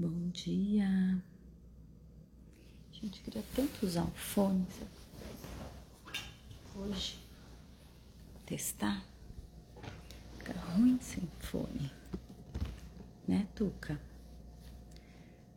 Bom 0.00 0.30
dia. 0.30 1.22
Gente, 2.90 3.20
queria 3.20 3.44
tanto 3.54 3.84
usar 3.84 4.04
o 4.04 4.10
fone. 4.12 4.66
Hoje, 6.74 7.18
testar. 8.46 9.04
Fica 10.38 10.54
ruim 10.72 10.98
sem 11.02 11.28
fone. 11.40 11.92
Né, 13.28 13.46
Tuca? 13.54 14.00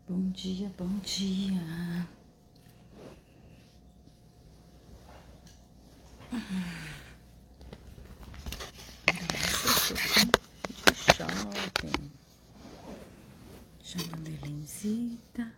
Bom 0.09 0.29
dia, 0.31 0.69
bom 0.77 0.99
dia. 0.99 2.05
shopping. 11.15 12.11
Chamando 13.83 14.27
Helenzita. 14.27 15.53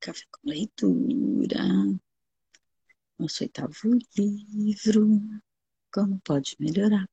Café 0.00 0.24
com 0.30 0.33
leitura. 0.44 1.58
Nosso 3.18 3.44
oitavo 3.44 3.98
livro. 4.16 5.20
Como 5.92 6.20
pode 6.20 6.56
melhorar? 6.58 7.08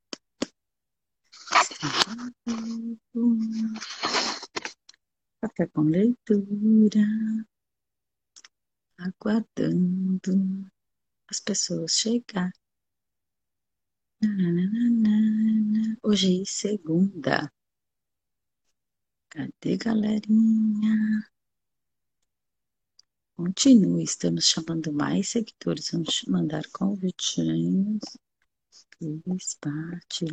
Café 5.42 5.68
com 5.68 5.82
leitura. 5.82 7.02
Aguardando 8.98 10.70
as 11.28 11.40
pessoas 11.40 11.94
chegar. 11.94 12.52
Hoje 16.04 16.42
é 16.42 16.46
segunda. 16.46 17.52
Cadê, 19.30 19.78
galerinha? 19.78 21.31
Continue, 23.44 24.04
estamos 24.04 24.46
chamando 24.46 24.94
mais 24.94 25.30
seguidores. 25.30 25.90
Vamos 25.90 26.24
mandar 26.28 26.64
convitinhos. 26.72 28.04
Cris, 28.92 29.58
Pati. 29.60 30.26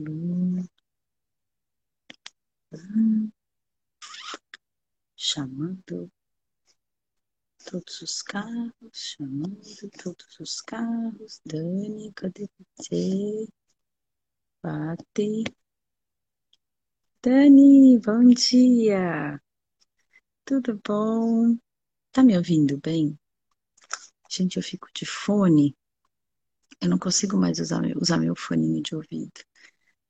Chamando 5.17 6.13
todos 7.65 8.03
os 8.03 8.21
carros, 8.21 8.93
chamando 8.93 9.91
todos 10.03 10.39
os 10.39 10.61
carros. 10.61 11.41
Dani, 11.47 12.13
cadê 12.13 12.47
você? 12.77 13.49
Pati. 14.61 15.45
Dani, 17.23 17.99
bom 18.01 18.29
dia. 18.35 19.41
Tudo 20.45 20.79
bom? 20.87 21.57
Tá 22.19 22.25
me 22.25 22.37
ouvindo 22.37 22.77
bem? 22.79 23.17
Gente, 24.29 24.57
eu 24.57 24.63
fico 24.65 24.89
de 24.93 25.07
fone. 25.07 25.77
Eu 26.81 26.89
não 26.89 26.99
consigo 26.99 27.37
mais 27.37 27.61
usar 27.61 27.81
usar 27.97 28.19
meu 28.19 28.35
foninho 28.35 28.83
de 28.83 28.97
ouvido. 28.97 29.41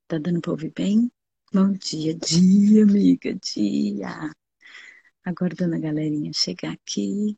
Tá 0.07 0.17
dando 0.17 0.41
pra 0.41 0.49
ouvir 0.49 0.73
bem? 0.73 1.11
Bom 1.53 1.71
dia, 1.73 2.15
dia, 2.15 2.81
amiga, 2.81 3.35
dia. 3.35 4.31
Aguardando 5.23 5.75
a 5.75 5.79
galerinha 5.79 6.33
chegar 6.33 6.73
aqui. 6.73 7.37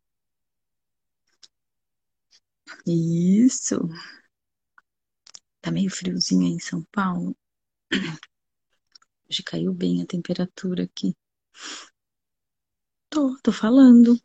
Isso. 2.88 3.90
Tá 5.59 5.70
meio 5.70 5.90
friozinho 5.92 6.48
aí 6.48 6.53
em 6.53 6.59
São 6.59 6.82
Paulo. 6.94 7.36
Hoje 9.30 9.44
caiu 9.44 9.74
bem 9.74 10.02
a 10.02 10.06
temperatura 10.06 10.86
aqui. 10.86 11.14
Tô, 13.09 13.38
tô 13.44 13.52
falando. 13.52 14.18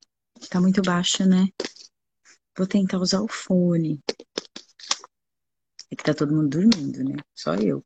Tá 0.51 0.61
muito 0.61 0.83
baixa, 0.83 1.27
né? 1.27 1.49
Vou 2.57 2.67
tentar 2.67 2.99
usar 2.99 3.21
o 3.21 3.29
fone. 3.29 4.03
É 5.91 5.97
que 5.97 6.05
tá 6.05 6.15
todo 6.15 6.35
mundo 6.35 6.49
dormindo, 6.49 7.05
né? 7.05 7.17
Só 7.35 7.55
eu 7.55 7.85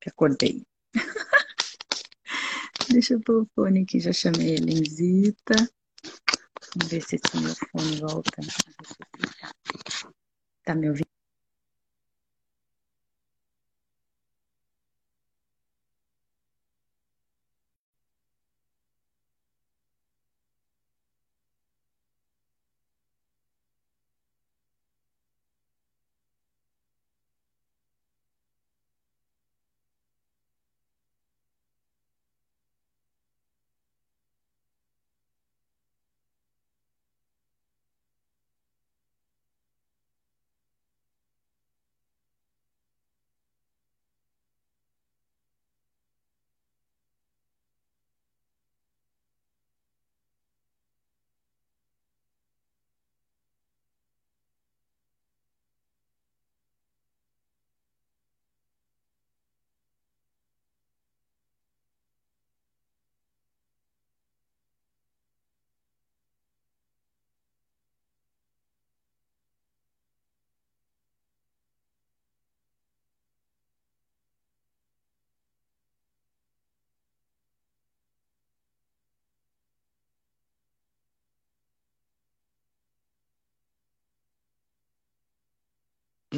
que 0.00 0.08
acordei. 0.08 0.66
Deixa 2.90 3.14
eu 3.14 3.20
pôr 3.20 3.42
o 3.42 3.48
fone 3.54 3.82
aqui, 3.82 4.00
já 4.00 4.12
chamei 4.12 4.52
a 4.52 4.54
Elenzita. 4.54 5.54
Vamos 6.74 6.90
ver 6.90 7.02
se 7.02 7.16
esse 7.16 7.36
meu 7.36 7.54
fone 7.54 8.00
volta 8.00 8.42
Tá 10.64 10.74
me 10.74 10.88
ouvindo? 10.90 11.17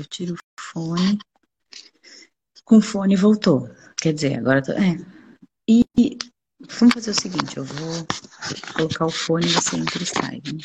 Eu 0.00 0.04
tiro 0.06 0.34
o 0.34 0.38
fone. 0.58 1.18
Com 2.64 2.80
fone 2.80 3.14
voltou. 3.16 3.68
Quer 4.00 4.14
dizer, 4.14 4.38
agora 4.38 4.62
tô... 4.62 4.72
É. 4.72 4.96
E 5.68 5.84
vamos 6.78 6.94
fazer 6.94 7.10
o 7.10 7.14
seguinte, 7.14 7.58
eu 7.58 7.64
vou 7.64 8.06
colocar 8.74 9.04
o 9.04 9.10
fone 9.10 9.44
e 9.44 9.50
você 9.50 9.76
entra 9.76 10.02
e 10.02 10.06
sai. 10.06 10.36
Né? 10.36 10.62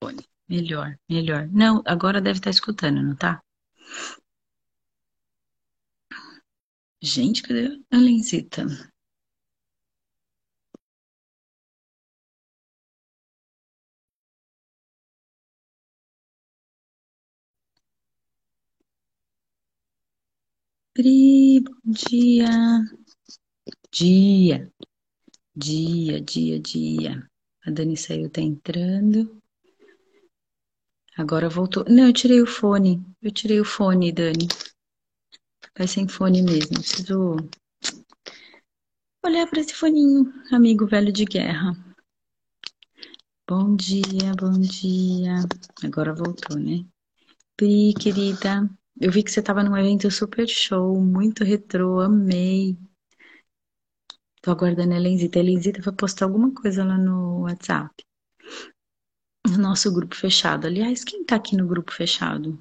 Fone. 0.00 0.24
Melhor, 0.48 0.96
melhor. 1.10 1.48
Não, 1.48 1.82
agora 1.84 2.20
deve 2.20 2.38
estar 2.38 2.50
escutando, 2.50 3.02
não 3.02 3.16
tá? 3.16 3.42
Gente, 7.02 7.42
cadê 7.42 7.82
a 7.90 7.96
Lenzita? 7.96 8.64
Pri, 20.96 21.60
bom 21.60 21.92
dia. 21.92 22.48
Dia. 23.92 24.72
Dia, 25.54 26.20
dia, 26.22 26.58
dia. 26.58 27.30
A 27.66 27.70
Dani 27.70 27.98
saiu, 27.98 28.30
tá 28.30 28.40
entrando. 28.40 29.38
Agora 31.14 31.50
voltou. 31.50 31.84
Não, 31.86 32.06
eu 32.06 32.14
tirei 32.14 32.40
o 32.40 32.46
fone. 32.46 33.04
Eu 33.20 33.30
tirei 33.30 33.60
o 33.60 33.64
fone, 33.64 34.10
Dani. 34.10 34.48
Vai 35.76 35.86
sem 35.86 36.08
fone 36.08 36.40
mesmo. 36.40 36.78
Preciso 36.78 37.36
olhar 39.22 39.46
para 39.50 39.60
esse 39.60 39.74
foninho, 39.74 40.32
amigo 40.50 40.86
velho 40.86 41.12
de 41.12 41.26
guerra. 41.26 41.76
Bom 43.46 43.76
dia, 43.76 44.32
bom 44.40 44.58
dia. 44.58 45.44
Agora 45.84 46.14
voltou, 46.14 46.58
né? 46.58 46.86
Pri, 47.54 47.92
querida. 47.92 48.66
Eu 49.00 49.12
vi 49.12 49.22
que 49.22 49.30
você 49.30 49.40
estava 49.40 49.62
num 49.62 49.76
evento 49.76 50.10
super 50.10 50.48
show, 50.48 51.00
muito 51.00 51.44
retrô, 51.44 52.00
amei. 52.00 52.76
Tô 54.42 54.50
aguardando 54.50 54.94
a 54.94 54.98
Lenzita. 54.98 55.38
A 55.38 55.42
Lenzita 55.42 55.82
vai 55.82 55.94
postar 55.94 56.24
alguma 56.24 56.52
coisa 56.54 56.84
lá 56.84 56.96
no 56.98 57.42
WhatsApp. 57.42 57.94
no 59.46 59.58
nosso 59.58 59.92
grupo 59.92 60.14
fechado. 60.16 60.66
Aliás, 60.66 61.04
quem 61.04 61.24
tá 61.24 61.36
aqui 61.36 61.56
no 61.56 61.66
grupo 61.66 61.92
fechado? 61.92 62.58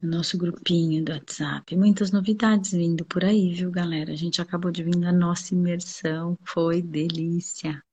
No 0.00 0.10
nosso 0.10 0.38
grupinho 0.38 1.04
do 1.04 1.12
WhatsApp. 1.12 1.76
Muitas 1.76 2.10
novidades 2.10 2.72
vindo 2.72 3.04
por 3.04 3.24
aí, 3.24 3.52
viu, 3.52 3.70
galera? 3.70 4.12
A 4.12 4.16
gente 4.16 4.40
acabou 4.40 4.70
de 4.70 4.82
vir 4.82 4.96
na 4.96 5.12
nossa 5.12 5.54
imersão. 5.54 6.38
Foi 6.44 6.80
delícia. 6.80 7.83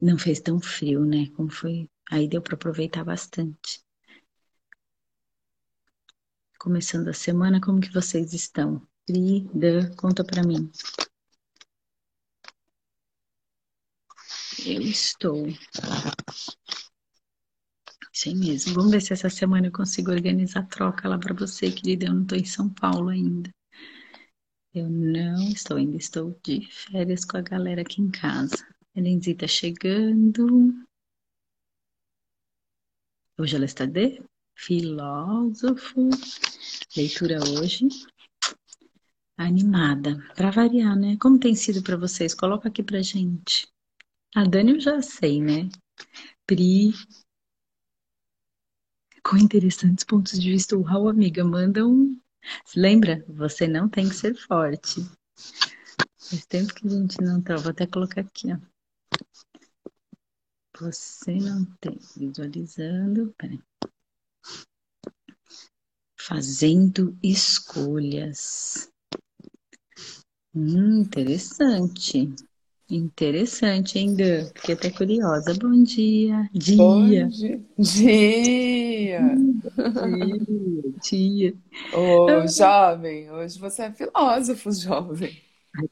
Não 0.00 0.18
fez 0.18 0.40
tão 0.40 0.60
frio, 0.60 1.04
né? 1.04 1.28
Como 1.36 1.50
foi. 1.50 1.88
Aí 2.10 2.26
deu 2.28 2.40
para 2.40 2.54
aproveitar 2.54 3.04
bastante. 3.04 3.84
Começando 6.58 7.08
a 7.08 7.12
semana, 7.12 7.60
como 7.60 7.80
que 7.80 7.92
vocês 7.92 8.32
estão? 8.32 8.86
Frida, 9.06 9.94
conta 9.96 10.24
para 10.24 10.42
mim. 10.42 10.70
Eu 14.66 14.82
estou. 14.82 15.46
Sem 18.12 18.36
mesmo. 18.36 18.74
Vamos 18.74 18.90
ver 18.90 19.00
se 19.00 19.12
essa 19.12 19.30
semana 19.30 19.68
eu 19.68 19.72
consigo 19.72 20.10
organizar 20.10 20.60
a 20.60 20.66
troca 20.66 21.08
lá 21.08 21.18
para 21.18 21.34
você, 21.34 21.70
querida. 21.70 22.06
Eu 22.06 22.14
não 22.14 22.22
estou 22.22 22.38
em 22.38 22.44
São 22.44 22.68
Paulo 22.68 23.08
ainda. 23.08 23.50
Eu 24.72 24.88
não 24.88 25.48
estou 25.48 25.76
ainda, 25.76 25.96
estou 25.96 26.38
de 26.44 26.68
férias 26.70 27.24
com 27.24 27.36
a 27.36 27.40
galera 27.40 27.82
aqui 27.82 28.00
em 28.00 28.10
casa. 28.10 28.64
Elenzi 28.94 29.34
tá 29.34 29.46
chegando. 29.46 30.74
Hoje 33.38 33.56
ela 33.56 33.64
está 33.64 33.86
de 33.86 34.20
filósofo. 34.54 36.10
Leitura 36.96 37.38
hoje. 37.38 37.86
Animada. 39.36 40.18
Para 40.34 40.50
variar, 40.50 40.96
né? 40.96 41.16
Como 41.18 41.38
tem 41.38 41.54
sido 41.54 41.82
para 41.82 41.96
vocês? 41.96 42.34
Coloca 42.34 42.68
aqui 42.68 42.82
pra 42.82 43.00
gente. 43.00 43.68
A 44.34 44.44
Dani 44.44 44.72
eu 44.72 44.80
já 44.80 45.00
sei, 45.00 45.40
né? 45.40 45.68
Pri. 46.44 46.92
Com 49.22 49.36
interessantes 49.36 50.04
pontos 50.04 50.38
de 50.38 50.50
vista. 50.50 50.76
Uau, 50.76 51.08
amiga, 51.08 51.44
manda 51.44 51.86
um. 51.86 52.20
Lembra? 52.74 53.24
Você 53.28 53.68
não 53.68 53.88
tem 53.88 54.08
que 54.08 54.14
ser 54.16 54.34
forte. 54.34 55.00
Faz 56.18 56.44
tempo 56.46 56.74
que 56.74 56.86
a 56.86 56.90
gente 56.90 57.20
não 57.22 57.40
tá. 57.40 57.56
Vou 57.56 57.70
até 57.70 57.86
colocar 57.86 58.22
aqui, 58.22 58.52
ó. 58.52 58.79
Você 60.80 61.34
não 61.34 61.66
tem. 61.78 61.98
Visualizando. 62.16 63.34
Peraí. 63.36 63.60
Fazendo 66.18 67.16
escolhas. 67.22 68.90
Hum, 70.54 71.02
interessante. 71.02 72.32
Interessante, 72.88 73.98
hein, 73.98 74.16
Dan? 74.16 74.46
Fiquei 74.54 74.74
até 74.74 74.90
curiosa. 74.90 75.54
Bom 75.54 75.82
dia. 75.82 76.48
Dia. 76.52 76.76
Bom 76.76 77.28
dia. 77.28 77.28
Dia. 77.78 79.36
Dia. 80.98 81.00
Dia. 81.02 81.54
Ô, 81.92 82.46
jovem, 82.48 83.30
hoje 83.30 83.58
você 83.58 83.82
é 83.82 83.92
filósofo, 83.92 84.72
jovem. 84.72 85.42
Ai, 85.76 85.88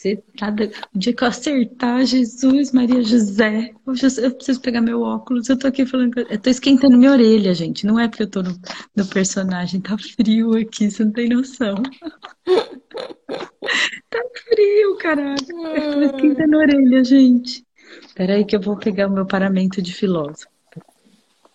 cacetada. 0.00 0.70
O 0.94 0.98
dia 0.98 1.12
que 1.12 1.22
eu 1.22 1.28
acertar, 1.28 2.04
Jesus, 2.06 2.72
Maria 2.72 3.02
José. 3.02 3.72
Eu, 3.86 4.34
preciso 4.34 4.60
pegar 4.60 4.80
meu 4.80 5.02
óculos. 5.02 5.48
Eu 5.48 5.58
tô 5.58 5.66
aqui 5.66 5.84
falando. 5.84 6.18
Eu 6.18 6.38
tô 6.38 6.48
esquentando 6.48 6.96
minha 6.96 7.12
orelha, 7.12 7.54
gente. 7.54 7.86
Não 7.86 7.98
é 7.98 8.08
porque 8.08 8.22
eu 8.22 8.30
tô 8.30 8.42
no, 8.42 8.58
no 8.96 9.06
personagem. 9.06 9.80
Tá 9.80 9.96
frio 9.98 10.56
aqui, 10.56 10.90
você 10.90 11.04
não 11.04 11.12
tem 11.12 11.28
noção. 11.28 11.74
Tá 14.10 14.18
frio, 14.48 14.96
caralho. 14.96 15.36
Eu 15.38 15.92
tô 15.92 16.16
esquentando 16.16 16.56
a 16.56 16.58
orelha, 16.58 17.04
gente. 17.04 17.64
Peraí 18.16 18.44
que 18.44 18.56
eu 18.56 18.60
vou 18.60 18.76
pegar 18.76 19.06
o 19.06 19.12
meu 19.12 19.24
paramento 19.24 19.80
de 19.80 19.94
filósofo. 19.94 20.48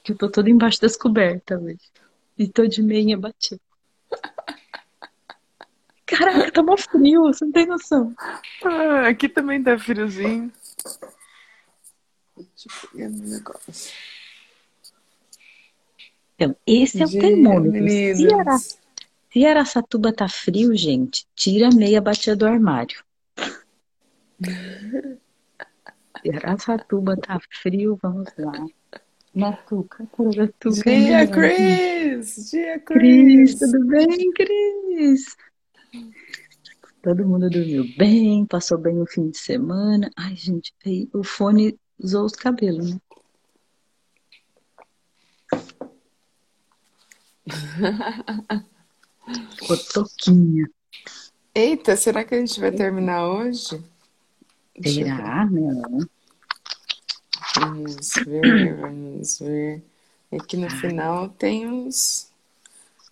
Que 0.02 0.14
eu 0.14 0.18
tô 0.18 0.30
toda 0.30 0.50
embaixo 0.50 0.80
das 0.80 0.96
cobertas 0.96 1.62
hoje. 1.62 1.92
E 2.38 2.48
tô 2.48 2.66
de 2.66 2.82
meia 2.82 3.18
batida. 3.18 3.60
Caraca, 6.06 6.52
tá 6.52 6.62
mó 6.62 6.78
frio, 6.78 7.24
você 7.24 7.46
não 7.46 7.52
tem 7.52 7.66
noção. 7.66 8.14
Ah, 8.64 9.08
aqui 9.08 9.28
também 9.28 9.62
tá 9.64 9.78
friozinho. 9.78 10.52
Deixa 12.38 12.68
eu 12.68 12.90
pegar 12.92 13.10
meu 13.10 13.28
negócio. 13.28 13.94
Então, 16.36 16.56
esse 16.68 17.02
é 17.02 17.06
o 17.06 17.10
termômetro. 17.10 17.90
Se, 17.90 18.34
Ara, 18.34 18.58
se 19.32 19.46
Araçatuba 19.46 20.14
tá 20.14 20.28
frio, 20.28 20.76
gente, 20.76 21.26
tira 21.34 21.70
a 21.70 21.76
meia 21.76 22.02
batida 22.02 22.36
do 22.36 22.46
armário. 22.46 23.04
Se 26.22 26.30
Araçatuba 26.36 27.18
tá 27.18 27.40
frio, 27.62 27.98
vamos 28.02 28.30
lá. 28.38 28.54
Natuca, 29.34 30.08
cara 30.16 30.30
da 30.30 30.48
Tuca, 30.60 30.90
é 30.90 31.26
Dia. 31.26 31.28
Chris! 31.28 32.52
Dia, 32.52 32.80
Cris, 32.80 33.56
Chris! 33.56 33.60
tudo 33.60 33.86
bem, 33.88 34.32
Cris? 34.32 35.36
Todo 37.02 37.28
mundo 37.28 37.50
dormiu 37.50 37.86
bem, 37.98 38.46
passou 38.46 38.78
bem 38.78 39.00
o 39.00 39.06
fim 39.06 39.30
de 39.30 39.38
semana. 39.38 40.10
Ai, 40.16 40.36
gente, 40.36 40.74
aí 40.86 41.08
o 41.14 41.24
fone 41.24 41.80
usou 42.00 42.26
os 42.26 42.34
cabelos, 42.34 42.92
né? 42.94 43.02
Ficou 49.58 49.78
toquinha. 49.78 50.68
Eita, 51.54 51.96
será 51.96 52.24
que 52.24 52.36
a 52.36 52.40
gente 52.40 52.60
vai 52.60 52.72
terminar 52.72 53.28
hoje? 53.28 53.82
Será? 54.84 55.46
Não. 55.46 56.08
Vamos 57.56 58.14
ver, 58.26 58.76
vamos 58.76 59.40
ver. 59.40 59.84
É 60.32 60.38
que 60.38 60.58
no 60.58 60.70
final 60.70 61.30
tem 61.30 61.68
uns. 61.68 62.30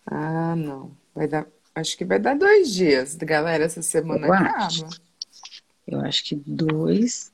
Ah, 0.05 0.55
não. 0.55 0.91
Vai 1.15 1.27
dar. 1.27 1.47
Acho 1.75 1.97
que 1.97 2.05
vai 2.05 2.19
dar 2.19 2.35
dois 2.37 2.71
dias. 2.73 3.15
Galera, 3.15 3.63
essa 3.65 3.81
semana 3.81 4.27
Eu 4.27 4.33
acho. 4.33 4.85
Eu 5.87 5.99
acho 6.01 6.23
que 6.23 6.35
dois. 6.35 7.31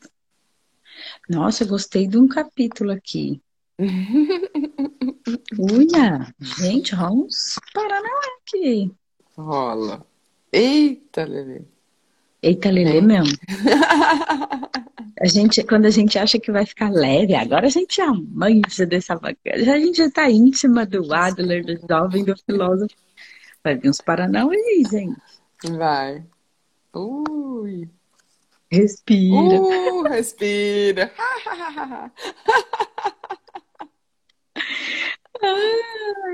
Nossa, 1.30 1.64
eu 1.64 1.68
gostei 1.68 2.08
de 2.08 2.18
um 2.18 2.28
capítulo 2.28 2.92
aqui. 2.92 3.42
Uia! 5.58 6.34
Gente, 6.40 6.96
vamos 6.96 7.56
parar 7.74 8.02
na 8.02 8.10
hora 8.10 8.32
aqui. 8.42 8.92
Rola. 9.38 10.06
Eita, 10.52 11.24
Lelê. 11.26 11.62
Eita, 12.42 12.70
Lelê 12.72 12.98
É. 12.98 13.02
mesmo. 13.02 13.38
A 15.22 15.28
gente, 15.28 15.62
quando 15.64 15.86
a 15.86 15.90
gente 15.90 16.18
acha 16.18 16.40
que 16.40 16.50
vai 16.50 16.66
ficar 16.66 16.90
leve, 16.90 17.36
agora 17.36 17.68
a 17.68 17.70
gente 17.70 17.98
já 17.98 18.10
manja 18.14 18.86
dessa 18.86 19.18
bagagem. 19.18 19.70
A 19.70 19.78
gente 19.78 19.98
já 19.98 20.10
tá 20.10 20.32
íntima 20.32 20.86
do 20.86 21.14
Adler, 21.14 21.66
do 21.66 21.76
jovem, 21.86 22.24
do 22.24 22.38
filósofo. 22.38 22.96
Vai 23.70 23.78
vir 23.78 23.90
uns 23.92 24.02
paranauê, 24.02 24.58
gente. 24.90 25.22
Vai. 25.78 26.26
Ui. 26.92 27.88
Respira. 28.72 29.62
Uh, 29.62 30.02
respira. 30.08 31.14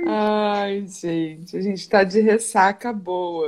Ai, 0.08 0.88
gente, 0.88 1.58
a 1.58 1.62
gente 1.62 1.90
tá 1.90 2.06
de 2.06 2.22
ressaca 2.22 2.94
boa, 2.94 3.48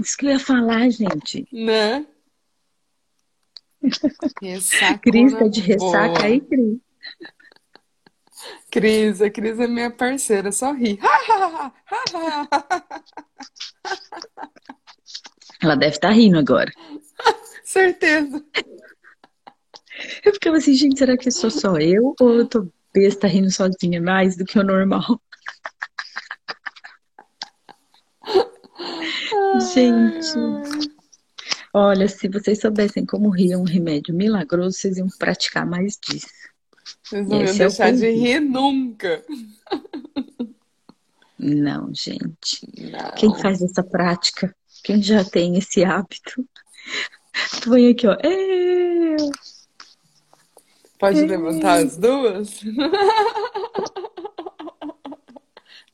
Isso 0.00 0.16
que 0.18 0.26
eu 0.26 0.30
ia 0.30 0.40
falar, 0.40 0.90
gente. 0.90 1.46
né? 1.52 2.04
Ressacona 4.42 4.98
Cris 4.98 5.32
tá 5.32 5.46
de 5.46 5.60
ressaca 5.60 6.08
boa. 6.08 6.24
aí, 6.24 6.40
Cris. 6.40 6.80
Cris, 8.72 9.20
a 9.20 9.30
Cris 9.30 9.60
é 9.60 9.66
minha 9.66 9.90
parceira, 9.90 10.50
só 10.50 10.72
ri. 10.72 10.98
Ela 15.62 15.76
deve 15.76 15.92
estar 15.92 16.10
rindo 16.10 16.38
agora. 16.38 16.72
Certeza. 17.62 18.42
Eu 20.24 20.32
ficava 20.32 20.56
assim, 20.56 20.72
gente, 20.72 20.98
será 20.98 21.18
que 21.18 21.30
sou 21.30 21.50
só 21.50 21.76
eu 21.76 22.14
ou 22.18 22.32
eu 22.32 22.48
tô 22.48 22.66
besta 22.94 23.26
rindo 23.26 23.50
sozinha 23.50 24.00
mais 24.00 24.36
do 24.36 24.44
que 24.46 24.58
o 24.58 24.64
normal? 24.64 25.20
Gente, 29.74 30.32
olha, 31.74 32.08
se 32.08 32.26
vocês 32.28 32.58
soubessem 32.60 33.04
como 33.04 33.28
rir 33.28 33.52
é 33.52 33.56
um 33.56 33.64
remédio 33.64 34.14
milagroso, 34.14 34.78
vocês 34.78 34.96
iam 34.96 35.08
praticar 35.18 35.66
mais 35.66 35.98
disso. 36.00 36.51
Vocês 37.12 37.28
não 37.28 37.42
iam 37.42 37.46
é 37.46 37.52
deixar 37.52 37.92
de 37.92 38.00
convite. 38.00 38.18
rir 38.20 38.40
nunca. 38.40 39.22
Não, 41.38 41.92
gente. 41.92 42.66
Quem 43.18 43.28
Não. 43.28 43.38
faz 43.38 43.60
essa 43.60 43.82
prática? 43.82 44.56
Quem 44.82 45.02
já 45.02 45.22
tem 45.22 45.58
esse 45.58 45.84
hábito? 45.84 46.42
Põe 47.62 47.90
aqui, 47.90 48.06
ó. 48.06 48.16
Eu. 48.22 49.30
Pode 50.98 51.20
levantar 51.26 51.84
as 51.84 51.98
duas? 51.98 52.60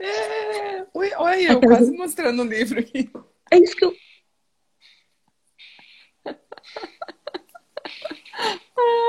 É. 0.01 0.87
Ui, 0.95 1.11
olha 1.17 1.53
eu 1.55 1.61
quase 1.61 1.91
mostrando 1.99 2.43
o 2.43 2.47
livro 2.47 2.79
aqui. 2.79 3.11
É 3.51 3.59
isso 3.59 3.75
que 3.75 3.85
eu. 3.85 3.93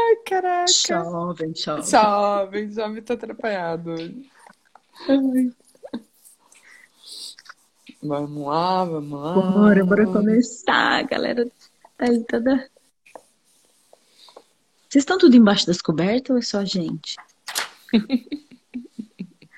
Ai, 0.09 0.15
caraca. 0.25 0.65
Jovem, 0.71 1.53
jovem. 1.55 1.83
Jovem, 1.83 2.71
jovem, 2.71 3.03
tô 3.03 3.13
atrapalhado. 3.13 3.93
Ai, 5.07 5.53
Vamos 8.01 8.47
lá, 8.47 8.85
vamos 8.85 9.19
lá. 9.21 9.33
Bora, 9.33 9.85
bora 9.85 10.05
começar, 10.05 11.03
galera. 11.03 11.45
Tá 11.97 12.05
aí 12.05 12.23
toda. 12.23 12.69
Vocês 14.89 15.03
estão 15.03 15.17
tudo 15.17 15.35
embaixo 15.35 15.67
das 15.67 15.81
cobertas 15.81 16.29
ou 16.31 16.37
é 16.37 16.41
só 16.41 16.59
a 16.59 16.65
gente? 16.65 17.15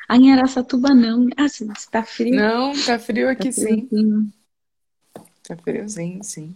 Ah, 0.10 0.18
em 0.18 0.34
Araçatuba 0.34 0.94
não. 0.94 1.30
Ah, 1.38 1.48
se 1.48 1.66
tá 1.90 2.04
frio. 2.04 2.36
Não, 2.36 2.74
tá 2.84 3.00
frio 3.00 3.28
Tá 3.28 3.32
aqui 3.32 3.52
sim. 3.54 3.88
friozinho. 3.88 4.34
Tá 5.48 5.56
friozinho, 5.56 6.24
sim. 6.24 6.54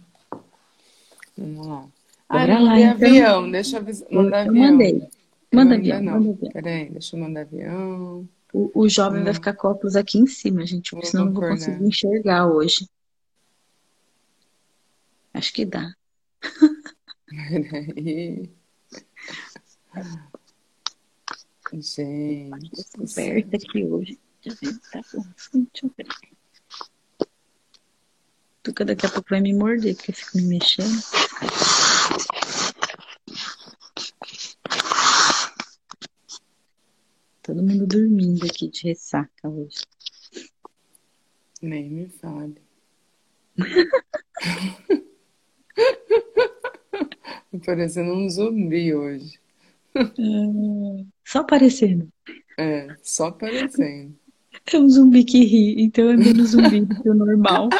Vamos 1.38 1.66
lá. 1.66 1.86
Ah, 2.28 2.38
Bora 2.38 2.54
não 2.58 2.64
lá, 2.66 2.80
então. 2.80 2.90
avião. 3.08 3.50
Deixa 3.50 3.76
eu 3.76 3.80
avis- 3.80 4.04
Eu, 4.08 4.22
mandar 4.22 4.46
eu 4.46 4.50
avião. 4.50 4.72
mandei. 4.72 4.96
Eu 4.96 5.58
Manda 5.58 5.74
ainda 5.74 5.96
avião, 5.96 6.14
manda 6.14 6.30
avião. 6.30 6.52
Peraí, 6.52 6.90
deixa 6.90 7.16
eu 7.16 7.20
mandar 7.20 7.40
avião. 7.42 8.28
O, 8.52 8.80
o 8.82 8.88
jovem 8.88 9.22
vai 9.22 9.30
Hum, 9.30 9.34
ficar 9.34 9.54
com 9.54 9.68
óculos 9.68 9.96
aqui 9.96 10.18
em 10.18 10.26
cima, 10.26 10.66
gente, 10.66 10.90
porque 10.90 11.06
senão 11.06 11.24
eu 11.24 11.26
não 11.32 11.40
vou 11.40 11.48
conseguir 11.48 11.84
enxergar 11.84 12.46
hoje. 12.48 12.88
Acho 15.34 15.52
que 15.52 15.64
dá. 15.64 15.92
Peraí. 17.28 18.50
Gente. 21.72 22.70
Descoberta 22.70 23.56
aqui 23.56 23.84
hoje. 23.84 24.18
Deixa 24.42 24.64
eu 24.64 24.72
ver, 24.72 24.78
tá. 24.90 25.00
Deixa 25.12 25.86
eu 25.86 25.90
ver. 25.96 26.06
Tuca 28.62 28.84
daqui 28.84 29.06
a 29.06 29.08
pouco 29.10 29.28
vai 29.30 29.40
me 29.40 29.52
morder, 29.52 29.94
porque 29.96 30.10
eu 30.10 30.14
fico 30.14 30.36
me 30.38 30.44
mexendo. 30.44 31.02
Todo 37.46 37.62
mundo 37.62 37.86
dormindo 37.86 38.44
aqui 38.44 38.68
de 38.68 38.82
ressaca 38.88 39.48
hoje. 39.48 39.84
Nem 41.62 41.88
me 41.88 42.08
fale. 42.08 42.60
Tô 47.52 47.58
parecendo 47.64 48.12
um 48.12 48.28
zumbi 48.28 48.92
hoje. 48.94 49.38
Ah, 49.94 51.04
Só 51.24 51.38
aparecendo. 51.40 52.08
É, 52.58 52.88
só 53.02 53.26
aparecendo. 53.28 54.14
É 54.72 54.78
um 54.78 54.88
zumbi 54.88 55.24
que 55.24 55.44
ri, 55.44 55.80
então 55.82 56.10
é 56.10 56.16
menos 56.16 56.50
zumbi 56.50 56.80
do 56.80 57.02
que 57.02 57.08
o 57.08 57.14
normal. 57.14 57.68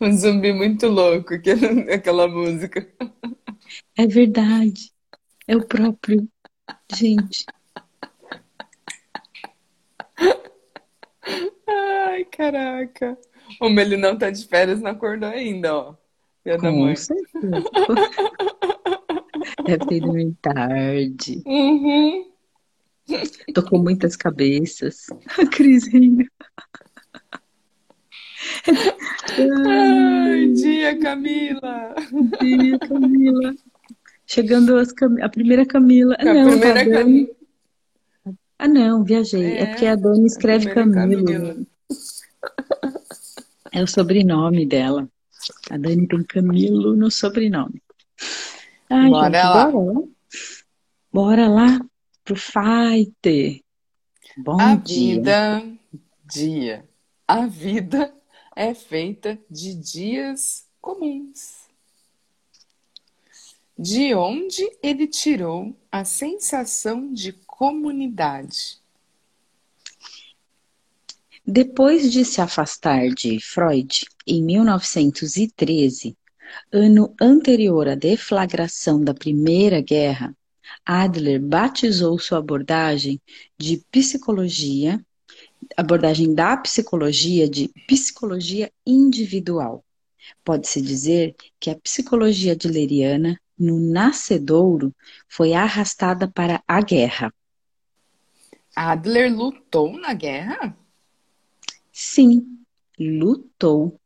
Um 0.00 0.16
zumbi 0.16 0.52
muito 0.52 0.86
louco, 0.86 1.34
aquele- 1.34 1.90
aquela 1.92 2.28
música. 2.28 2.88
É 3.96 4.06
verdade. 4.06 4.92
É 5.48 5.56
o 5.56 5.66
próprio. 5.66 6.28
Gente, 6.94 7.44
Ai, 11.66 12.24
caraca. 12.24 13.18
O 13.60 13.68
Melinão 13.68 14.16
tá 14.16 14.30
de 14.30 14.46
férias, 14.46 14.80
não 14.80 14.90
acordou 14.90 15.28
ainda, 15.28 15.74
ó. 15.74 15.94
Filha 16.42 16.58
da 16.58 16.72
mãe. 16.72 16.96
certeza. 16.96 17.64
Deve 19.64 19.86
ter 19.86 20.02
tarde. 20.40 21.42
Uhum. 21.46 22.30
Tô 23.54 23.62
com 23.62 23.78
muitas 23.78 24.16
cabeças. 24.16 25.06
A 25.38 25.46
Cris 25.46 25.86
rindo. 25.88 26.26
Ai, 29.66 30.30
Ai, 30.30 30.46
dia, 30.48 30.98
Camila. 30.98 31.94
dia, 32.40 32.78
Camila. 32.78 33.54
Chegando 34.28 34.74
Cam... 34.94 35.16
a 35.22 35.28
primeira 35.28 35.66
Camila. 35.66 36.16
Ah, 36.20 36.24
A 36.26 36.34
não, 36.34 36.48
a 36.54 36.58
primeira 36.58 36.84
Dani. 36.84 36.86
Camila. 36.86 37.28
Ah, 38.58 38.68
não, 38.68 39.04
viajei. 39.04 39.56
É 39.56 39.66
porque 39.66 39.84
É, 39.84 39.90
a 39.92 39.96
Dani 39.96 40.26
a 40.26 40.26
escreve 40.26 40.68
primeira 40.68 40.74
Camilo. 40.74 41.24
Camila. 41.24 41.66
É 43.72 43.82
o 43.82 43.86
sobrenome 43.86 44.66
dela. 44.66 45.08
A 45.70 45.76
Dani 45.78 46.06
tem 46.08 46.24
Camilo 46.24 46.96
no 46.96 47.10
sobrenome. 47.10 47.82
Ai, 48.90 49.10
Bora 49.10 49.30
gente, 49.30 49.42
lá. 49.44 49.70
bora 49.70 49.92
lá. 49.92 50.02
Bora 51.12 51.48
lá 51.48 51.80
pro 52.24 52.36
fight. 52.36 53.64
Bom 54.36 54.58
A 54.58 54.74
dia. 54.76 55.22
vida, 55.22 55.62
dia. 56.24 56.88
A 57.26 57.46
vida 57.46 58.14
é 58.56 58.74
feita 58.74 59.38
de 59.50 59.74
dias 59.74 60.66
comuns. 60.80 61.67
De 63.80 64.12
onde 64.12 64.68
ele 64.82 65.06
tirou 65.06 65.72
a 65.88 66.04
sensação 66.04 67.12
de 67.12 67.32
comunidade? 67.46 68.80
Depois 71.46 72.10
de 72.10 72.24
se 72.24 72.40
afastar 72.40 73.10
de 73.10 73.38
Freud 73.40 74.04
em 74.26 74.42
1913, 74.42 76.16
ano 76.72 77.14
anterior 77.20 77.86
à 77.86 77.94
deflagração 77.94 79.00
da 79.00 79.14
Primeira 79.14 79.80
Guerra, 79.80 80.36
Adler 80.84 81.40
batizou 81.40 82.18
sua 82.18 82.38
abordagem 82.38 83.20
de 83.56 83.80
psicologia, 83.92 85.00
abordagem 85.76 86.34
da 86.34 86.56
psicologia 86.56 87.48
de 87.48 87.68
psicologia 87.86 88.72
individual. 88.84 89.84
Pode-se 90.44 90.82
dizer 90.82 91.36
que 91.60 91.70
a 91.70 91.76
psicologia 91.76 92.54
adleriana, 92.54 93.40
no 93.58 93.78
nascedouro, 93.78 94.94
foi 95.28 95.52
arrastada 95.52 96.28
para 96.28 96.62
a 96.66 96.80
guerra. 96.80 97.32
Adler 98.74 99.34
lutou 99.34 99.98
na 99.98 100.14
guerra? 100.14 100.76
Sim, 101.92 102.60
lutou. 102.98 103.98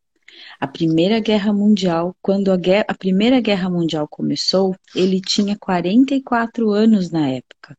A 0.59 0.67
Primeira 0.67 1.21
Guerra 1.21 1.53
Mundial, 1.53 2.17
quando 2.23 2.51
a, 2.51 2.57
guerra, 2.57 2.87
a 2.89 2.95
Primeira 2.95 3.39
Guerra 3.41 3.69
Mundial 3.69 4.09
começou, 4.09 4.75
ele 4.95 5.21
tinha 5.21 5.59
44 5.59 6.71
anos 6.71 7.11
na 7.11 7.29
época. 7.29 7.77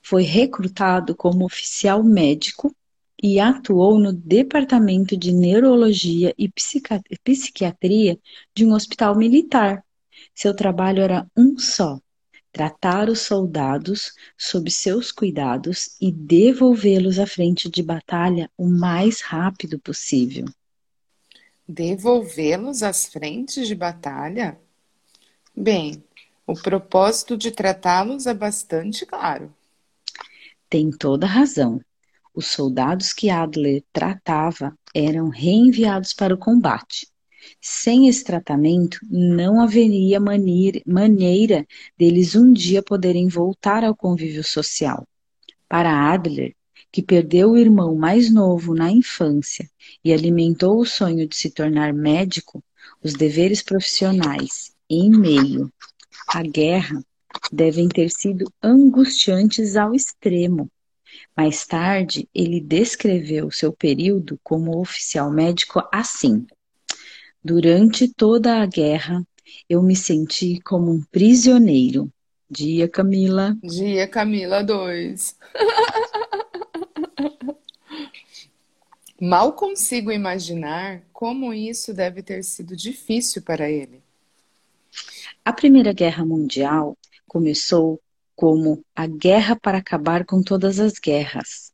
Foi 0.00 0.22
recrutado 0.22 1.16
como 1.16 1.44
oficial 1.44 2.04
médico 2.04 2.74
e 3.20 3.40
atuou 3.40 3.98
no 3.98 4.12
Departamento 4.12 5.16
de 5.16 5.32
Neurologia 5.32 6.32
e 6.38 6.48
Psiquiatria 6.48 8.18
de 8.54 8.64
um 8.64 8.74
hospital 8.74 9.16
militar. 9.16 9.84
Seu 10.40 10.54
trabalho 10.54 11.02
era 11.02 11.26
um 11.36 11.58
só: 11.58 11.98
tratar 12.52 13.08
os 13.08 13.22
soldados 13.22 14.12
sob 14.38 14.70
seus 14.70 15.10
cuidados 15.10 15.96
e 16.00 16.12
devolvê-los 16.12 17.18
à 17.18 17.26
frente 17.26 17.68
de 17.68 17.82
batalha 17.82 18.48
o 18.56 18.68
mais 18.68 19.20
rápido 19.20 19.80
possível. 19.80 20.44
Devolvê-los 21.66 22.84
às 22.84 23.06
frentes 23.06 23.66
de 23.66 23.74
batalha? 23.74 24.56
Bem, 25.56 26.04
o 26.46 26.54
propósito 26.54 27.36
de 27.36 27.50
tratá-los 27.50 28.24
é 28.28 28.32
bastante 28.32 29.04
claro. 29.04 29.52
Tem 30.70 30.88
toda 30.92 31.26
razão. 31.26 31.80
Os 32.32 32.46
soldados 32.46 33.12
que 33.12 33.28
Adler 33.28 33.82
tratava 33.92 34.72
eram 34.94 35.30
reenviados 35.30 36.12
para 36.12 36.32
o 36.32 36.38
combate. 36.38 37.08
Sem 37.60 38.08
esse 38.08 38.24
tratamento, 38.24 38.98
não 39.10 39.60
haveria 39.60 40.20
maneira, 40.20 41.66
deles 41.96 42.34
um 42.34 42.52
dia 42.52 42.82
poderem 42.82 43.28
voltar 43.28 43.84
ao 43.84 43.94
convívio 43.94 44.44
social. 44.44 45.06
Para 45.68 46.12
Adler, 46.12 46.54
que 46.90 47.02
perdeu 47.02 47.50
o 47.50 47.58
irmão 47.58 47.94
mais 47.94 48.32
novo 48.32 48.74
na 48.74 48.90
infância 48.90 49.68
e 50.04 50.12
alimentou 50.12 50.80
o 50.80 50.86
sonho 50.86 51.28
de 51.28 51.36
se 51.36 51.50
tornar 51.50 51.92
médico, 51.92 52.62
os 53.02 53.12
deveres 53.12 53.62
profissionais 53.62 54.72
em 54.88 55.10
meio 55.10 55.70
à 56.28 56.42
guerra 56.42 57.04
devem 57.52 57.88
ter 57.88 58.10
sido 58.10 58.50
angustiantes 58.62 59.76
ao 59.76 59.94
extremo. 59.94 60.70
Mais 61.36 61.66
tarde, 61.66 62.28
ele 62.34 62.60
descreveu 62.60 63.50
seu 63.50 63.72
período 63.72 64.38
como 64.42 64.80
oficial 64.80 65.30
médico 65.30 65.82
assim: 65.92 66.46
Durante 67.48 68.06
toda 68.06 68.60
a 68.60 68.66
guerra, 68.66 69.26
eu 69.70 69.82
me 69.82 69.96
senti 69.96 70.60
como 70.60 70.92
um 70.92 71.02
prisioneiro. 71.10 72.12
Dia, 72.50 72.86
Camila. 72.86 73.56
Dia 73.62 74.06
Camila 74.06 74.62
2. 74.62 75.34
Mal 79.18 79.54
consigo 79.54 80.12
imaginar 80.12 81.02
como 81.10 81.54
isso 81.54 81.94
deve 81.94 82.22
ter 82.22 82.44
sido 82.44 82.76
difícil 82.76 83.40
para 83.40 83.70
ele. 83.70 84.02
A 85.42 85.50
Primeira 85.50 85.94
Guerra 85.94 86.26
Mundial 86.26 86.98
começou 87.26 87.98
como 88.36 88.84
a 88.94 89.06
guerra 89.06 89.56
para 89.56 89.78
acabar 89.78 90.26
com 90.26 90.42
todas 90.42 90.78
as 90.78 90.98
guerras. 90.98 91.72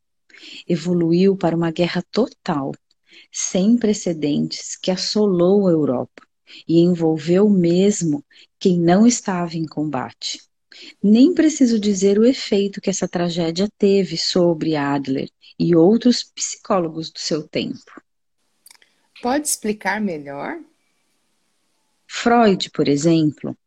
Evoluiu 0.65 1.35
para 1.35 1.53
uma 1.53 1.69
guerra 1.69 2.01
total, 2.13 2.71
sem 3.31 3.77
precedentes, 3.77 4.75
que 4.75 4.91
assolou 4.91 5.67
a 5.67 5.71
Europa. 5.71 6.23
e 6.67 6.79
envolveu 6.79 7.49
mesmo 7.49 8.23
quem 8.59 8.79
não 8.79 9.05
estava 9.05 9.57
em 9.57 9.65
combate. 9.65 10.41
Nem 11.01 11.33
preciso 11.33 11.79
dizer 11.79 12.19
o 12.19 12.25
efeito 12.25 12.81
que 12.81 12.89
essa 12.89 13.07
tragédia 13.07 13.67
teve 13.77 14.17
sobre 14.17 14.75
Adler 14.75 15.29
e 15.57 15.75
outros 15.75 16.23
psicólogos 16.23 17.09
do 17.09 17.19
seu 17.19 17.47
tempo. 17.47 18.01
Pode 19.21 19.47
explicar 19.47 20.01
melhor? 20.01 20.59
Freud, 22.07 22.69
por 22.71 22.87
exemplo, 22.87 23.57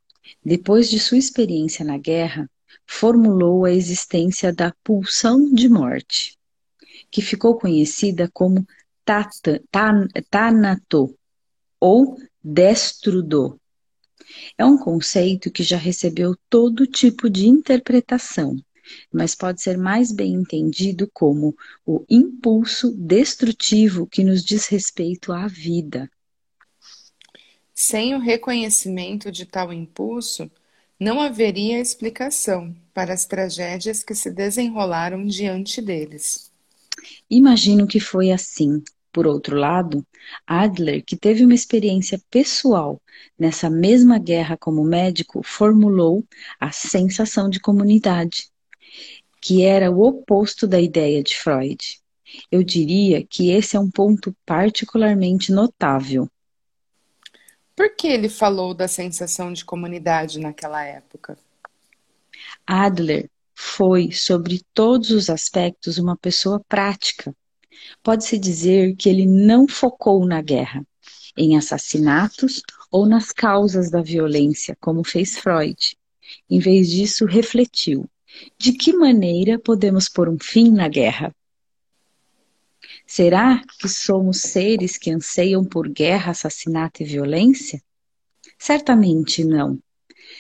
depois 0.45 0.89
de 0.89 1.01
sua 1.01 1.19
experiência 1.19 1.85
na 1.85 1.99
guerra, 1.99 2.49
formulou 2.87 3.65
a 3.65 3.73
existência 3.73 4.53
da 4.53 4.75
pulsão 4.85 5.53
de 5.53 5.69
morte, 5.69 6.39
que 7.11 7.23
ficou 7.23 7.59
conhecida 7.59 8.31
como 8.33 8.67
tata, 9.09 9.63
tanato 10.29 11.17
ou 11.81 12.19
destrudo. 12.45 13.59
É 14.59 14.67
um 14.67 14.77
conceito 14.77 15.51
que 15.51 15.63
já 15.63 15.79
recebeu 15.79 16.37
todo 16.51 16.87
tipo 16.87 17.31
de 17.31 17.49
interpretação, 17.49 18.55
mas 19.11 19.35
pode 19.35 19.63
ser 19.63 19.79
mais 19.79 20.13
bem 20.13 20.35
entendido 20.35 21.09
como 21.11 21.57
o 21.87 22.05
impulso 22.07 22.95
destrutivo 22.99 24.07
que 24.07 24.23
nos 24.23 24.45
diz 24.45 24.67
respeito 24.67 25.33
à 25.33 25.47
vida. 25.47 26.11
Sem 27.75 28.15
o 28.15 28.19
reconhecimento 28.19 29.33
de 29.33 29.47
tal 29.47 29.73
impulso, 29.73 30.51
não 31.01 31.19
haveria 31.19 31.81
explicação 31.81 32.77
para 32.93 33.15
as 33.15 33.25
tragédias 33.25 34.03
que 34.03 34.15
se 34.15 34.31
desenrolaram 34.31 35.25
diante 35.25 35.81
deles. 35.81 36.53
Imagino 37.31 37.87
que 37.87 38.01
foi 38.01 38.31
assim. 38.31 38.83
Por 39.19 39.27
outro 39.27 39.57
lado, 39.57 40.07
Adler, 40.47 41.05
que 41.05 41.17
teve 41.17 41.45
uma 41.45 41.53
experiência 41.53 42.23
pessoal 42.31 43.03
nessa 43.37 43.69
mesma 43.69 44.17
guerra 44.17 44.57
como 44.57 44.85
médico, 44.85 45.43
formulou 45.43 46.25
a 46.61 46.71
sensação 46.71 47.51
de 47.51 47.59
comunidade, 47.59 48.49
que 49.41 49.65
era 49.65 49.91
o 49.91 50.07
oposto 50.07 50.69
da 50.69 50.81
ideia 50.81 51.21
de 51.21 51.37
Freud. 51.37 52.01
Eu 52.49 52.63
diria 52.63 53.27
que 53.27 53.51
esse 53.51 53.77
é 53.77 53.81
um 53.81 53.91
ponto 53.91 54.33
particularmente 54.47 55.51
notável. 55.51 56.31
Por 57.75 57.97
que 57.97 58.07
ele 58.07 58.29
falou 58.29 58.73
da 58.73 58.87
sensação 58.87 59.53
de 59.53 59.65
comunidade 59.65 60.39
naquela 60.39 60.85
época? 60.85 61.37
Adler 62.65 63.29
foi, 63.53 64.13
sobre 64.13 64.63
todos 64.73 65.11
os 65.11 65.29
aspectos, 65.29 65.99
uma 65.99 66.17
pessoa 66.17 66.63
prática. 66.69 67.35
Pode-se 68.03 68.39
dizer 68.39 68.97
que 68.97 69.09
ele 69.09 69.27
não 69.27 69.67
focou 69.69 70.25
na 70.27 70.41
guerra, 70.43 70.87
em 71.37 71.57
assassinatos 71.57 72.63
ou 72.91 73.07
nas 73.07 73.33
causas 73.33 73.91
da 73.91 74.03
violência, 74.03 74.77
como 74.81 75.05
fez 75.05 75.39
Freud. 75.39 75.97
Em 76.49 76.59
vez 76.59 76.89
disso, 76.89 77.25
refletiu: 77.25 78.09
de 78.59 78.73
que 78.73 78.93
maneira 78.93 79.59
podemos 79.59 80.09
pôr 80.09 80.29
um 80.29 80.39
fim 80.39 80.71
na 80.71 80.89
guerra? 80.89 81.35
Será 83.07 83.63
que 83.81 83.89
somos 83.89 84.41
seres 84.43 84.99
que 84.99 85.11
anseiam 85.11 85.65
por 85.65 85.89
guerra, 85.89 86.33
assassinato 86.33 87.03
e 87.03 87.07
violência? 87.07 87.83
Certamente 88.59 89.45
não. 89.45 89.79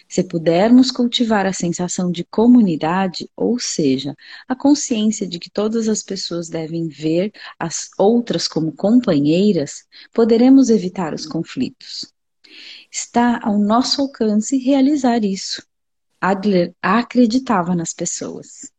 Se 0.06 0.22
pudermos 0.22 0.90
cultivar 0.90 1.46
a 1.46 1.52
sensação 1.52 2.10
de 2.10 2.24
comunidade, 2.24 3.28
ou 3.36 3.58
seja, 3.58 4.14
a 4.46 4.54
consciência 4.54 5.26
de 5.26 5.38
que 5.38 5.50
todas 5.50 5.88
as 5.88 6.02
pessoas 6.02 6.48
devem 6.48 6.88
ver 6.88 7.32
as 7.58 7.90
outras 7.98 8.46
como 8.46 8.72
companheiras, 8.72 9.86
poderemos 10.12 10.70
evitar 10.70 11.14
os 11.14 11.26
conflitos. 11.26 12.12
Está 12.90 13.40
ao 13.42 13.58
nosso 13.58 14.02
alcance 14.02 14.56
realizar 14.56 15.24
isso. 15.24 15.66
Adler 16.20 16.74
acreditava 16.82 17.74
nas 17.74 17.92
pessoas. 17.92 18.72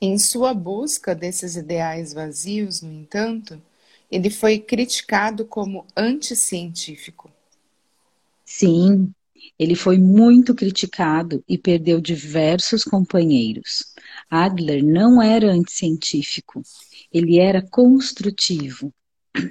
Em 0.00 0.16
sua 0.18 0.54
busca 0.54 1.14
desses 1.14 1.56
ideais 1.56 2.12
vazios, 2.12 2.82
no 2.82 2.92
entanto, 2.92 3.60
ele 4.10 4.30
foi 4.30 4.58
criticado 4.58 5.44
como 5.44 5.84
anticientífico. 5.96 7.30
Sim, 8.44 9.12
ele 9.58 9.74
foi 9.74 9.98
muito 9.98 10.54
criticado 10.54 11.42
e 11.48 11.56
perdeu 11.56 12.00
diversos 12.00 12.84
companheiros. 12.84 13.94
Adler 14.30 14.84
não 14.84 15.22
era 15.22 15.52
anticientífico, 15.52 16.62
ele 17.12 17.38
era 17.38 17.62
construtivo. 17.62 18.92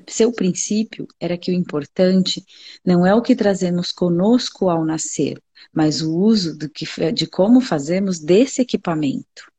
Seu 0.08 0.32
princípio 0.32 1.08
era 1.20 1.38
que 1.38 1.52
o 1.52 1.54
importante 1.54 2.44
não 2.86 3.06
é 3.06 3.14
o 3.14 3.22
que 3.22 3.36
trazemos 3.36 3.92
conosco 3.92 4.70
ao 4.70 4.84
nascer, 4.84 5.42
mas 5.74 6.02
o 6.02 6.16
uso 6.18 6.58
que, 6.70 6.86
de 7.12 7.28
como 7.28 7.62
fazemos 7.62 8.20
desse 8.20 8.62
equipamento. 8.62 9.52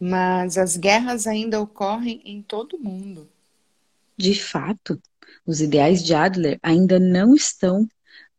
Mas 0.00 0.58
as 0.58 0.76
guerras 0.76 1.26
ainda 1.26 1.60
ocorrem 1.60 2.20
em 2.24 2.42
todo 2.42 2.76
o 2.76 2.80
mundo. 2.82 3.28
De 4.16 4.34
fato, 4.34 5.00
os 5.46 5.60
ideais 5.60 6.02
de 6.02 6.14
Adler 6.14 6.58
ainda 6.62 6.98
não 6.98 7.34
estão 7.34 7.88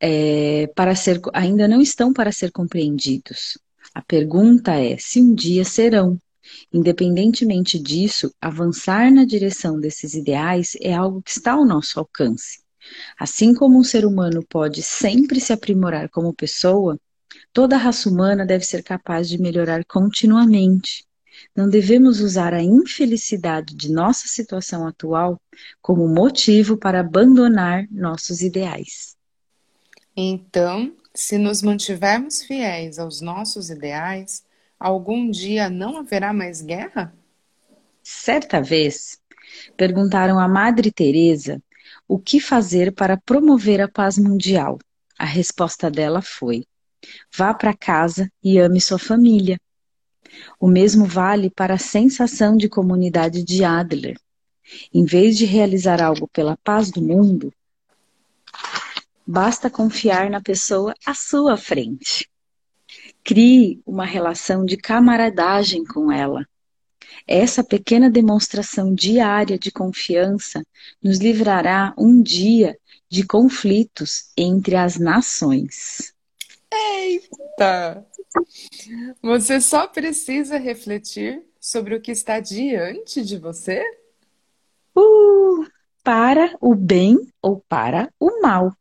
é, 0.06 0.68
para 0.76 0.96
ser, 0.96 1.22
ainda 1.34 1.66
não 1.66 1.82
estão 1.82 2.12
para 2.12 2.30
ser 2.30 2.52
compreendidos. 2.52 3.58
A 3.94 4.02
pergunta 4.02 4.74
é 4.74 4.98
se 4.98 5.22
um 5.22 5.34
dia 5.34 5.64
serão. 5.64 6.20
Independentemente 6.74 7.80
disso, 7.80 8.30
avançar 8.42 9.10
na 9.10 9.24
direção 9.24 9.80
desses 9.80 10.14
ideais 10.14 10.76
é 10.82 10.94
algo 10.94 11.22
que 11.22 11.32
está 11.32 11.54
ao 11.54 11.64
nosso 11.64 12.00
alcance. 12.00 12.62
Assim 13.18 13.54
como 13.54 13.80
um 13.80 13.84
ser 13.84 14.06
humano 14.06 14.46
pode 14.50 14.84
sempre 14.84 15.40
se 15.40 15.54
aprimorar 15.54 16.10
como 16.10 16.34
pessoa, 16.34 17.00
toda 17.54 17.78
a 17.78 17.80
raça 17.80 18.10
humana 18.10 18.46
deve 18.46 18.66
ser 18.66 18.84
capaz 18.84 19.30
de 19.30 19.42
melhorar 19.42 19.86
continuamente. 19.86 21.06
Não 21.56 21.70
devemos 21.70 22.20
usar 22.20 22.54
a 22.54 22.62
infelicidade 22.62 23.74
de 23.74 23.90
nossa 23.90 24.28
situação 24.28 24.86
atual 24.86 25.40
como 25.82 26.10
motivo 26.10 26.78
para 26.78 27.00
abandonar 27.00 27.88
nossos 27.90 28.42
ideais. 28.42 29.13
Então, 30.16 30.96
se 31.14 31.38
nos 31.38 31.62
mantivermos 31.62 32.44
fiéis 32.44 33.00
aos 33.00 33.20
nossos 33.20 33.70
ideais, 33.70 34.44
algum 34.80 35.30
dia 35.30 35.70
não 35.70 35.98
haverá 35.98 36.32
mais 36.32 36.62
guerra? 36.62 37.14
Certa 38.04 38.62
vez, 38.62 39.20
perguntaram 39.76 40.40
a 40.40 40.48
Madre 40.48 40.92
Teresa 40.92 41.62
o 42.08 42.20
que 42.20 42.40
fazer 42.40 42.94
para 42.94 43.18
promover 43.18 43.82
a 43.82 43.88
paz 43.88 44.18
mundial. 44.18 44.78
A 45.18 45.26
resposta 45.26 45.90
dela 45.90 46.22
foi: 46.22 46.66
vá 47.36 47.54
para 47.54 47.74
casa 47.74 48.30
e 48.44 48.60
ame 48.60 48.80
sua 48.80 49.00
família. 49.00 49.60
O 50.60 50.68
mesmo 50.68 51.06
vale 51.06 51.50
para 51.50 51.76
a 51.76 51.80
sensação 51.80 52.56
de 52.56 52.70
comunidade 52.70 53.44
de 53.44 53.64
Adler. 53.64 54.18
Em 54.94 55.06
vez 55.06 55.38
de 55.38 55.46
realizar 55.46 56.02
algo 56.02 56.28
pela 56.28 56.58
paz 56.58 56.92
do 56.92 57.02
mundo, 57.02 57.54
basta 59.26 59.70
confiar 59.70 60.30
na 60.30 60.42
pessoa 60.42 60.94
à 61.06 61.14
sua 61.14 61.58
frente. 61.58 62.30
Crie 63.24 63.82
uma 63.86 64.06
relação 64.06 64.66
de 64.66 64.78
camaradagem 64.78 65.84
com 65.86 66.12
ela. 66.12 66.46
Essa 67.28 67.64
pequena 67.64 68.10
demonstração 68.10 68.94
diária 68.94 69.58
de 69.58 69.72
confiança 69.72 70.64
nos 71.02 71.20
livrará 71.20 71.94
um 71.98 72.22
dia 72.22 72.78
de 73.10 73.26
conflitos 73.26 74.32
entre 74.38 74.76
as 74.76 74.98
nações. 74.98 76.14
Eita! 76.72 78.06
Você 79.22 79.62
só 79.62 79.88
precisa 79.88 80.58
refletir 80.58 81.44
sobre 81.60 81.96
o 81.96 82.02
que 82.02 82.12
está 82.12 82.40
diante 82.40 83.24
de 83.24 83.38
você? 83.38 83.82
Uh, 84.98 85.66
para 86.04 86.58
o 86.60 86.76
bem 86.76 87.18
ou 87.42 87.64
para 87.70 88.12
o 88.20 88.42
mal. 88.42 88.76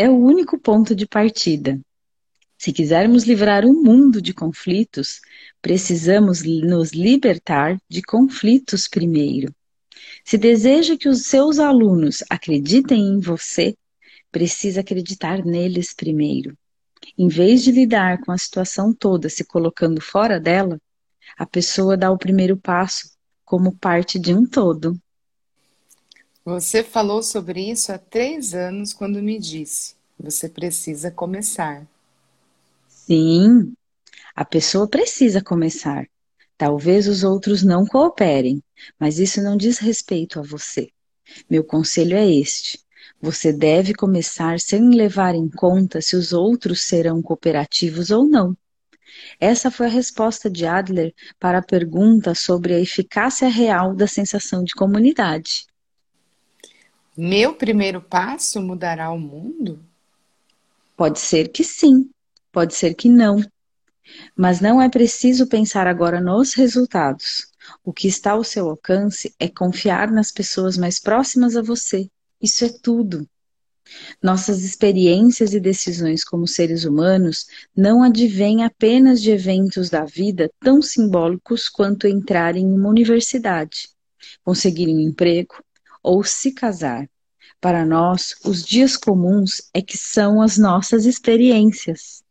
É 0.00 0.08
o 0.08 0.16
único 0.16 0.56
ponto 0.56 0.94
de 0.94 1.08
partida. 1.08 1.76
Se 2.56 2.72
quisermos 2.72 3.24
livrar 3.24 3.64
o 3.64 3.72
mundo 3.72 4.22
de 4.22 4.32
conflitos, 4.32 5.20
precisamos 5.60 6.40
nos 6.44 6.92
libertar 6.92 7.76
de 7.90 8.00
conflitos 8.00 8.86
primeiro. 8.86 9.52
Se 10.24 10.38
deseja 10.38 10.96
que 10.96 11.08
os 11.08 11.22
seus 11.22 11.58
alunos 11.58 12.22
acreditem 12.30 13.08
em 13.08 13.18
você, 13.18 13.74
precisa 14.30 14.82
acreditar 14.82 15.44
neles 15.44 15.92
primeiro. 15.92 16.56
Em 17.18 17.26
vez 17.26 17.64
de 17.64 17.72
lidar 17.72 18.20
com 18.20 18.30
a 18.30 18.38
situação 18.38 18.94
toda 18.94 19.28
se 19.28 19.42
colocando 19.42 20.00
fora 20.00 20.38
dela, 20.38 20.80
a 21.36 21.44
pessoa 21.44 21.96
dá 21.96 22.08
o 22.08 22.16
primeiro 22.16 22.56
passo 22.56 23.10
como 23.44 23.76
parte 23.76 24.16
de 24.16 24.32
um 24.32 24.46
todo. 24.46 24.96
Você 26.48 26.82
falou 26.82 27.22
sobre 27.22 27.70
isso 27.70 27.92
há 27.92 27.98
três 27.98 28.54
anos 28.54 28.94
quando 28.94 29.22
me 29.22 29.38
disse: 29.38 29.94
você 30.18 30.48
precisa 30.48 31.10
começar. 31.10 31.86
Sim, 32.88 33.74
a 34.34 34.46
pessoa 34.46 34.88
precisa 34.88 35.42
começar. 35.42 36.08
Talvez 36.56 37.06
os 37.06 37.22
outros 37.22 37.62
não 37.62 37.84
cooperem, 37.84 38.62
mas 38.98 39.18
isso 39.18 39.42
não 39.42 39.58
diz 39.58 39.76
respeito 39.76 40.40
a 40.40 40.42
você. 40.42 40.88
Meu 41.50 41.62
conselho 41.62 42.16
é 42.16 42.26
este: 42.26 42.80
Você 43.20 43.52
deve 43.52 43.92
começar 43.92 44.58
sem 44.58 44.88
levar 44.88 45.34
em 45.34 45.50
conta 45.50 46.00
se 46.00 46.16
os 46.16 46.32
outros 46.32 46.80
serão 46.84 47.20
cooperativos 47.20 48.10
ou 48.10 48.26
não. 48.26 48.56
Essa 49.38 49.70
foi 49.70 49.84
a 49.84 49.90
resposta 49.90 50.48
de 50.48 50.64
Adler 50.64 51.12
para 51.38 51.58
a 51.58 51.62
pergunta 51.62 52.34
sobre 52.34 52.72
a 52.72 52.80
eficácia 52.80 53.48
real 53.48 53.94
da 53.94 54.06
sensação 54.06 54.64
de 54.64 54.72
comunidade. 54.72 55.68
Meu 57.20 57.52
primeiro 57.52 58.00
passo 58.00 58.62
mudará 58.62 59.10
o 59.10 59.18
mundo? 59.18 59.84
Pode 60.96 61.18
ser 61.18 61.48
que 61.48 61.64
sim, 61.64 62.08
pode 62.52 62.76
ser 62.76 62.94
que 62.94 63.08
não. 63.08 63.42
Mas 64.36 64.60
não 64.60 64.80
é 64.80 64.88
preciso 64.88 65.48
pensar 65.48 65.88
agora 65.88 66.20
nos 66.20 66.54
resultados. 66.54 67.48
O 67.84 67.92
que 67.92 68.06
está 68.06 68.30
ao 68.30 68.44
seu 68.44 68.70
alcance 68.70 69.34
é 69.36 69.48
confiar 69.48 70.12
nas 70.12 70.30
pessoas 70.30 70.78
mais 70.78 71.00
próximas 71.00 71.56
a 71.56 71.60
você. 71.60 72.08
Isso 72.40 72.64
é 72.64 72.68
tudo. 72.68 73.28
Nossas 74.22 74.62
experiências 74.62 75.52
e 75.52 75.58
decisões 75.58 76.22
como 76.22 76.46
seres 76.46 76.84
humanos 76.84 77.46
não 77.76 78.00
advêm 78.00 78.62
apenas 78.62 79.20
de 79.20 79.32
eventos 79.32 79.90
da 79.90 80.04
vida 80.04 80.48
tão 80.60 80.80
simbólicos 80.80 81.68
quanto 81.68 82.06
entrar 82.06 82.54
em 82.54 82.64
uma 82.64 82.88
universidade, 82.88 83.88
conseguir 84.44 84.86
um 84.86 85.00
emprego 85.00 85.56
ou 86.08 86.24
se 86.24 86.52
casar. 86.52 87.06
Para 87.60 87.84
nós, 87.84 88.34
os 88.42 88.64
dias 88.64 88.96
comuns 88.96 89.60
é 89.74 89.82
que 89.82 89.98
são 89.98 90.40
as 90.40 90.56
nossas 90.56 91.04
experiências. 91.04 92.24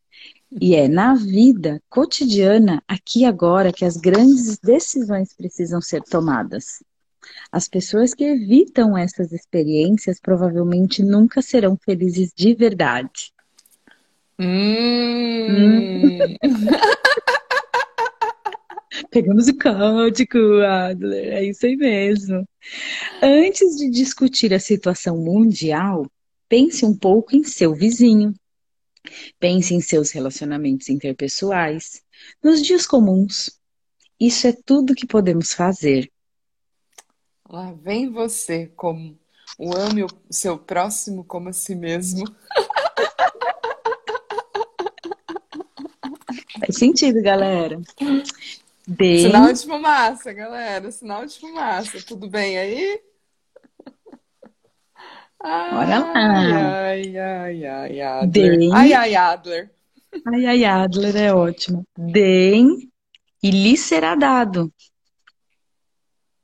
E 0.60 0.74
é 0.76 0.88
na 0.88 1.14
vida 1.14 1.80
cotidiana, 1.88 2.82
aqui 2.88 3.20
e 3.20 3.26
agora, 3.26 3.72
que 3.72 3.86
as 3.86 3.96
grandes 3.96 4.58
decisões 4.58 5.32
precisam 5.32 5.80
ser 5.80 6.02
tomadas. 6.02 6.84
As 7.52 7.68
pessoas 7.68 8.16
que 8.16 8.24
evitam 8.24 8.98
essas 8.98 9.32
experiências 9.32 10.20
provavelmente 10.20 11.04
nunca 11.04 11.40
serão 11.44 11.78
felizes 11.78 12.32
de 12.36 12.56
verdade. 12.56 13.32
Hum. 14.40 15.46
hum. 15.50 16.18
Pegamos 19.10 19.48
o 19.48 19.58
código, 19.58 20.62
Adler, 20.62 21.34
é 21.34 21.44
isso 21.46 21.66
aí 21.66 21.76
mesmo. 21.76 22.48
Antes 23.22 23.78
de 23.78 23.90
discutir 23.90 24.54
a 24.54 24.60
situação 24.60 25.18
mundial, 25.18 26.06
pense 26.50 26.86
um 26.86 26.96
pouco 26.96 27.36
em 27.36 27.44
seu 27.44 27.74
vizinho. 27.74 28.34
Pense 29.40 29.74
em 29.74 29.82
seus 29.82 30.12
relacionamentos 30.12 30.90
interpessoais, 30.90 32.04
nos 32.44 32.62
dias 32.62 32.86
comuns. 32.86 33.58
Isso 34.20 34.48
é 34.48 34.54
tudo 34.66 34.96
que 34.96 35.06
podemos 35.06 35.54
fazer. 35.54 36.12
Lá 37.50 37.72
vem 37.72 38.10
você, 38.12 38.68
como 38.76 39.18
o 39.58 39.76
ame 39.76 40.04
o 40.04 40.08
seu 40.30 40.58
próximo 40.58 41.24
como 41.24 41.50
a 41.50 41.54
si 41.54 41.74
mesmo. 41.76 42.26
Faz 46.60 46.78
sentido, 46.78 47.22
galera. 47.22 47.80
Bem... 48.88 49.20
Sinal 49.20 49.52
de 49.52 49.66
fumaça, 49.66 50.32
galera. 50.32 50.90
Sinal 50.92 51.26
de 51.26 51.38
fumaça. 51.38 52.02
Tudo 52.06 52.30
bem 52.30 52.58
aí? 52.58 53.02
Bora 55.40 56.00
lá. 56.00 56.14
Ai, 56.16 57.18
ai, 57.18 57.66
ai, 57.66 58.02
Adler. 58.02 58.58
Bem... 58.58 58.74
Ai, 58.74 58.94
ai, 58.94 59.16
Adler. 59.16 59.72
Ai, 60.26 60.46
ai, 60.46 60.64
Adler 60.64 61.16
é 61.18 61.34
ótimo. 61.34 61.86
Deem 61.98 62.90
e 63.44 63.52
lhe 63.52 63.78
será 63.78 64.16
dado. 64.16 64.74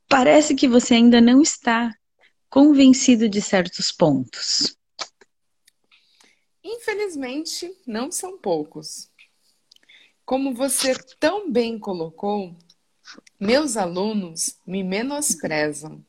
Parece 0.07 0.53
que 0.53 0.67
você 0.67 0.95
ainda 0.95 1.19
não 1.21 1.41
está 1.41 1.91
convencido 2.49 3.27
de 3.27 3.41
certos 3.41 3.91
pontos. 3.91 4.77
Infelizmente, 6.63 7.73
não 7.87 8.11
são 8.11 8.37
poucos. 8.37 9.09
Como 10.25 10.53
você 10.53 10.95
tão 11.19 11.51
bem 11.51 11.77
colocou, 11.77 12.55
meus 13.37 13.75
alunos 13.75 14.57
me 14.65 14.81
menosprezam. 14.81 16.03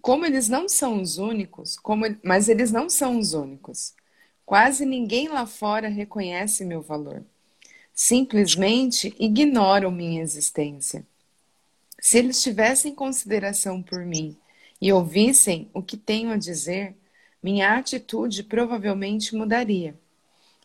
Como 0.00 0.24
eles 0.24 0.48
não 0.48 0.68
são 0.68 1.00
os 1.00 1.18
únicos, 1.18 1.76
como, 1.76 2.04
mas 2.24 2.48
eles 2.48 2.72
não 2.72 2.88
são 2.88 3.18
os 3.18 3.34
únicos. 3.34 3.94
Quase 4.46 4.86
ninguém 4.86 5.28
lá 5.28 5.46
fora 5.46 5.88
reconhece 5.88 6.64
meu 6.64 6.80
valor. 6.80 7.22
Simplesmente 7.94 9.14
ignoram 9.18 9.90
minha 9.90 10.22
existência. 10.22 11.06
Se 12.00 12.18
eles 12.18 12.42
tivessem 12.42 12.94
consideração 12.94 13.82
por 13.82 14.04
mim 14.04 14.36
e 14.80 14.90
ouvissem 14.92 15.70
o 15.72 15.82
que 15.82 15.96
tenho 15.96 16.30
a 16.30 16.36
dizer, 16.36 16.96
minha 17.42 17.76
atitude 17.76 18.42
provavelmente 18.42 19.36
mudaria. 19.36 19.94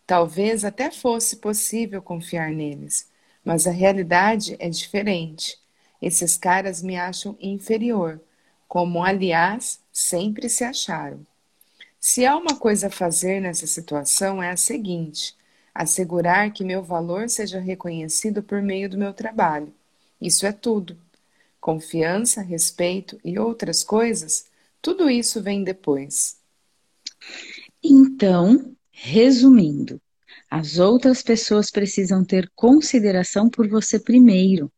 Talvez 0.08 0.63
até 0.63 0.89
fosse 0.89 1.36
possível 1.36 2.02
confiar 2.02 2.50
neles, 2.52 3.10
mas 3.43 3.67
a 3.67 3.72
realidade 3.72 4.56
é 4.58 4.70
diferente. 4.70 5.60
Esses 6.02 6.38
caras 6.38 6.82
me 6.82 6.96
acham 6.96 7.38
inferior, 7.41 8.22
como, 8.70 9.04
aliás, 9.04 9.82
sempre 9.91 10.48
se 10.48 10.63
acharam. 10.63 11.26
Se 12.00 12.26
há 12.26 12.38
uma 12.38 12.56
coisa 12.58 12.88
a 12.88 12.91
fazer 12.91 13.41
nessa 13.41 13.67
situação 13.67 14.41
é 14.41 14.50
a 14.50 14.58
seguinte: 14.58 15.36
assegurar 15.76 16.54
que 16.54 16.63
meu 16.63 16.82
valor 16.82 17.30
seja 17.30 17.60
reconhecido 17.60 18.41
por 18.41 18.62
meio 18.62 18.89
do 18.89 18.98
meu 18.98 19.13
trabalho. 19.13 19.74
Isso 20.22 20.46
é 20.46 20.54
tudo. 20.54 20.98
Confiança, 21.60 22.41
respeito 22.41 23.20
e 23.26 23.38
outras 23.38 23.84
coisas, 23.84 24.46
tudo 24.82 25.10
isso 25.10 25.41
vem 25.43 25.65
depois. 25.65 26.38
Então, 27.84 28.77
Resumindo, 29.00 30.02
as 30.50 30.80
outras 30.80 31.22
pessoas 31.22 31.70
precisam 31.70 32.26
ter 32.26 32.52
consideração 32.56 33.48
por 33.48 33.68
você 33.68 34.00
primeiro. 34.00 34.72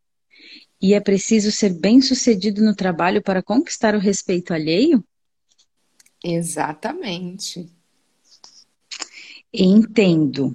E 0.81 0.93
é 0.93 0.99
preciso 0.99 1.53
ser 1.53 1.73
bem-sucedido 1.73 2.61
no 2.61 2.75
trabalho 2.75 3.23
para 3.23 3.41
conquistar 3.41 3.95
o 3.95 3.99
respeito 3.99 4.53
alheio? 4.53 5.01
Exatamente. 6.21 7.71
Entendo. 9.53 10.53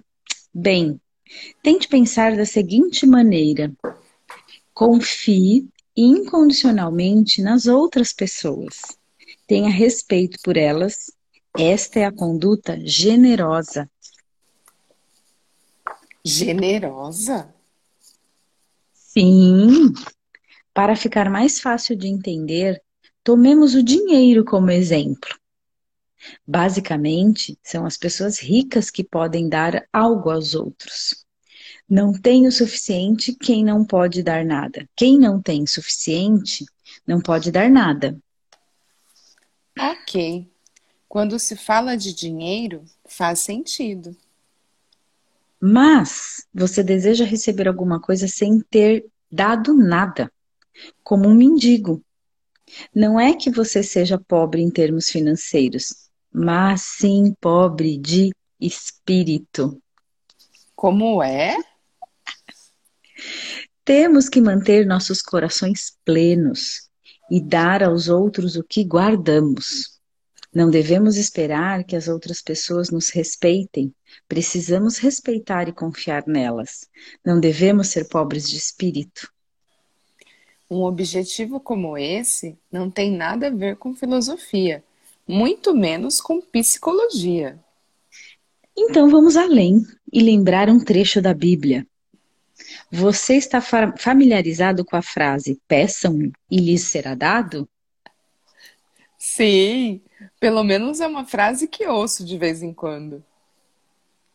Bem, 0.53 1.01
tente 1.63 1.89
pensar 1.89 2.37
da 2.37 2.45
seguinte 2.45 3.07
maneira: 3.07 3.73
confie 4.75 5.67
incondicionalmente 5.97 7.41
nas 7.41 7.67
outras 7.67 8.13
pessoas. 8.13 8.83
Tenha 9.47 9.71
respeito 9.71 10.39
por 10.45 10.59
elas 10.59 11.14
esta 11.57 12.01
é 12.01 12.05
a 12.05 12.13
conduta 12.13 12.79
generosa. 12.85 13.89
Generosa? 16.25 17.55
Sim. 18.93 19.93
Para 20.73 20.97
ficar 20.97 21.31
mais 21.31 21.61
fácil 21.61 21.95
de 21.97 22.09
entender, 22.09 22.83
tomemos 23.23 23.75
o 23.75 23.83
dinheiro 23.83 24.45
como 24.45 24.71
exemplo. 24.71 25.39
Basicamente, 26.47 27.57
são 27.63 27.87
as 27.87 27.97
pessoas 27.97 28.41
ricas 28.41 28.91
que 28.91 29.05
podem 29.05 29.49
dar 29.49 29.87
algo 29.93 30.31
aos 30.31 30.55
outros. 30.55 31.25
Não 31.89 32.13
tem 32.13 32.47
o 32.47 32.53
suficiente 32.53 33.33
quem 33.35 33.63
não 33.63 33.85
pode 33.85 34.23
dar 34.23 34.45
nada. 34.45 34.89
Quem 34.97 35.19
não 35.19 35.41
tem 35.41 35.67
suficiente 35.67 36.65
não 37.07 37.21
pode 37.21 37.53
dar 37.53 37.71
nada. 37.71 38.19
Ok. 39.79 40.54
Quando 41.15 41.39
se 41.39 41.55
fala 41.55 41.97
de 41.97 42.13
dinheiro, 42.13 42.85
faz 43.05 43.39
sentido. 43.39 44.17
Mas 45.61 46.45
você 46.53 46.83
deseja 46.83 47.25
receber 47.25 47.69
alguma 47.69 48.01
coisa 48.01 48.27
sem 48.27 48.59
ter 48.59 49.07
dado 49.31 49.75
nada, 49.75 50.29
como 51.05 51.29
um 51.29 51.35
mendigo. 51.37 52.03
Não 52.93 53.21
é 53.21 53.33
que 53.33 53.49
você 53.49 53.81
seja 53.81 54.19
pobre 54.19 54.61
em 54.61 54.69
termos 54.69 55.09
financeiros, 55.09 56.11
mas 56.33 56.83
sim 56.83 57.33
pobre 57.41 57.97
de 57.97 58.35
espírito. 58.61 59.81
Como 60.75 61.23
é? 61.23 61.57
Temos 63.85 64.29
que 64.29 64.41
manter 64.41 64.85
nossos 64.85 65.23
corações 65.23 65.97
plenos 66.05 66.91
e 67.31 67.41
dar 67.41 67.85
aos 67.85 68.09
outros 68.09 68.57
o 68.57 68.65
que 68.65 68.83
guardamos. 68.83 69.94
Não 70.55 70.71
devemos 70.71 71.17
esperar 71.17 71.83
que 71.83 71.97
as 71.97 72.07
outras 72.07 72.41
pessoas 72.41 72.91
nos 72.91 73.09
respeitem. 73.09 73.93
Precisamos 74.29 74.99
respeitar 74.99 75.69
e 75.69 75.73
confiar 75.73 76.25
nelas. 76.27 76.89
Não 77.25 77.41
devemos 77.41 77.89
ser 77.89 78.09
pobres 78.09 78.49
de 78.49 78.57
espírito. 78.57 79.33
Um 80.71 80.83
objetivo 80.83 81.59
como 81.59 81.99
esse 81.99 82.57
não 82.71 82.89
tem 82.89 83.11
nada 83.11 83.49
a 83.49 83.51
ver 83.51 83.77
com 83.77 83.95
filosofia, 83.95 84.83
muito 85.27 85.75
menos 85.75 86.21
com 86.21 86.41
psicologia. 86.41 87.59
Então 88.77 89.11
vamos 89.11 89.37
além 89.37 89.85
e 90.13 90.21
lembrar 90.21 90.69
um 90.69 90.79
trecho 90.79 91.21
da 91.21 91.35
Bíblia. 91.35 91.87
Você 92.91 93.35
está 93.35 93.61
familiarizado 93.61 94.85
com 94.85 94.97
a 94.97 95.03
frase 95.03 95.61
peçam 95.67 96.31
e 96.51 96.59
lhes 96.59 96.83
será 96.83 97.15
dado? 97.15 97.69
Sim, 99.19 100.01
Pelo 100.41 100.63
menos 100.63 101.01
é 101.01 101.07
uma 101.07 101.25
frase 101.25 101.67
que 101.67 101.87
ouço 101.87 102.25
de 102.25 102.37
vez 102.37 102.63
em 102.63 102.73
quando. 102.73 103.25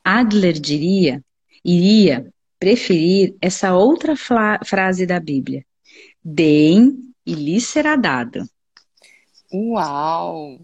Adler 0.03 0.59
diria, 0.59 1.23
iria 1.63 2.31
preferir 2.59 3.35
essa 3.41 3.75
outra 3.75 4.15
frase 4.15 5.05
da 5.05 5.19
Bíblia: 5.19 5.65
Deem 6.23 7.13
e 7.25 7.33
lhes 7.33 7.67
será 7.67 7.95
dado. 7.95 8.47
Uau! 9.51 10.59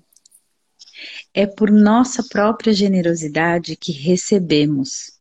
É 1.34 1.46
por 1.46 1.72
nossa 1.72 2.24
própria 2.24 2.74
generosidade 2.74 3.76
que 3.76 3.92
recebemos, 3.92 5.12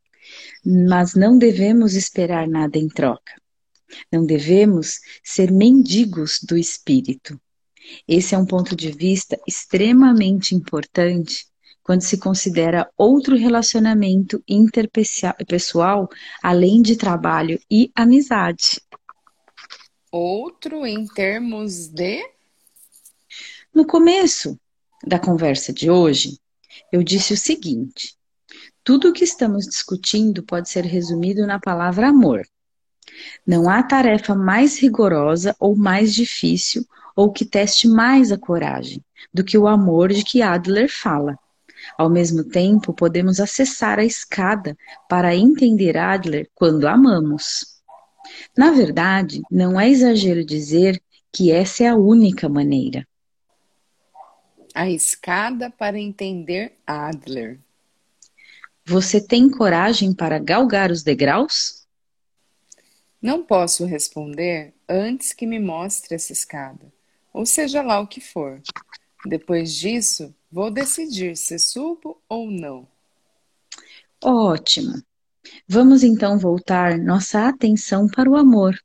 mas 0.64 1.14
não 1.14 1.36
devemos 1.36 1.94
esperar 1.94 2.46
nada 2.46 2.78
em 2.78 2.88
troca. 2.88 3.34
Não 4.10 4.24
devemos 4.24 5.00
ser 5.22 5.50
mendigos 5.50 6.40
do 6.42 6.56
espírito. 6.56 7.40
Esse 8.06 8.34
é 8.34 8.38
um 8.38 8.46
ponto 8.46 8.74
de 8.74 8.90
vista 8.90 9.38
extremamente 9.46 10.54
importante 10.54 11.46
quando 11.82 12.00
se 12.00 12.16
considera 12.16 12.90
outro 12.96 13.36
relacionamento 13.36 14.42
interpessoal 14.48 16.08
além 16.42 16.80
de 16.80 16.96
trabalho 16.96 17.60
e 17.70 17.92
amizade. 17.94 18.80
Outro 20.10 20.86
em 20.86 21.06
termos 21.06 21.88
de? 21.88 22.22
No 23.74 23.86
começo 23.86 24.58
da 25.06 25.18
conversa 25.18 25.72
de 25.72 25.90
hoje, 25.90 26.38
eu 26.90 27.02
disse 27.02 27.34
o 27.34 27.36
seguinte: 27.36 28.16
tudo 28.82 29.08
o 29.10 29.12
que 29.12 29.24
estamos 29.24 29.66
discutindo 29.66 30.42
pode 30.42 30.70
ser 30.70 30.84
resumido 30.84 31.46
na 31.46 31.58
palavra 31.58 32.08
amor. 32.08 32.46
Não 33.46 33.68
há 33.68 33.82
tarefa 33.82 34.34
mais 34.34 34.78
rigorosa 34.78 35.54
ou 35.58 35.76
mais 35.76 36.14
difícil 36.14 36.86
ou 37.14 37.32
que 37.32 37.44
teste 37.44 37.88
mais 37.88 38.32
a 38.32 38.38
coragem 38.38 39.02
do 39.32 39.44
que 39.44 39.56
o 39.56 39.66
amor 39.66 40.12
de 40.12 40.24
que 40.24 40.42
Adler 40.42 40.88
fala. 40.90 41.38
Ao 41.98 42.08
mesmo 42.08 42.44
tempo, 42.44 42.94
podemos 42.94 43.40
acessar 43.40 43.98
a 43.98 44.04
escada 44.04 44.76
para 45.08 45.36
entender 45.36 45.96
Adler 45.96 46.48
quando 46.54 46.86
amamos. 46.86 47.74
Na 48.56 48.70
verdade, 48.70 49.42
não 49.50 49.78
é 49.78 49.88
exagero 49.88 50.44
dizer 50.44 51.00
que 51.32 51.50
essa 51.50 51.84
é 51.84 51.88
a 51.88 51.96
única 51.96 52.48
maneira. 52.48 53.06
A 54.74 54.88
escada 54.90 55.70
para 55.70 55.98
entender 55.98 56.72
Adler. 56.86 57.60
Você 58.86 59.20
tem 59.20 59.48
coragem 59.48 60.12
para 60.12 60.38
galgar 60.38 60.90
os 60.90 61.02
degraus? 61.02 61.86
Não 63.20 63.42
posso 63.42 63.86
responder 63.86 64.74
antes 64.88 65.32
que 65.32 65.46
me 65.46 65.58
mostre 65.58 66.14
essa 66.14 66.32
escada, 66.32 66.92
ou 67.34 67.44
seja 67.44 67.82
lá 67.82 67.98
o 67.98 68.06
que 68.06 68.20
for. 68.20 68.62
Depois 69.26 69.74
disso, 69.74 70.32
vou 70.50 70.70
decidir 70.70 71.36
se 71.36 71.58
subo 71.58 72.22
ou 72.28 72.48
não. 72.48 72.86
Ótimo. 74.22 75.02
Vamos 75.68 76.04
então 76.04 76.38
voltar 76.38 76.96
nossa 76.96 77.48
atenção 77.48 78.06
para 78.06 78.30
o 78.30 78.36
amor, 78.36 78.78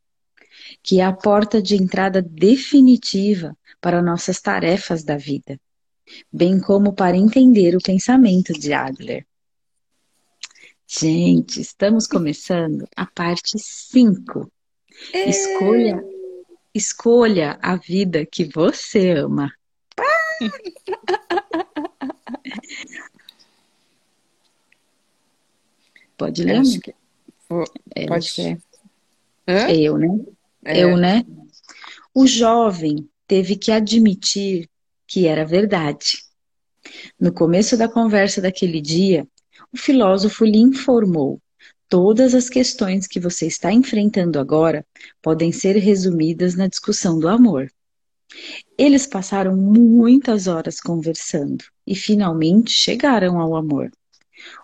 que 0.81 0.99
é 0.99 1.05
a 1.05 1.13
porta 1.13 1.61
de 1.61 1.75
entrada 1.75 2.21
definitiva 2.21 3.55
para 3.79 4.01
nossas 4.01 4.41
tarefas 4.41 5.03
da 5.03 5.15
vida, 5.15 5.59
bem 6.31 6.59
como 6.59 6.91
para 6.91 7.15
entender 7.15 7.75
o 7.75 7.81
pensamento 7.81 8.51
de 8.51 8.73
Adler. 8.73 9.25
Gente, 10.87 11.61
estamos 11.61 12.07
começando 12.07 12.87
a 12.95 13.05
parte 13.05 13.57
5. 13.57 14.51
Escolha, 15.13 16.03
escolha 16.73 17.59
a 17.61 17.75
vida 17.75 18.25
que 18.25 18.45
você 18.45 19.11
ama. 19.11 19.53
Pode 26.17 26.43
ler? 26.43 26.61
Que... 26.83 26.95
É, 27.95 28.05
Pode 28.05 28.29
ser. 28.29 28.61
É 29.47 29.75
eu, 29.75 29.97
né? 29.97 30.07
É. 30.65 30.83
Eu, 30.83 30.97
né? 30.97 31.25
O 32.13 32.27
jovem 32.27 33.09
teve 33.25 33.55
que 33.55 33.71
admitir 33.71 34.69
que 35.07 35.25
era 35.27 35.45
verdade. 35.45 36.19
No 37.19 37.33
começo 37.33 37.75
da 37.77 37.87
conversa 37.87 38.41
daquele 38.41 38.81
dia, 38.81 39.27
o 39.71 39.77
filósofo 39.77 40.45
lhe 40.45 40.59
informou: 40.59 41.41
todas 41.89 42.35
as 42.35 42.49
questões 42.49 43.07
que 43.07 43.19
você 43.19 43.47
está 43.47 43.73
enfrentando 43.73 44.39
agora 44.39 44.85
podem 45.21 45.51
ser 45.51 45.75
resumidas 45.75 46.55
na 46.55 46.67
discussão 46.67 47.19
do 47.19 47.27
amor. 47.27 47.69
Eles 48.77 49.07
passaram 49.07 49.57
muitas 49.57 50.45
horas 50.45 50.79
conversando 50.79 51.65
e 51.85 51.95
finalmente 51.95 52.71
chegaram 52.71 53.39
ao 53.39 53.55
amor. 53.55 53.91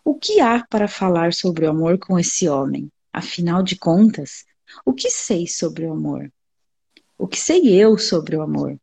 O 0.03 0.13
que 0.13 0.39
há 0.39 0.63
para 0.69 0.87
falar 0.87 1.33
sobre 1.33 1.65
o 1.65 1.69
amor 1.69 1.97
com 1.97 2.17
esse 2.17 2.47
homem? 2.47 2.89
Afinal 3.11 3.63
de 3.63 3.75
contas, 3.75 4.45
o 4.85 4.93
que 4.93 5.09
sei 5.09 5.47
sobre 5.47 5.85
o 5.85 5.91
amor? 5.91 6.31
O 7.17 7.27
que 7.27 7.39
sei 7.39 7.73
eu 7.73 7.97
sobre 7.97 8.35
o 8.35 8.41
amor? 8.41 8.77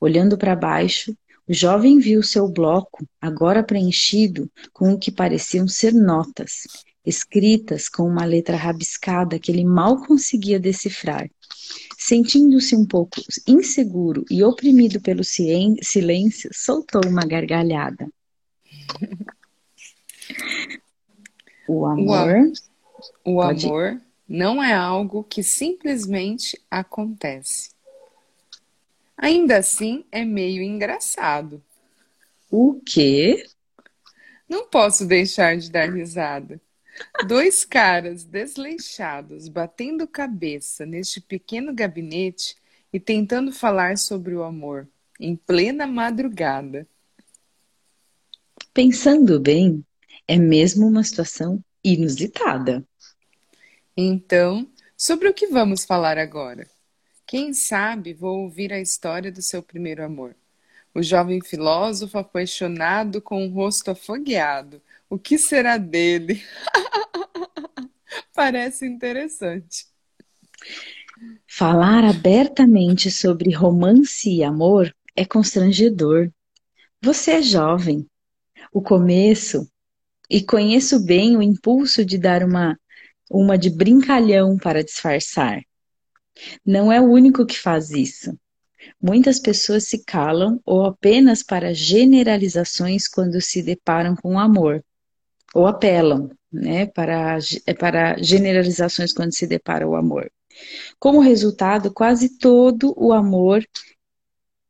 Olhando 0.00 0.38
para 0.38 0.56
baixo, 0.56 1.14
o 1.46 1.52
jovem 1.52 1.98
viu 1.98 2.22
seu 2.22 2.48
bloco, 2.48 3.06
agora 3.20 3.62
preenchido 3.62 4.50
com 4.72 4.94
o 4.94 4.98
que 4.98 5.12
pareciam 5.12 5.68
ser 5.68 5.92
notas, 5.92 6.62
escritas 7.04 7.88
com 7.88 8.04
uma 8.04 8.24
letra 8.24 8.56
rabiscada 8.56 9.38
que 9.38 9.50
ele 9.50 9.64
mal 9.64 10.04
conseguia 10.06 10.58
decifrar. 10.58 11.30
Sentindo-se 11.98 12.74
um 12.74 12.84
pouco 12.84 13.20
inseguro 13.46 14.24
e 14.30 14.42
oprimido 14.42 15.00
pelo 15.00 15.22
silêncio, 15.24 16.50
soltou 16.52 17.02
uma 17.06 17.22
gargalhada. 17.22 18.08
O 21.66 21.86
amor. 21.86 22.52
O, 23.24 23.40
amor 23.40 24.00
não 24.28 24.62
é 24.62 24.72
algo 24.72 25.22
que 25.24 25.42
simplesmente 25.42 26.60
acontece. 26.70 27.70
Ainda 29.16 29.58
assim, 29.58 30.04
é 30.10 30.24
meio 30.24 30.62
engraçado. 30.62 31.62
O 32.50 32.80
quê? 32.84 33.46
Não 34.48 34.68
posso 34.68 35.06
deixar 35.06 35.56
de 35.56 35.70
dar 35.70 35.92
risada. 35.92 36.60
Dois 37.26 37.64
caras 37.64 38.24
desleixados 38.24 39.48
batendo 39.48 40.06
cabeça 40.06 40.86
neste 40.86 41.20
pequeno 41.20 41.74
gabinete 41.74 42.56
e 42.92 43.00
tentando 43.00 43.52
falar 43.52 43.98
sobre 43.98 44.34
o 44.34 44.42
amor 44.42 44.88
em 45.18 45.36
plena 45.36 45.86
madrugada. 45.86 46.86
Pensando 48.72 49.38
bem, 49.38 49.84
é 50.26 50.36
mesmo 50.36 50.86
uma 50.86 51.02
situação 51.04 51.62
inusitada. 51.82 52.84
Então, 53.96 54.68
sobre 54.96 55.28
o 55.28 55.34
que 55.34 55.46
vamos 55.46 55.84
falar 55.84 56.18
agora? 56.18 56.68
Quem 57.26 57.52
sabe 57.52 58.12
vou 58.12 58.42
ouvir 58.42 58.72
a 58.72 58.80
história 58.80 59.30
do 59.30 59.42
seu 59.42 59.62
primeiro 59.62 60.04
amor. 60.04 60.36
O 60.94 61.02
jovem 61.02 61.40
filósofo 61.40 62.18
apaixonado 62.18 63.20
com 63.20 63.46
o 63.46 63.50
rosto 63.50 63.90
afogueado. 63.90 64.80
O 65.14 65.18
que 65.18 65.38
será 65.38 65.78
dele? 65.78 66.42
Parece 68.34 68.84
interessante. 68.84 69.86
Falar 71.46 72.02
abertamente 72.02 73.12
sobre 73.12 73.54
romance 73.54 74.28
e 74.28 74.42
amor 74.42 74.92
é 75.14 75.24
constrangedor. 75.24 76.32
Você 77.00 77.30
é 77.30 77.42
jovem. 77.42 78.04
O 78.72 78.82
começo 78.82 79.70
e 80.28 80.42
conheço 80.42 80.98
bem 80.98 81.36
o 81.36 81.42
impulso 81.42 82.04
de 82.04 82.18
dar 82.18 82.42
uma, 82.42 82.76
uma 83.30 83.56
de 83.56 83.70
brincalhão 83.70 84.56
para 84.58 84.82
disfarçar. 84.82 85.62
Não 86.66 86.90
é 86.90 87.00
o 87.00 87.08
único 87.08 87.46
que 87.46 87.56
faz 87.56 87.92
isso. 87.92 88.36
Muitas 89.00 89.38
pessoas 89.38 89.84
se 89.84 90.04
calam 90.04 90.60
ou 90.66 90.84
apenas 90.84 91.40
para 91.40 91.72
generalizações 91.72 93.06
quando 93.06 93.40
se 93.40 93.62
deparam 93.62 94.16
com 94.16 94.34
o 94.34 94.38
amor, 94.40 94.84
ou 95.54 95.66
apelam 95.66 96.30
né, 96.52 96.86
para, 96.86 97.38
para 97.78 98.22
generalizações 98.22 99.12
quando 99.12 99.34
se 99.34 99.46
depara 99.46 99.86
o 99.86 99.94
amor. 99.94 100.30
Como 100.98 101.20
resultado, 101.20 101.92
quase 101.92 102.38
todo 102.38 102.92
o 102.96 103.12
amor 103.12 103.64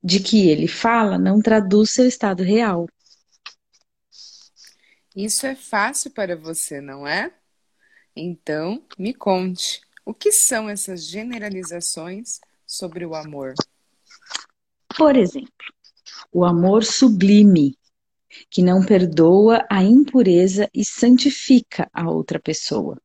de 0.03 0.21
que 0.21 0.49
ele 0.49 0.69
fala 0.69 1.19
não 1.19 1.41
traduz 1.41 1.91
seu 1.91 2.07
estado 2.07 2.43
real. 2.43 2.87
Isso 5.17 5.47
é 5.47 5.55
fácil 5.55 6.11
para 6.11 6.37
você, 6.37 6.81
não 6.81 7.07
é? 7.07 7.33
Então, 8.17 8.85
me 8.99 9.15
conte, 9.15 9.81
o 10.05 10.13
que 10.13 10.31
são 10.31 10.69
essas 10.69 11.07
generalizações 11.07 12.41
sobre 12.67 13.07
o 13.07 13.15
amor? 13.15 13.55
Por 14.97 15.17
exemplo, 15.17 15.51
o 16.33 16.45
amor 16.45 16.85
sublime, 16.85 17.77
que 18.51 18.63
não 18.63 18.85
perdoa 18.85 19.67
a 19.71 19.83
impureza 19.83 20.69
e 20.75 20.85
santifica 20.85 21.89
a 21.93 22.11
outra 22.11 22.39
pessoa. 22.41 23.01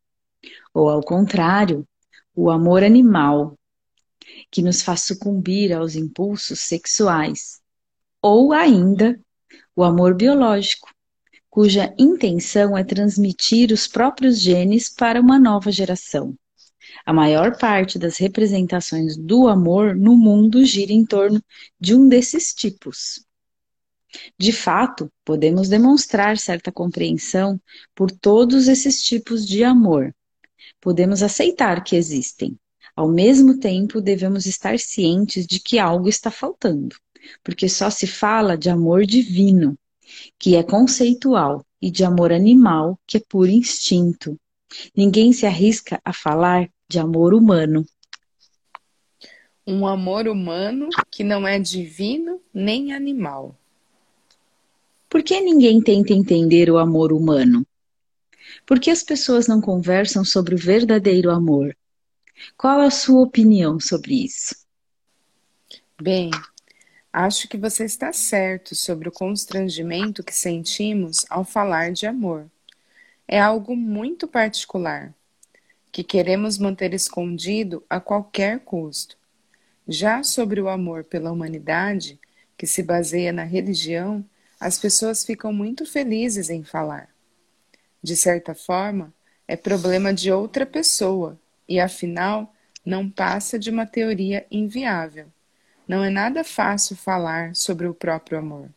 Ou, 0.73 0.89
ao 0.89 1.01
contrário, 1.01 1.85
o 2.35 2.49
amor 2.49 2.83
animal, 2.83 3.57
que 4.51 4.61
nos 4.61 4.81
faz 4.81 5.01
sucumbir 5.01 5.73
aos 5.73 5.95
impulsos 5.95 6.59
sexuais. 6.59 7.59
Ou 8.21 8.53
ainda 8.53 9.19
o 9.75 9.83
amor 9.83 10.15
biológico, 10.15 10.89
cuja 11.49 11.93
intenção 11.97 12.77
é 12.77 12.83
transmitir 12.83 13.71
os 13.71 13.87
próprios 13.87 14.39
genes 14.39 14.89
para 14.89 15.19
uma 15.19 15.39
nova 15.39 15.71
geração. 15.71 16.35
A 17.05 17.13
maior 17.13 17.57
parte 17.57 17.97
das 17.97 18.17
representações 18.17 19.17
do 19.17 19.47
amor 19.47 19.95
no 19.95 20.15
mundo 20.15 20.63
gira 20.65 20.91
em 20.91 21.05
torno 21.05 21.41
de 21.79 21.95
um 21.95 22.07
desses 22.07 22.53
tipos. 22.53 23.25
De 24.37 24.51
fato, 24.51 25.11
podemos 25.23 25.69
demonstrar 25.69 26.37
certa 26.37 26.71
compreensão 26.71 27.59
por 27.93 28.11
todos 28.11 28.67
esses 28.67 29.03
tipos 29.03 29.45
de 29.45 29.63
amor. 29.63 30.13
Podemos 30.81 31.21
aceitar 31.21 31.83
que 31.83 31.95
existem. 31.95 32.57
Ao 32.95 33.07
mesmo 33.07 33.59
tempo, 33.59 34.01
devemos 34.01 34.45
estar 34.45 34.79
cientes 34.79 35.45
de 35.45 35.59
que 35.59 35.79
algo 35.79 36.09
está 36.09 36.31
faltando, 36.31 36.95
porque 37.43 37.69
só 37.69 37.89
se 37.89 38.07
fala 38.07 38.57
de 38.57 38.69
amor 38.69 39.05
divino, 39.05 39.77
que 40.37 40.55
é 40.55 40.63
conceitual, 40.63 41.63
e 41.81 41.89
de 41.89 42.03
amor 42.03 42.31
animal, 42.31 42.99
que 43.07 43.17
é 43.17 43.21
por 43.27 43.47
instinto. 43.47 44.39
Ninguém 44.95 45.33
se 45.33 45.45
arrisca 45.45 45.99
a 46.03 46.13
falar 46.13 46.69
de 46.87 46.99
amor 46.99 47.33
humano. 47.33 47.85
Um 49.65 49.85
amor 49.85 50.27
humano 50.27 50.89
que 51.11 51.23
não 51.23 51.47
é 51.47 51.59
divino 51.59 52.41
nem 52.53 52.91
animal. 52.91 53.58
Por 55.09 55.23
que 55.23 55.41
ninguém 55.41 55.81
tenta 55.81 56.13
entender 56.13 56.69
o 56.69 56.77
amor 56.77 57.11
humano? 57.11 57.65
Por 58.63 58.79
que 58.79 58.91
as 58.91 59.01
pessoas 59.01 59.47
não 59.47 59.59
conversam 59.59 60.23
sobre 60.23 60.53
o 60.53 60.57
verdadeiro 60.57 61.31
amor? 61.31 61.75
Qual 62.55 62.79
a 62.79 62.91
sua 62.91 63.23
opinião 63.23 63.79
sobre 63.79 64.23
isso? 64.23 64.55
Bem, 65.99 66.29
acho 67.11 67.47
que 67.49 67.57
você 67.57 67.85
está 67.85 68.13
certo 68.13 68.75
sobre 68.75 69.09
o 69.09 69.11
constrangimento 69.11 70.23
que 70.23 70.33
sentimos 70.33 71.25
ao 71.27 71.43
falar 71.43 71.91
de 71.91 72.05
amor. 72.05 72.45
É 73.27 73.39
algo 73.39 73.75
muito 73.75 74.27
particular, 74.27 75.11
que 75.91 76.03
queremos 76.03 76.59
manter 76.59 76.93
escondido 76.93 77.83
a 77.89 77.99
qualquer 77.99 78.59
custo. 78.59 79.17
Já 79.87 80.21
sobre 80.21 80.61
o 80.61 80.69
amor 80.69 81.03
pela 81.03 81.31
humanidade, 81.31 82.19
que 82.55 82.67
se 82.67 82.83
baseia 82.83 83.33
na 83.33 83.43
religião, 83.43 84.23
as 84.59 84.77
pessoas 84.77 85.23
ficam 85.23 85.53
muito 85.53 85.85
felizes 85.85 86.49
em 86.49 86.63
falar. 86.63 87.09
De 88.03 88.15
certa 88.15 88.53
forma, 88.53 89.13
é 89.47 89.55
problema 89.55 90.13
de 90.13 90.31
outra 90.31 90.65
pessoa 90.65 91.39
e, 91.67 91.79
afinal, 91.79 92.53
não 92.85 93.09
passa 93.09 93.57
de 93.57 93.69
uma 93.69 93.85
teoria 93.85 94.45
inviável. 94.51 95.27
Não 95.87 96.03
é 96.03 96.09
nada 96.09 96.43
fácil 96.43 96.95
falar 96.95 97.55
sobre 97.55 97.87
o 97.87 97.93
próprio 97.93 98.37
amor. 98.37 98.69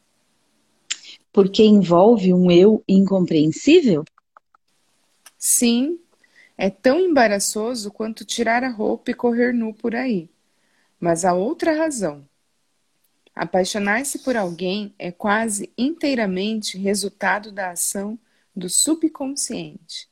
Porque 1.33 1.63
envolve 1.63 2.33
um 2.33 2.51
eu 2.51 2.83
incompreensível? 2.89 4.05
Sim, 5.39 5.99
é 6.57 6.71
tão 6.71 7.01
embaraçoso 7.01 7.91
quanto 7.91 8.25
tirar 8.25 8.63
a 8.63 8.71
roupa 8.71 9.11
e 9.11 9.15
correr 9.15 9.53
nu 9.53 9.75
por 9.75 9.95
aí. 9.95 10.29
Mas 11.01 11.25
há 11.25 11.35
outra 11.35 11.77
razão. 11.77 12.25
Apaixonar-se 13.35 14.19
por 14.19 14.37
alguém 14.37 14.95
é 14.99 15.11
quase 15.11 15.73
inteiramente 15.77 16.77
resultado 16.77 17.51
da 17.51 17.71
ação 17.71 18.19
do 18.55 18.69
subconsciente. 18.69 20.09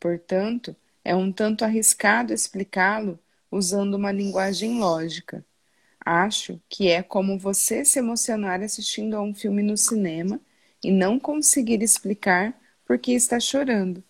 Portanto, 0.00 0.74
é 1.04 1.14
um 1.14 1.30
tanto 1.30 1.64
arriscado 1.64 2.32
explicá-lo 2.32 3.18
usando 3.50 3.94
uma 3.94 4.10
linguagem 4.10 4.78
lógica. 4.78 5.44
Acho 6.04 6.60
que 6.68 6.88
é 6.88 7.02
como 7.02 7.38
você 7.38 7.84
se 7.84 7.98
emocionar 7.98 8.62
assistindo 8.62 9.14
a 9.14 9.22
um 9.22 9.34
filme 9.34 9.62
no 9.62 9.76
cinema 9.76 10.40
e 10.82 10.90
não 10.90 11.20
conseguir 11.20 11.82
explicar 11.82 12.58
por 12.86 12.98
que 12.98 13.12
está 13.12 13.38
chorando. 13.38 14.02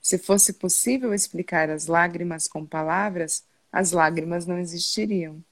Se 0.00 0.18
fosse 0.18 0.54
possível 0.54 1.12
explicar 1.12 1.68
as 1.68 1.86
lágrimas 1.86 2.46
com 2.46 2.64
palavras, 2.64 3.44
as 3.72 3.92
lágrimas 3.92 4.46
não 4.46 4.58
existiriam. 4.58 5.42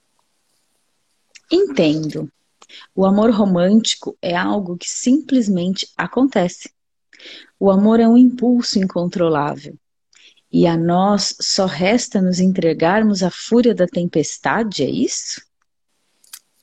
Entendo. 1.51 2.31
O 2.95 3.05
amor 3.05 3.31
romântico 3.31 4.17
é 4.21 4.35
algo 4.35 4.77
que 4.77 4.89
simplesmente 4.89 5.87
acontece. 5.97 6.71
O 7.59 7.71
amor 7.71 7.99
é 7.99 8.07
um 8.07 8.17
impulso 8.17 8.79
incontrolável. 8.79 9.75
E 10.51 10.67
a 10.67 10.77
nós 10.77 11.35
só 11.41 11.65
resta 11.65 12.21
nos 12.21 12.39
entregarmos 12.39 13.23
à 13.23 13.31
fúria 13.31 13.73
da 13.73 13.87
tempestade, 13.87 14.83
é 14.83 14.89
isso? 14.89 15.41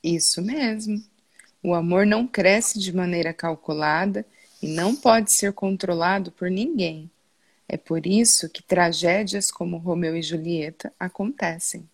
Isso 0.01 0.41
mesmo. 0.41 1.03
O 1.61 1.75
amor 1.75 2.07
não 2.07 2.25
cresce 2.25 2.79
de 2.79 2.95
maneira 2.95 3.35
calculada 3.35 4.25
e 4.63 4.69
não 4.69 4.95
pode 4.95 5.33
ser 5.33 5.53
controlado 5.53 6.31
por 6.31 6.49
ninguém. 6.49 7.11
É 7.69 7.77
por 7.77 8.07
isso 8.07 8.49
que 8.49 8.63
tragédias 8.63 9.51
como 9.51 9.79
Romeu 9.79 10.17
e 10.17 10.23
Julieta 10.23 10.93
acontecem. 10.99 11.90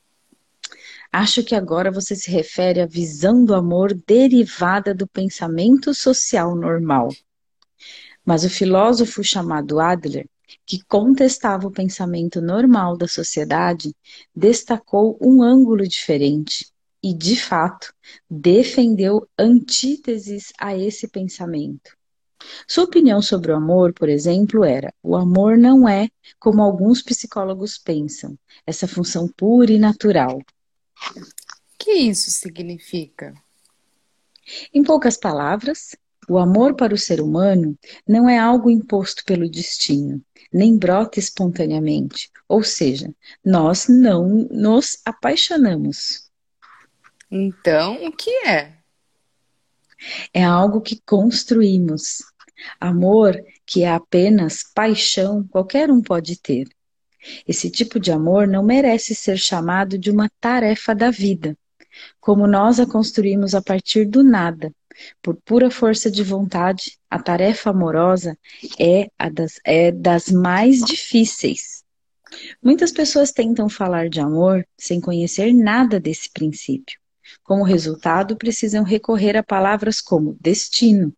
Acho 1.12 1.42
que 1.42 1.54
agora 1.54 1.90
você 1.90 2.14
se 2.14 2.30
refere 2.30 2.80
à 2.80 2.86
visão 2.86 3.44
do 3.44 3.54
amor 3.54 3.94
derivada 4.06 4.94
do 4.94 5.06
pensamento 5.06 5.94
social 5.94 6.54
normal. 6.54 7.08
Mas 8.24 8.44
o 8.44 8.50
filósofo 8.50 9.22
chamado 9.22 9.78
Adler, 9.80 10.28
que 10.64 10.82
contestava 10.84 11.66
o 11.66 11.72
pensamento 11.72 12.40
normal 12.40 12.96
da 12.96 13.06
sociedade, 13.06 13.94
destacou 14.34 15.16
um 15.20 15.42
ângulo 15.42 15.86
diferente 15.86 16.66
e, 17.02 17.14
de 17.14 17.36
fato, 17.36 17.94
defendeu 18.28 19.28
antíteses 19.38 20.52
a 20.58 20.76
esse 20.76 21.08
pensamento. 21.08 21.96
Sua 22.66 22.84
opinião 22.84 23.22
sobre 23.22 23.52
o 23.52 23.56
amor, 23.56 23.92
por 23.92 24.08
exemplo, 24.08 24.64
era: 24.64 24.92
o 25.02 25.16
amor 25.16 25.56
não 25.56 25.88
é, 25.88 26.08
como 26.38 26.62
alguns 26.62 27.02
psicólogos 27.02 27.78
pensam, 27.78 28.36
essa 28.66 28.86
função 28.86 29.28
pura 29.28 29.72
e 29.72 29.78
natural, 29.78 30.40
que 31.78 31.92
isso 31.92 32.30
significa? 32.30 33.34
Em 34.72 34.82
poucas 34.82 35.16
palavras, 35.16 35.96
o 36.28 36.38
amor 36.38 36.74
para 36.74 36.94
o 36.94 36.98
ser 36.98 37.20
humano 37.20 37.78
não 38.06 38.28
é 38.28 38.38
algo 38.38 38.70
imposto 38.70 39.24
pelo 39.24 39.48
destino, 39.48 40.20
nem 40.52 40.76
brota 40.76 41.18
espontaneamente. 41.18 42.30
Ou 42.48 42.62
seja, 42.62 43.14
nós 43.44 43.86
não 43.88 44.48
nos 44.50 44.98
apaixonamos. 45.04 46.28
Então, 47.30 48.04
o 48.04 48.12
que 48.12 48.30
é? 48.46 48.76
É 50.32 50.44
algo 50.44 50.80
que 50.80 51.00
construímos. 51.04 52.22
Amor 52.80 53.40
que 53.64 53.82
é 53.82 53.90
apenas 53.90 54.62
paixão, 54.62 55.46
qualquer 55.48 55.90
um 55.90 56.00
pode 56.00 56.36
ter. 56.40 56.68
Esse 57.46 57.70
tipo 57.70 57.98
de 57.98 58.10
amor 58.12 58.46
não 58.46 58.62
merece 58.62 59.14
ser 59.14 59.36
chamado 59.36 59.98
de 59.98 60.10
uma 60.10 60.30
tarefa 60.40 60.94
da 60.94 61.10
vida, 61.10 61.56
como 62.20 62.46
nós 62.46 62.78
a 62.80 62.86
construímos 62.86 63.54
a 63.54 63.62
partir 63.62 64.06
do 64.06 64.22
nada. 64.22 64.72
Por 65.22 65.36
pura 65.44 65.70
força 65.70 66.10
de 66.10 66.22
vontade, 66.22 66.98
a 67.10 67.18
tarefa 67.18 67.70
amorosa 67.70 68.36
é, 68.78 69.08
das, 69.30 69.60
é 69.64 69.92
das 69.92 70.30
mais 70.30 70.80
difíceis. 70.80 71.84
Muitas 72.62 72.90
pessoas 72.90 73.30
tentam 73.30 73.68
falar 73.68 74.08
de 74.08 74.20
amor 74.20 74.66
sem 74.76 75.00
conhecer 75.00 75.52
nada 75.52 76.00
desse 76.00 76.30
princípio. 76.30 76.98
Como 77.42 77.64
resultado, 77.64 78.36
precisam 78.36 78.84
recorrer 78.84 79.36
a 79.36 79.42
palavras 79.42 80.00
como 80.00 80.36
destino, 80.40 81.12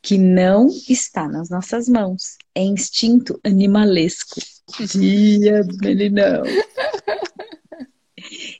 que 0.00 0.18
não 0.18 0.68
está 0.88 1.28
nas 1.28 1.48
nossas 1.48 1.88
mãos, 1.88 2.36
é 2.54 2.62
instinto 2.62 3.38
animalesco. 3.44 4.40
Dia, 4.78 5.62
meninão. 5.80 6.42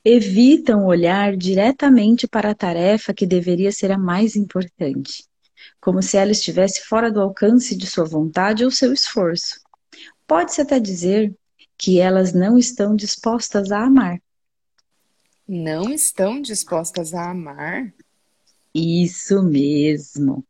Evitam 0.05 0.85
olhar 0.85 1.37
diretamente 1.37 2.27
para 2.27 2.51
a 2.51 2.55
tarefa 2.55 3.13
que 3.13 3.25
deveria 3.25 3.71
ser 3.71 3.91
a 3.91 3.97
mais 3.97 4.35
importante, 4.35 5.25
como 5.79 6.01
se 6.01 6.17
ela 6.17 6.31
estivesse 6.31 6.81
fora 6.81 7.11
do 7.11 7.21
alcance 7.21 7.75
de 7.75 7.87
sua 7.87 8.05
vontade 8.05 8.65
ou 8.65 8.71
seu 8.71 8.91
esforço. 8.93 9.61
Pode-se 10.27 10.61
até 10.61 10.79
dizer 10.79 11.33
que 11.77 11.99
elas 11.99 12.33
não 12.33 12.57
estão 12.57 12.95
dispostas 12.95 13.71
a 13.71 13.83
amar. 13.83 14.21
Não 15.47 15.89
estão 15.89 16.41
dispostas 16.41 17.13
a 17.13 17.31
amar? 17.31 17.93
Isso 18.73 19.43
mesmo. 19.43 20.45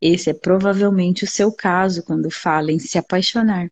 Esse 0.00 0.30
é 0.30 0.34
provavelmente 0.34 1.24
o 1.24 1.26
seu 1.26 1.50
caso 1.52 2.02
quando 2.02 2.30
fala 2.30 2.70
em 2.70 2.78
se 2.78 2.98
apaixonar. 2.98 3.70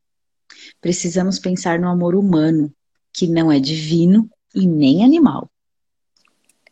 Precisamos 0.81 1.39
pensar 1.39 1.79
no 1.79 1.89
amor 1.89 2.15
humano, 2.15 2.73
que 3.13 3.27
não 3.27 3.51
é 3.53 3.61
divino 3.61 4.29
e 4.55 4.67
nem 4.67 5.05
animal. 5.05 5.51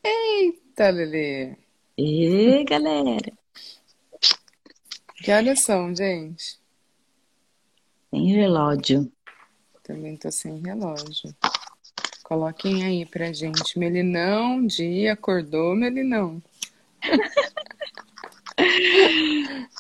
Eita, 0.02 0.90
Lelê! 0.90 1.56
E 1.96 2.64
galera! 2.64 3.32
Que 5.16 5.30
horas 5.30 5.60
são, 5.60 5.94
gente? 5.94 6.58
Sem 8.10 8.32
relógio. 8.34 9.12
Também 9.82 10.16
tô 10.16 10.30
sem 10.30 10.60
relógio. 10.60 11.34
Coloquem 12.24 12.84
aí 12.84 13.06
pra 13.06 13.32
gente. 13.32 13.78
Melinão, 13.78 14.66
dia, 14.66 15.12
acordou, 15.12 15.76
Melinão. 15.76 16.42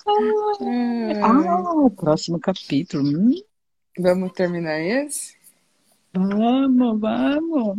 Ah, 0.06 1.90
próximo 1.96 2.38
capítulo. 2.40 3.04
Hum, 3.04 3.42
Vamos 3.98 4.32
terminar 4.34 4.80
esse? 4.82 5.34
vamos, 6.14 7.00
vamos. 7.00 7.78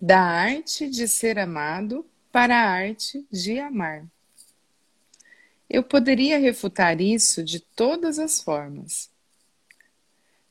Da 0.00 0.20
arte 0.20 0.88
de 0.90 1.06
ser 1.08 1.38
amado 1.38 2.04
para 2.32 2.56
a 2.56 2.70
arte 2.70 3.26
de 3.30 3.58
amar. 3.58 4.06
Eu 5.70 5.82
poderia 5.82 6.38
refutar 6.38 7.00
isso 7.00 7.42
de 7.42 7.60
todas 7.60 8.18
as 8.18 8.42
formas. 8.42 9.10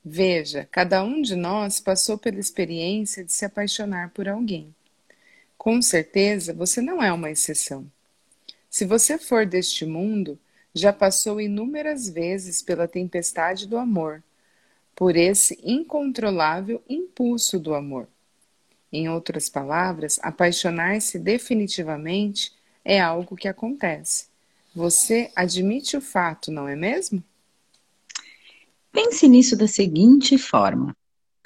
Veja, 0.04 0.68
cada 0.72 1.04
um 1.04 1.22
de 1.22 1.36
nós 1.36 1.80
passou 1.80 2.18
pela 2.18 2.40
experiência 2.40 3.24
de 3.24 3.32
se 3.32 3.46
apaixonar 3.46 4.10
por 4.12 4.28
alguém. 4.28 4.74
Com 5.58 5.82
certeza, 5.82 6.54
você 6.54 6.82
não 6.82 7.04
é 7.04 7.12
uma 7.14 7.32
exceção. 7.32 7.92
Se 8.70 8.86
você 8.86 9.18
for 9.18 9.46
deste 9.46 9.86
mundo, 9.86 10.40
já 10.74 10.94
passou 10.94 11.40
inúmeras 11.42 12.10
vezes 12.10 12.62
pela 12.62 12.88
tempestade 12.88 13.68
do 13.68 13.78
amor, 13.78 14.24
por 14.96 15.16
esse 15.16 15.60
incontrolável 15.64 16.84
impulso 16.88 17.60
do 17.60 17.74
amor. 17.74 18.08
Em 18.92 19.08
outras 19.08 19.50
palavras, 19.50 20.20
apaixonar-se 20.22 21.20
definitivamente 21.20 22.52
é 22.84 23.00
algo 23.00 23.36
que 23.36 23.48
acontece. 23.48 24.28
Você 24.76 25.32
admite 25.36 25.96
o 25.98 26.02
fato, 26.02 26.52
não 26.52 26.68
é 26.68 26.76
mesmo? 26.76 27.24
Pense 28.92 29.28
nisso 29.28 29.56
da 29.56 29.68
seguinte 29.68 30.38
forma: 30.38 30.96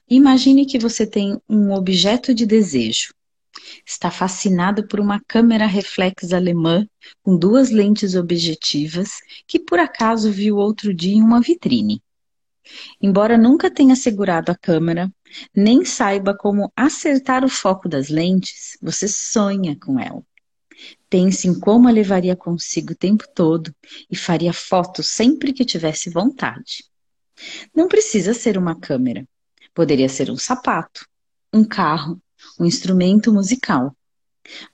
imagine 0.10 0.66
que 0.66 0.80
você 0.80 1.06
tem 1.06 1.42
um 1.50 1.72
objeto 1.74 2.34
de 2.34 2.46
desejo. 2.46 3.14
Está 3.86 4.10
fascinado 4.10 4.88
por 4.88 5.00
uma 5.00 5.22
câmera 5.28 5.66
reflex 5.66 6.34
alemã 6.34 6.88
com 7.22 7.38
duas 7.38 7.70
lentes 7.70 8.16
objetivas 8.16 9.20
que 9.48 9.60
por 9.60 9.80
acaso 9.80 10.32
viu 10.32 10.58
outro 10.58 10.94
dia 10.94 11.16
em 11.16 11.22
uma 11.22 11.42
vitrine. 11.42 12.02
Embora 13.02 13.38
nunca 13.38 13.70
tenha 13.70 13.96
segurado 13.96 14.52
a 14.52 14.56
câmera, 14.56 15.12
nem 15.56 15.84
saiba 15.84 16.36
como 16.36 16.72
acertar 16.76 17.44
o 17.44 17.50
foco 17.50 17.90
das 17.90 18.10
lentes, 18.10 18.78
você 18.82 19.08
sonha 19.08 19.78
com 19.80 20.00
ela. 20.00 20.24
Pense 21.10 21.48
em 21.48 21.60
como 21.60 21.88
a 21.88 21.92
levaria 21.92 22.36
consigo 22.36 22.94
o 22.94 22.96
tempo 22.96 23.26
todo 23.36 23.74
e 24.10 24.16
faria 24.16 24.54
fotos 24.54 25.08
sempre 25.08 25.54
que 25.54 25.66
tivesse 25.66 26.10
vontade. 26.10 26.86
Não 27.76 27.88
precisa 27.88 28.34
ser 28.34 28.58
uma 28.58 28.80
câmera. 28.80 29.28
Poderia 29.74 30.10
ser 30.10 30.30
um 30.30 30.38
sapato, 30.38 31.08
um 31.52 31.64
carro, 31.64 32.22
um 32.60 32.66
instrumento 32.66 33.34
musical. 33.34 33.96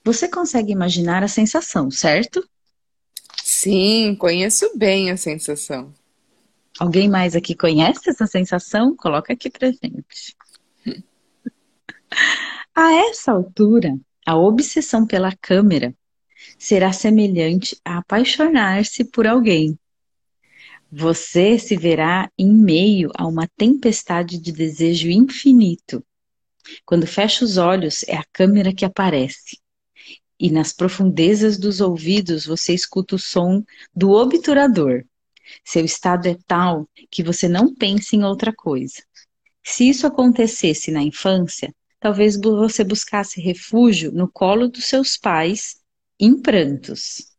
Você 0.04 0.28
consegue 0.28 0.72
imaginar 0.72 1.22
a 1.22 1.28
sensação, 1.28 1.90
certo? 1.90 2.46
Sim, 3.42 4.14
conheço 4.16 4.70
bem 4.76 5.10
a 5.10 5.16
sensação. 5.16 5.92
Alguém 6.78 7.08
mais 7.08 7.36
aqui 7.36 7.54
conhece 7.54 8.08
essa 8.08 8.26
sensação? 8.26 8.96
Coloca 8.96 9.32
aqui 9.32 9.50
pra 9.50 9.70
gente. 9.70 10.36
A 12.74 12.92
essa 12.92 13.32
altura, 13.32 13.98
a 14.26 14.36
obsessão 14.36 15.06
pela 15.06 15.34
câmera 15.36 15.94
será 16.58 16.92
semelhante 16.92 17.76
a 17.84 17.98
apaixonar-se 17.98 19.04
por 19.04 19.26
alguém. 19.26 19.78
Você 20.90 21.58
se 21.58 21.76
verá 21.76 22.30
em 22.36 22.52
meio 22.52 23.10
a 23.14 23.26
uma 23.26 23.46
tempestade 23.56 24.38
de 24.38 24.50
desejo 24.50 25.08
infinito. 25.08 26.04
Quando 26.84 27.06
fecha 27.06 27.44
os 27.44 27.56
olhos, 27.56 28.02
é 28.04 28.16
a 28.16 28.24
câmera 28.32 28.74
que 28.74 28.84
aparece. 28.84 29.58
E 30.38 30.50
nas 30.50 30.72
profundezas 30.72 31.58
dos 31.58 31.80
ouvidos 31.80 32.46
você 32.46 32.72
escuta 32.72 33.16
o 33.16 33.18
som 33.18 33.62
do 33.94 34.10
obturador. 34.10 35.04
Seu 35.64 35.84
estado 35.84 36.26
é 36.28 36.36
tal 36.46 36.88
que 37.10 37.22
você 37.22 37.48
não 37.48 37.74
pensa 37.74 38.16
em 38.16 38.24
outra 38.24 38.52
coisa. 38.52 39.02
Se 39.62 39.88
isso 39.88 40.06
acontecesse 40.06 40.90
na 40.90 41.02
infância, 41.02 41.74
talvez 41.98 42.40
você 42.40 42.82
buscasse 42.82 43.40
refúgio 43.40 44.10
no 44.10 44.30
colo 44.30 44.68
dos 44.68 44.86
seus 44.86 45.16
pais 45.16 45.80
em 46.18 46.40
prantos. 46.40 47.30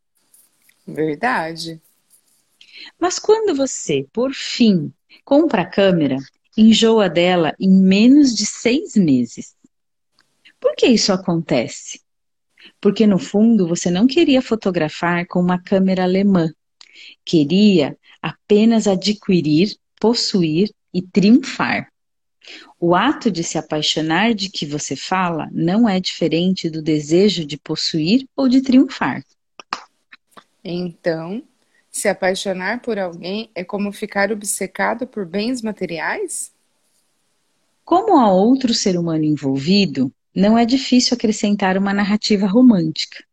Verdade. 0.86 1.82
Mas 3.00 3.20
quando 3.20 3.56
você, 3.56 4.06
por 4.12 4.34
fim, 4.34 4.94
compra 5.24 5.64
a 5.64 5.70
câmera, 5.70 6.18
enjoa 6.58 7.10
dela 7.10 7.56
em 7.60 7.70
menos 7.70 8.36
de 8.36 8.46
seis 8.46 8.96
meses. 8.96 9.56
Por 10.60 10.76
que 10.76 10.88
isso 10.88 11.12
acontece? 11.12 12.02
Porque 12.80 13.08
no 13.08 13.18
fundo 13.18 13.68
você 13.68 13.90
não 13.90 14.06
queria 14.06 14.42
fotografar 14.42 15.26
com 15.28 15.40
uma 15.40 15.62
câmera 15.62 16.04
alemã. 16.04 16.52
Queria 17.26 17.98
apenas 18.22 18.88
adquirir, 18.88 19.76
possuir 20.00 20.72
e 20.94 21.02
triunfar. 21.02 21.92
O 22.80 22.96
ato 22.96 23.32
de 23.32 23.44
se 23.44 23.58
apaixonar 23.58 24.34
de 24.34 24.50
que 24.50 24.66
você 24.66 24.96
fala 24.96 25.48
não 25.52 25.88
é 25.88 26.00
diferente 26.00 26.70
do 26.70 26.82
desejo 26.82 27.46
de 27.46 27.58
possuir 27.58 28.28
ou 28.36 28.50
de 28.50 28.62
triunfar. 28.62 29.24
Então, 30.64 31.44
se 31.92 32.08
apaixonar 32.08 32.82
por 32.82 32.98
alguém 32.98 33.52
é 33.54 33.64
como 33.64 33.92
ficar 33.92 34.32
obcecado 34.32 35.06
por 35.06 35.26
bens 35.26 35.62
materiais? 35.62 36.52
Como 37.84 38.18
há 38.18 38.32
outro 38.32 38.74
ser 38.74 38.98
humano 38.98 39.26
envolvido, 39.26 40.12
não 40.34 40.58
é 40.58 40.66
difícil 40.66 41.16
acrescentar 41.16 41.78
uma 41.78 41.94
narrativa 41.94 42.48
romântica, 42.48 43.24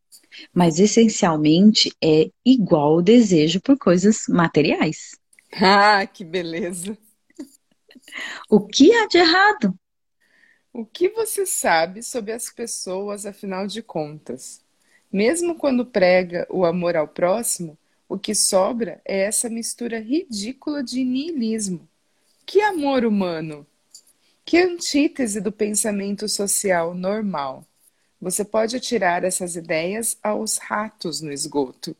mas 0.53 0.81
essencialmente 0.81 1.93
é 2.03 2.31
igual 2.45 2.97
o 2.97 3.03
desejo 3.03 3.61
por 3.61 3.79
coisas 3.79 4.25
materiais. 4.29 5.17
Ah, 5.53 6.05
que 6.07 6.25
beleza! 6.25 6.99
O 8.51 8.61
que 8.61 8.93
há 8.93 9.07
de 9.07 9.19
errado? 9.19 9.75
O 10.73 10.85
que 10.85 11.09
você 11.09 11.47
sabe 11.47 12.03
sobre 12.03 12.33
as 12.33 12.51
pessoas, 12.51 13.27
afinal 13.27 13.67
de 13.67 13.83
contas? 13.83 14.61
Mesmo 15.13 15.55
quando 15.55 15.87
prega 15.87 16.47
o 16.51 16.65
amor 16.65 16.97
ao 16.97 17.09
próximo, 17.09 17.77
o 18.09 18.19
que 18.19 18.35
sobra 18.35 19.01
é 19.05 19.21
essa 19.21 19.51
mistura 19.51 20.01
ridícula 20.01 20.83
de 20.83 21.05
niilismo. 21.05 21.87
Que 22.47 22.63
amor 22.63 23.05
humano! 23.05 23.67
Que 24.45 24.57
antítese 24.57 25.41
do 25.41 25.53
pensamento 25.53 26.27
social 26.29 26.95
normal! 26.95 27.67
Você 28.21 28.45
pode 28.45 28.77
atirar 28.77 29.23
essas 29.23 29.55
ideias 29.55 30.17
aos 30.23 30.57
ratos 30.57 31.21
no 31.21 31.31
esgoto. 31.31 31.95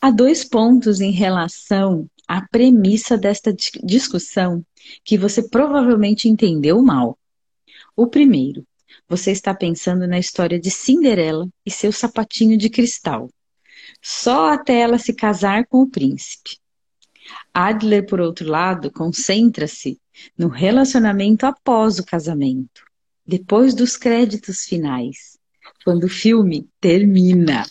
Há 0.00 0.10
dois 0.10 0.44
pontos 0.44 1.00
em 1.00 1.10
relação 1.10 2.08
à 2.28 2.46
premissa 2.46 3.16
desta 3.16 3.52
discussão 3.82 4.64
que 5.04 5.16
você 5.16 5.48
provavelmente 5.48 6.28
entendeu 6.28 6.82
mal. 6.82 7.18
O 7.96 8.06
primeiro, 8.06 8.66
você 9.12 9.30
está 9.30 9.54
pensando 9.54 10.06
na 10.06 10.18
história 10.18 10.58
de 10.58 10.70
Cinderela 10.70 11.46
e 11.66 11.70
seu 11.70 11.92
sapatinho 11.92 12.56
de 12.56 12.70
cristal. 12.70 13.28
Só 14.00 14.54
até 14.54 14.80
ela 14.80 14.96
se 14.96 15.12
casar 15.12 15.66
com 15.66 15.82
o 15.82 15.90
príncipe. 15.90 16.56
Adler, 17.52 18.06
por 18.06 18.22
outro 18.22 18.48
lado, 18.48 18.90
concentra-se 18.90 20.00
no 20.36 20.48
relacionamento 20.48 21.44
após 21.44 21.98
o 21.98 22.06
casamento, 22.06 22.86
depois 23.26 23.74
dos 23.74 23.98
créditos 23.98 24.64
finais, 24.64 25.38
quando 25.84 26.04
o 26.04 26.08
filme 26.08 26.66
termina. 26.80 27.66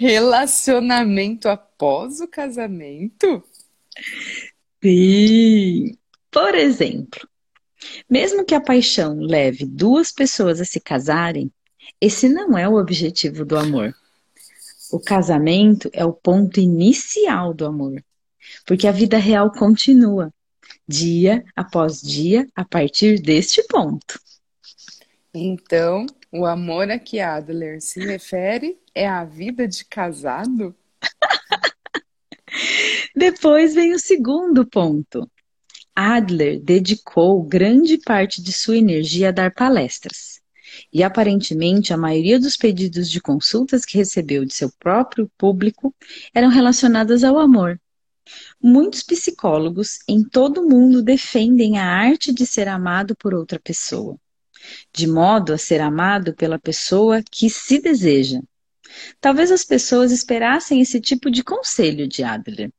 Relacionamento 0.00 1.48
após 1.48 2.18
o 2.18 2.26
casamento? 2.26 3.44
Sim. 4.82 5.96
Por 6.32 6.56
exemplo, 6.56 7.28
mesmo 8.08 8.44
que 8.44 8.54
a 8.54 8.60
paixão 8.60 9.18
leve 9.18 9.64
duas 9.64 10.12
pessoas 10.12 10.60
a 10.60 10.64
se 10.64 10.80
casarem, 10.80 11.50
esse 12.00 12.28
não 12.28 12.56
é 12.56 12.68
o 12.68 12.76
objetivo 12.76 13.44
do 13.44 13.56
amor. 13.56 13.94
O 14.90 14.98
casamento 14.98 15.90
é 15.92 16.04
o 16.04 16.12
ponto 16.12 16.60
inicial 16.60 17.52
do 17.52 17.66
amor, 17.66 18.02
porque 18.66 18.86
a 18.86 18.92
vida 18.92 19.18
real 19.18 19.52
continua, 19.52 20.32
dia 20.86 21.44
após 21.54 22.00
dia, 22.00 22.46
a 22.54 22.64
partir 22.64 23.20
deste 23.20 23.62
ponto. 23.64 24.18
Então, 25.34 26.06
o 26.32 26.46
amor 26.46 26.90
a 26.90 26.98
que 26.98 27.20
Adler 27.20 27.80
se 27.80 28.00
refere 28.00 28.78
é 28.94 29.06
a 29.06 29.24
vida 29.24 29.68
de 29.68 29.84
casado? 29.84 30.74
Depois 33.14 33.74
vem 33.74 33.92
o 33.92 33.98
segundo 33.98 34.66
ponto. 34.66 35.30
Adler 36.00 36.60
dedicou 36.60 37.42
grande 37.42 37.98
parte 37.98 38.40
de 38.42 38.52
sua 38.52 38.76
energia 38.76 39.28
a 39.30 39.32
dar 39.32 39.52
palestras. 39.52 40.40
E 40.92 41.02
aparentemente 41.02 41.92
a 41.92 41.96
maioria 41.96 42.38
dos 42.38 42.56
pedidos 42.56 43.10
de 43.10 43.20
consultas 43.20 43.84
que 43.84 43.98
recebeu 43.98 44.44
de 44.44 44.54
seu 44.54 44.70
próprio 44.78 45.30
público 45.36 45.94
eram 46.32 46.48
relacionadas 46.50 47.24
ao 47.24 47.38
amor. 47.38 47.80
Muitos 48.62 49.02
psicólogos 49.02 49.98
em 50.08 50.22
todo 50.22 50.60
o 50.60 50.68
mundo 50.68 51.02
defendem 51.02 51.78
a 51.78 51.86
arte 51.86 52.32
de 52.32 52.46
ser 52.46 52.68
amado 52.68 53.16
por 53.16 53.34
outra 53.34 53.58
pessoa. 53.58 54.16
de 54.94 55.06
modo 55.06 55.52
a 55.52 55.58
ser 55.58 55.80
amado 55.80 56.34
pela 56.34 56.58
pessoa 56.58 57.22
que 57.30 57.48
se 57.50 57.80
deseja. 57.80 58.40
Talvez 59.20 59.50
as 59.52 59.64
pessoas 59.64 60.12
esperassem 60.12 60.80
esse 60.80 61.00
tipo 61.00 61.30
de 61.30 61.44
conselho 61.44 62.08
de 62.08 62.22
Adler. 62.22 62.72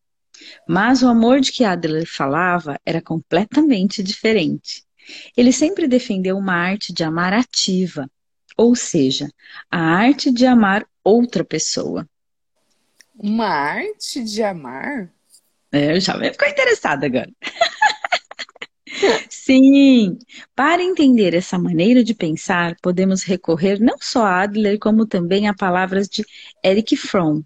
Mas 0.67 1.01
o 1.03 1.07
amor 1.07 1.39
de 1.39 1.51
que 1.51 1.63
Adler 1.63 2.05
falava 2.05 2.79
era 2.85 3.01
completamente 3.01 4.03
diferente. 4.03 4.83
Ele 5.35 5.51
sempre 5.51 5.87
defendeu 5.87 6.37
uma 6.37 6.53
arte 6.53 6.93
de 6.93 7.03
amar 7.03 7.33
ativa, 7.33 8.09
ou 8.55 8.75
seja, 8.75 9.29
a 9.71 9.79
arte 9.79 10.31
de 10.31 10.45
amar 10.45 10.85
outra 11.03 11.43
pessoa. 11.43 12.07
Uma 13.17 13.47
arte 13.47 14.23
de 14.23 14.43
amar? 14.43 15.11
É, 15.71 15.95
eu 15.95 15.99
já 15.99 16.13
ficou 16.13 16.47
interessada 16.47 17.05
agora. 17.05 17.29
Sim, 19.29 20.17
para 20.55 20.83
entender 20.83 21.33
essa 21.33 21.57
maneira 21.57 22.03
de 22.03 22.13
pensar, 22.13 22.75
podemos 22.81 23.23
recorrer 23.23 23.79
não 23.79 23.97
só 23.99 24.25
a 24.25 24.41
Adler, 24.41 24.77
como 24.79 25.05
também 25.05 25.47
a 25.47 25.53
palavras 25.53 26.07
de 26.07 26.25
Eric 26.63 26.95
Fromm. 26.95 27.41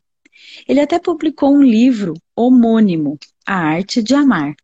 Ele 0.68 0.80
até 0.80 1.00
publicou 1.00 1.54
um 1.54 1.62
livro 1.62 2.14
homônimo, 2.36 3.18
A 3.46 3.56
Arte 3.56 4.02
de 4.02 4.14
Amar, 4.14 4.56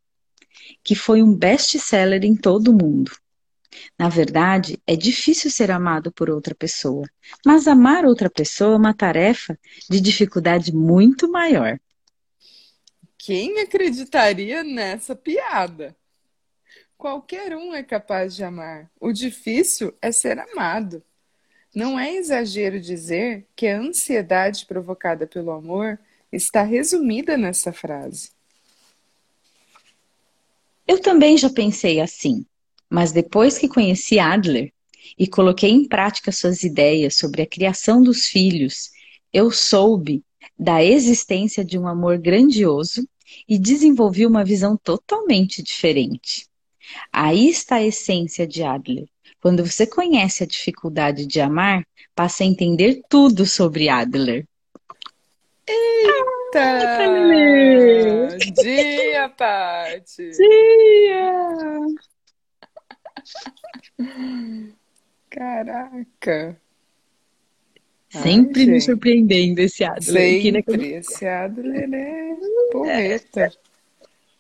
que 0.84 0.96
foi 0.96 1.22
um 1.22 1.34
best-seller 1.34 2.24
em 2.24 2.36
todo 2.36 2.70
o 2.70 2.74
mundo. 2.74 3.12
Na 3.98 4.10
verdade, 4.10 4.82
é 4.88 4.96
difícil 4.96 5.52
ser 5.52 5.72
amado 5.72 6.12
por 6.12 6.30
outra 6.30 6.56
pessoa, 6.56 7.08
mas 7.46 7.68
amar 7.68 8.06
outra 8.06 8.30
pessoa 8.30 8.74
é 8.74 8.78
uma 8.78 8.94
tarefa 8.94 9.58
de 9.90 10.00
dificuldade 10.00 10.74
muito 10.74 11.30
maior. 11.30 11.80
Quem 13.18 13.60
acreditaria 13.60 14.64
nessa 14.64 15.16
piada? 15.16 15.96
Qualquer 16.98 17.56
um 17.56 17.74
é 17.74 17.84
capaz 17.84 18.36
de 18.36 18.44
amar. 18.44 18.90
O 19.00 19.12
difícil 19.12 19.96
é 20.02 20.12
ser 20.12 20.40
amado. 20.40 21.04
Não 21.74 22.00
é 22.00 22.16
exagero 22.16 22.80
dizer 22.80 23.46
que 23.56 23.68
a 23.68 23.80
ansiedade 23.80 24.66
provocada 24.66 25.28
pelo 25.28 25.52
amor 25.52 26.00
está 26.32 26.64
resumida 26.64 27.38
nessa 27.38 27.72
frase. 27.72 28.32
Eu 30.88 31.00
também 31.00 31.38
já 31.38 31.50
pensei 31.50 32.00
assim, 32.00 32.46
mas 32.90 33.12
depois 33.12 33.58
que 33.58 33.68
conheci 33.68 34.18
Adler 34.18 34.74
e 35.18 35.28
coloquei 35.28 35.70
em 35.70 35.88
prática 35.88 36.32
suas 36.32 36.64
ideias 36.64 37.16
sobre 37.16 37.44
a 37.44 37.48
criação 37.48 38.02
dos 38.02 38.26
filhos, 38.26 38.90
eu 39.32 39.52
soube 39.52 40.24
da 40.58 40.84
existência 40.84 41.64
de 41.64 41.78
um 41.78 41.88
amor 41.88 42.18
grandioso 42.18 43.08
e 43.48 43.60
desenvolvi 43.60 44.26
uma 44.26 44.44
visão 44.44 44.76
totalmente 44.76 45.62
diferente. 45.62 46.48
Aí 47.14 47.48
está 47.48 47.76
a 47.76 47.86
essência 47.86 48.48
de 48.48 48.64
Adler. 48.64 49.08
Quando 49.42 49.66
você 49.66 49.88
conhece 49.88 50.44
a 50.44 50.48
dificuldade 50.48 51.26
de 51.26 51.40
amar, 51.40 51.86
passa 52.14 52.44
a 52.44 52.48
entender 52.48 53.02
tudo 53.08 53.46
sobre 53.46 53.88
Adler. 53.88 54.46
Eita! 55.66 56.80
Dia, 58.62 59.30
Paty! 59.30 60.32
Dia! 60.32 61.80
Caraca! 65.30 66.60
Sempre 68.10 68.62
Ai, 68.62 68.68
me 68.68 68.82
surpreendendo 68.82 69.60
esse 69.60 69.84
Adler. 69.84 70.42
Sempre. 70.42 70.94
Esse 70.94 71.28
Adler 71.28 71.94
é 71.94 72.36
porreta. 72.72 73.54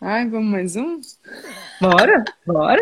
Ai, 0.01 0.27
vamos 0.27 0.51
mais 0.51 0.75
um? 0.75 0.99
Bora, 1.79 2.25
bora. 2.45 2.81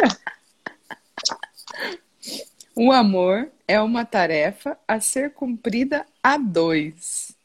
O 2.79 2.91
amor 2.91 3.51
é 3.67 3.81
uma 3.81 4.05
tarefa 4.05 4.77
a 4.87 4.99
ser 4.99 5.33
cumprida 5.33 6.05
a 6.21 6.37
dois. 6.37 7.35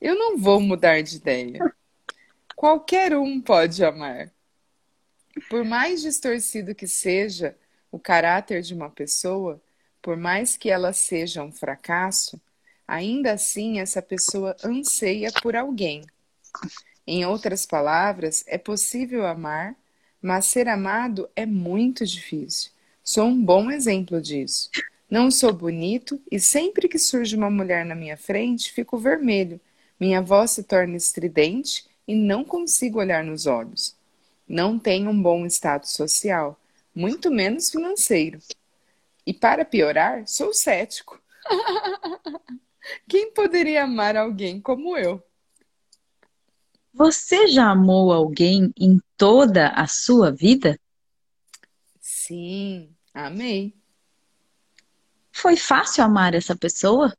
Eu 0.00 0.14
não 0.14 0.38
vou 0.38 0.60
mudar 0.60 1.02
de 1.02 1.16
ideia. 1.16 1.58
Qualquer 2.54 3.16
um 3.16 3.40
pode 3.40 3.84
amar. 3.84 4.30
Por 5.50 5.64
mais 5.64 6.02
distorcido 6.02 6.72
que 6.72 6.86
seja 6.86 7.58
o 7.90 7.98
caráter 7.98 8.62
de 8.62 8.72
uma 8.72 8.88
pessoa, 8.88 9.60
por 10.00 10.16
mais 10.16 10.56
que 10.56 10.70
ela 10.70 10.92
seja 10.92 11.42
um 11.42 11.50
fracasso, 11.50 12.40
ainda 12.86 13.32
assim 13.32 13.80
essa 13.80 14.00
pessoa 14.00 14.56
anseia 14.62 15.32
por 15.42 15.56
alguém. 15.56 16.04
Em 17.04 17.26
outras 17.26 17.66
palavras, 17.66 18.44
é 18.46 18.56
possível 18.56 19.26
amar, 19.26 19.74
mas 20.22 20.44
ser 20.44 20.68
amado 20.68 21.28
é 21.34 21.44
muito 21.44 22.06
difícil. 22.06 22.70
Sou 23.04 23.24
um 23.24 23.44
bom 23.44 23.70
exemplo 23.70 24.20
disso. 24.20 24.70
Não 25.10 25.30
sou 25.30 25.52
bonito 25.52 26.20
e 26.30 26.38
sempre 26.38 26.88
que 26.88 26.98
surge 26.98 27.36
uma 27.36 27.50
mulher 27.50 27.84
na 27.84 27.94
minha 27.94 28.16
frente, 28.16 28.72
fico 28.72 28.96
vermelho. 28.96 29.60
Minha 29.98 30.22
voz 30.22 30.52
se 30.52 30.62
torna 30.62 30.96
estridente 30.96 31.84
e 32.06 32.14
não 32.14 32.44
consigo 32.44 32.98
olhar 32.98 33.24
nos 33.24 33.46
olhos. 33.46 33.96
Não 34.48 34.78
tenho 34.78 35.10
um 35.10 35.22
bom 35.22 35.44
status 35.46 35.92
social, 35.92 36.58
muito 36.94 37.30
menos 37.30 37.70
financeiro. 37.70 38.38
E 39.26 39.32
para 39.32 39.64
piorar, 39.64 40.26
sou 40.26 40.54
cético. 40.54 41.20
Quem 43.08 43.32
poderia 43.32 43.84
amar 43.84 44.16
alguém 44.16 44.60
como 44.60 44.96
eu? 44.96 45.22
Você 46.94 47.48
já 47.48 47.70
amou 47.70 48.12
alguém 48.12 48.72
em 48.78 49.00
toda 49.16 49.68
a 49.68 49.86
sua 49.86 50.30
vida? 50.30 50.78
Sim, 52.32 52.88
amei. 53.12 53.74
Foi 55.30 55.54
fácil 55.54 56.02
amar 56.02 56.32
essa 56.32 56.56
pessoa? 56.56 57.14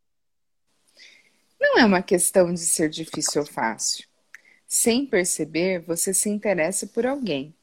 Não 1.62 1.78
é 1.78 1.86
uma 1.86 2.02
questão 2.02 2.52
de 2.52 2.62
ser 2.62 2.90
difícil 2.90 3.42
ou 3.42 3.48
fácil. 3.48 4.08
Sem 4.66 5.06
perceber, 5.06 5.82
você 5.82 6.16
se 6.16 6.30
interessa 6.30 6.88
por 6.88 7.06
alguém. 7.06 7.54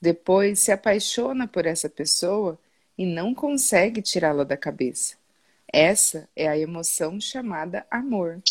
Depois 0.00 0.58
se 0.58 0.72
apaixona 0.72 1.46
por 1.46 1.64
essa 1.64 1.88
pessoa 1.88 2.58
e 2.98 3.06
não 3.06 3.32
consegue 3.32 4.02
tirá-la 4.02 4.42
da 4.42 4.56
cabeça. 4.56 5.14
Essa 5.72 6.28
é 6.34 6.48
a 6.48 6.58
emoção 6.58 7.20
chamada 7.20 7.86
amor. 7.88 8.42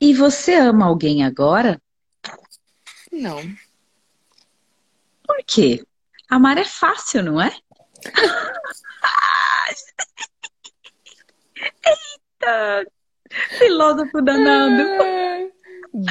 E 0.00 0.14
você 0.14 0.54
ama 0.54 0.86
alguém 0.86 1.22
agora? 1.22 1.78
Não. 3.12 3.42
Por 5.22 5.44
quê? 5.44 5.84
Amar 6.30 6.56
é 6.58 6.64
fácil, 6.64 7.24
não 7.24 7.40
é? 7.40 7.50
Eita! 11.84 12.86
Filósofo 13.58 14.22
danado. 14.22 14.84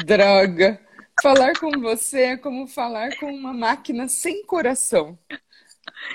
droga! 0.04 0.78
Falar 1.22 1.58
com 1.58 1.70
você 1.80 2.20
é 2.20 2.36
como 2.36 2.66
falar 2.66 3.16
com 3.18 3.32
uma 3.32 3.54
máquina 3.54 4.08
sem 4.08 4.44
coração. 4.44 5.18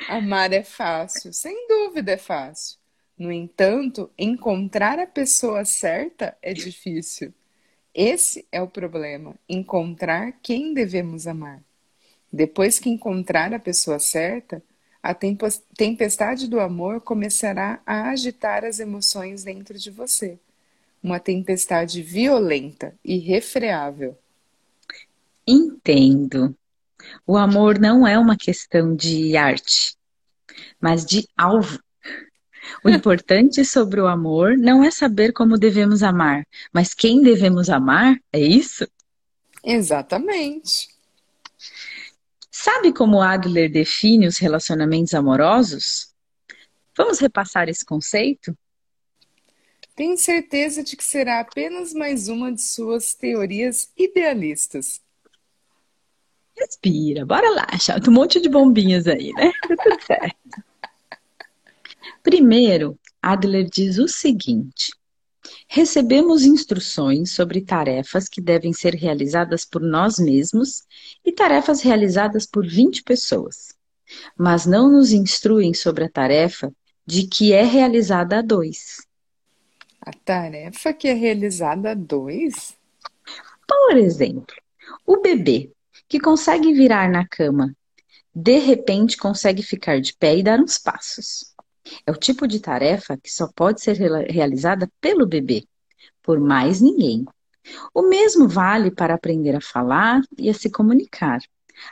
Amar 0.08 0.54
é 0.54 0.64
fácil, 0.64 1.34
sem 1.34 1.68
dúvida 1.68 2.12
é 2.12 2.18
fácil. 2.18 2.78
No 3.18 3.32
entanto, 3.32 4.12
encontrar 4.18 5.00
a 5.00 5.08
pessoa 5.08 5.66
certa 5.66 6.38
é 6.44 6.54
difícil. 6.54 7.34
Esse 7.92 8.48
é 8.52 8.62
o 8.62 8.68
problema, 8.68 9.36
encontrar 9.50 10.34
quem 10.44 10.76
devemos 10.76 11.26
amar. 11.26 11.64
Depois 12.36 12.80
que 12.80 12.90
encontrar 12.90 13.54
a 13.54 13.60
pessoa 13.60 13.98
certa, 13.98 14.62
a 15.02 15.14
tempestade 15.14 16.50
do 16.50 16.60
amor 16.60 17.00
começará 17.00 17.80
a 17.86 18.10
agitar 18.10 18.66
as 18.66 18.78
emoções 18.78 19.46
dentro 19.46 19.80
de 19.80 19.90
você. 19.90 20.38
Uma 21.02 21.18
tempestade 21.18 22.02
violenta, 22.02 22.94
irrefreável. 23.06 24.18
Entendo. 25.48 26.54
O 27.26 27.38
amor 27.38 27.80
não 27.80 28.06
é 28.06 28.20
uma 28.20 28.36
questão 28.36 28.94
de 28.94 29.38
arte, 29.38 29.96
mas 30.78 31.06
de 31.06 31.26
alvo. 31.38 31.80
O 32.84 32.90
importante 32.90 33.64
sobre 33.64 34.02
o 34.02 34.08
amor 34.08 34.58
não 34.58 34.84
é 34.84 34.92
saber 34.92 35.32
como 35.32 35.58
devemos 35.58 36.04
amar, 36.04 36.46
mas 36.74 36.94
quem 36.94 37.22
devemos 37.22 37.70
amar, 37.70 38.20
é 38.34 38.42
isso? 38.42 38.86
Exatamente. 39.64 40.94
Sabe 42.66 42.92
como 42.92 43.22
Adler 43.22 43.72
define 43.72 44.26
os 44.26 44.40
relacionamentos 44.40 45.14
amorosos? 45.14 46.12
Vamos 46.98 47.20
repassar 47.20 47.70
esse 47.70 47.86
conceito? 47.86 48.58
Tenho 49.96 50.18
certeza 50.18 50.84
de 50.84 50.98
que 50.98 51.04
será 51.04 51.42
apenas 51.42 51.94
mais 51.94 52.28
uma 52.28 52.52
de 52.52 52.64
suas 52.64 53.14
teorias 53.14 53.92
idealistas. 53.96 55.00
Respira, 56.58 57.24
bora 57.24 57.48
lá, 57.52 57.68
chata. 57.80 58.10
Um 58.10 58.14
monte 58.14 58.42
de 58.42 58.50
bombinhas 58.50 59.06
aí, 59.06 59.32
né? 59.34 59.52
Tá 59.68 59.76
tudo 59.84 60.02
certo. 60.04 60.64
Primeiro, 62.24 62.98
Adler 63.22 63.70
diz 63.70 64.00
o 64.00 64.08
seguinte: 64.08 64.92
recebemos 65.68 66.44
instruções 66.46 67.32
sobre 67.32 67.62
tarefas 67.62 68.28
que 68.30 68.42
devem 68.42 68.74
ser 68.74 68.96
realizadas 68.96 69.66
por 69.66 69.82
nós 69.82 70.18
mesmos 70.20 70.84
e 71.24 71.32
tarefas 71.32 71.82
realizadas 71.82 72.46
por 72.46 72.66
20 72.68 73.04
pessoas. 73.04 73.74
mas 74.38 74.66
não 74.66 74.92
nos 74.92 75.12
instruem 75.12 75.74
sobre 75.74 76.04
a 76.06 76.10
tarefa 76.10 76.72
de 77.06 77.28
que 77.28 77.54
é 77.54 77.64
realizada 77.64 78.40
a 78.40 78.42
dois. 78.42 78.98
A 80.02 80.12
tarefa 80.14 80.94
que 80.94 81.08
é 81.08 81.14
realizada 81.14 81.92
a 81.92 81.94
dois? 81.96 82.76
Por 83.68 83.98
exemplo, 83.98 84.56
o 85.06 85.22
bebê, 85.22 85.72
que 86.08 86.20
consegue 86.20 86.74
virar 86.74 87.10
na 87.10 87.28
cama, 87.28 87.76
de 88.34 88.60
repente 88.60 89.18
consegue 89.18 89.64
ficar 89.64 90.00
de 90.00 90.14
pé 90.16 90.38
e 90.38 90.44
dar 90.44 90.60
uns 90.60 90.78
passos. 90.78 91.55
É 92.06 92.12
o 92.12 92.16
tipo 92.16 92.48
de 92.48 92.60
tarefa 92.60 93.18
que 93.18 93.32
só 93.32 93.48
pode 93.56 93.82
ser 93.82 93.98
realizada 94.30 94.90
pelo 95.00 95.26
bebê, 95.26 95.66
por 96.22 96.40
mais 96.40 96.82
ninguém. 96.82 97.26
O 97.94 98.04
mesmo 98.04 98.48
vale 98.48 98.92
para 98.92 99.14
aprender 99.14 99.56
a 99.56 99.62
falar 99.62 100.22
e 100.38 100.50
a 100.50 100.54
se 100.54 100.70
comunicar. 100.70 101.40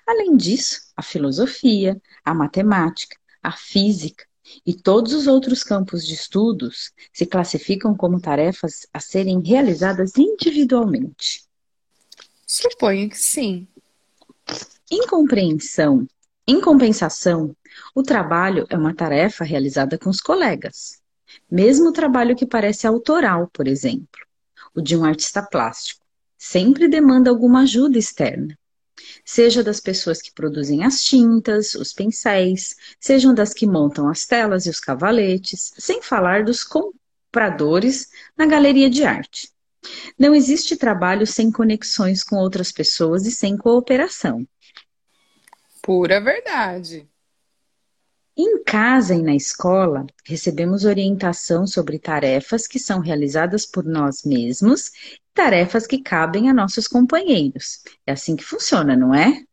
Além 0.07 0.35
disso, 0.35 0.79
a 0.95 1.01
filosofia, 1.01 1.99
a 2.23 2.33
matemática, 2.33 3.17
a 3.41 3.51
física 3.51 4.25
e 4.65 4.73
todos 4.73 5.13
os 5.13 5.27
outros 5.27 5.63
campos 5.63 6.05
de 6.05 6.13
estudos 6.13 6.91
se 7.11 7.25
classificam 7.25 7.95
como 7.95 8.19
tarefas 8.19 8.85
a 8.93 8.99
serem 8.99 9.41
realizadas 9.41 10.17
individualmente. 10.17 11.43
Suponho 12.45 13.09
que 13.09 13.17
sim. 13.17 13.67
Em 14.91 15.07
compreensão, 15.07 16.07
em 16.45 16.59
compensação, 16.59 17.55
o 17.95 18.03
trabalho 18.03 18.67
é 18.69 18.77
uma 18.77 18.93
tarefa 18.93 19.45
realizada 19.45 19.97
com 19.97 20.09
os 20.09 20.19
colegas. 20.19 21.01
Mesmo 21.49 21.89
o 21.89 21.93
trabalho 21.93 22.35
que 22.35 22.45
parece 22.45 22.85
autoral, 22.85 23.49
por 23.53 23.65
exemplo, 23.65 24.19
o 24.75 24.81
de 24.81 24.97
um 24.97 25.05
artista 25.05 25.41
plástico, 25.41 26.05
sempre 26.37 26.89
demanda 26.89 27.29
alguma 27.29 27.61
ajuda 27.61 27.97
externa. 27.97 28.57
Seja 29.23 29.63
das 29.63 29.79
pessoas 29.79 30.21
que 30.21 30.33
produzem 30.33 30.83
as 30.83 31.01
tintas, 31.01 31.75
os 31.75 31.93
pincéis, 31.93 32.75
sejam 32.99 33.33
das 33.33 33.53
que 33.53 33.65
montam 33.65 34.09
as 34.09 34.25
telas 34.25 34.65
e 34.65 34.69
os 34.69 34.81
cavaletes, 34.81 35.73
sem 35.77 36.01
falar 36.01 36.43
dos 36.43 36.63
compradores 36.63 38.09
na 38.37 38.45
galeria 38.45 38.89
de 38.89 39.05
arte. 39.05 39.49
Não 40.19 40.35
existe 40.35 40.75
trabalho 40.75 41.25
sem 41.25 41.49
conexões 41.49 42.21
com 42.21 42.35
outras 42.35 42.71
pessoas 42.71 43.25
e 43.25 43.31
sem 43.31 43.55
cooperação. 43.55 44.45
Pura 45.84 46.21
verdade. 46.21 47.09
Em 48.38 48.63
casa 48.63 49.13
e 49.13 49.21
na 49.21 49.36
escola, 49.36 50.07
recebemos 50.25 50.86
orientação 50.86 51.67
sobre 51.67 51.99
tarefas 51.99 52.65
que 52.65 52.79
são 52.79 53.01
realizadas 53.01 53.65
por 53.65 53.84
nós 53.84 54.23
mesmos 54.23 54.88
e 54.88 55.19
tarefas 55.34 55.86
que 55.86 56.01
cabem 56.01 56.49
a 56.49 56.53
nossos 56.53 56.88
companheiros. 56.88 57.84
É 58.07 58.13
assim 58.13 58.38
que 58.38 58.45
funciona, 58.45 58.95
não 58.95 59.13
é? 59.13 59.43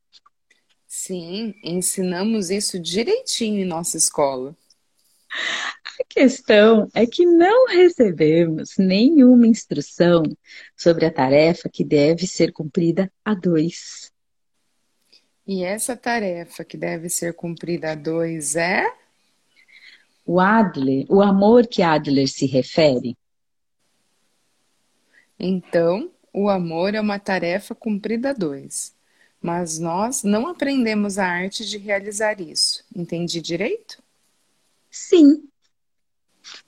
Sim, 0.87 1.53
ensinamos 1.65 2.49
isso 2.49 2.79
direitinho 2.79 3.59
em 3.63 3.67
nossa 3.67 3.97
escola. 3.97 4.57
A 6.01 6.05
questão 6.09 6.89
é 6.95 7.07
que 7.07 7.27
não 7.27 7.67
recebemos 7.67 8.77
nenhuma 8.79 9.49
instrução 9.49 10.23
sobre 10.77 11.07
a 11.07 11.13
tarefa 11.13 11.69
que 11.69 11.85
deve 11.85 12.25
ser 12.25 12.53
cumprida 12.53 13.13
a 13.25 13.35
dois. 13.35 14.13
E 15.51 15.65
essa 15.65 15.97
tarefa 15.97 16.65
que 16.65 16.77
deve 16.77 17.09
ser 17.09 17.35
cumprida 17.35 17.91
a 17.91 17.95
dois 17.97 18.55
é? 18.55 18.87
O 20.25 20.39
Adler, 20.39 21.05
o 21.09 21.21
amor 21.21 21.67
que 21.67 21.83
Adler 21.83 22.29
se 22.29 22.47
refere. 22.47 23.19
Então, 25.37 26.09
o 26.33 26.49
amor 26.49 26.95
é 26.95 27.01
uma 27.01 27.19
tarefa 27.19 27.75
cumprida 27.75 28.31
a 28.31 28.33
dois. 28.33 28.95
Mas 29.43 29.77
nós 29.77 30.23
não 30.23 30.47
aprendemos 30.47 31.19
a 31.19 31.27
arte 31.27 31.69
de 31.69 31.79
realizar 31.79 32.41
isso. 32.41 32.85
Entendi 32.95 33.41
direito? 33.41 34.01
Sim. 34.89 35.49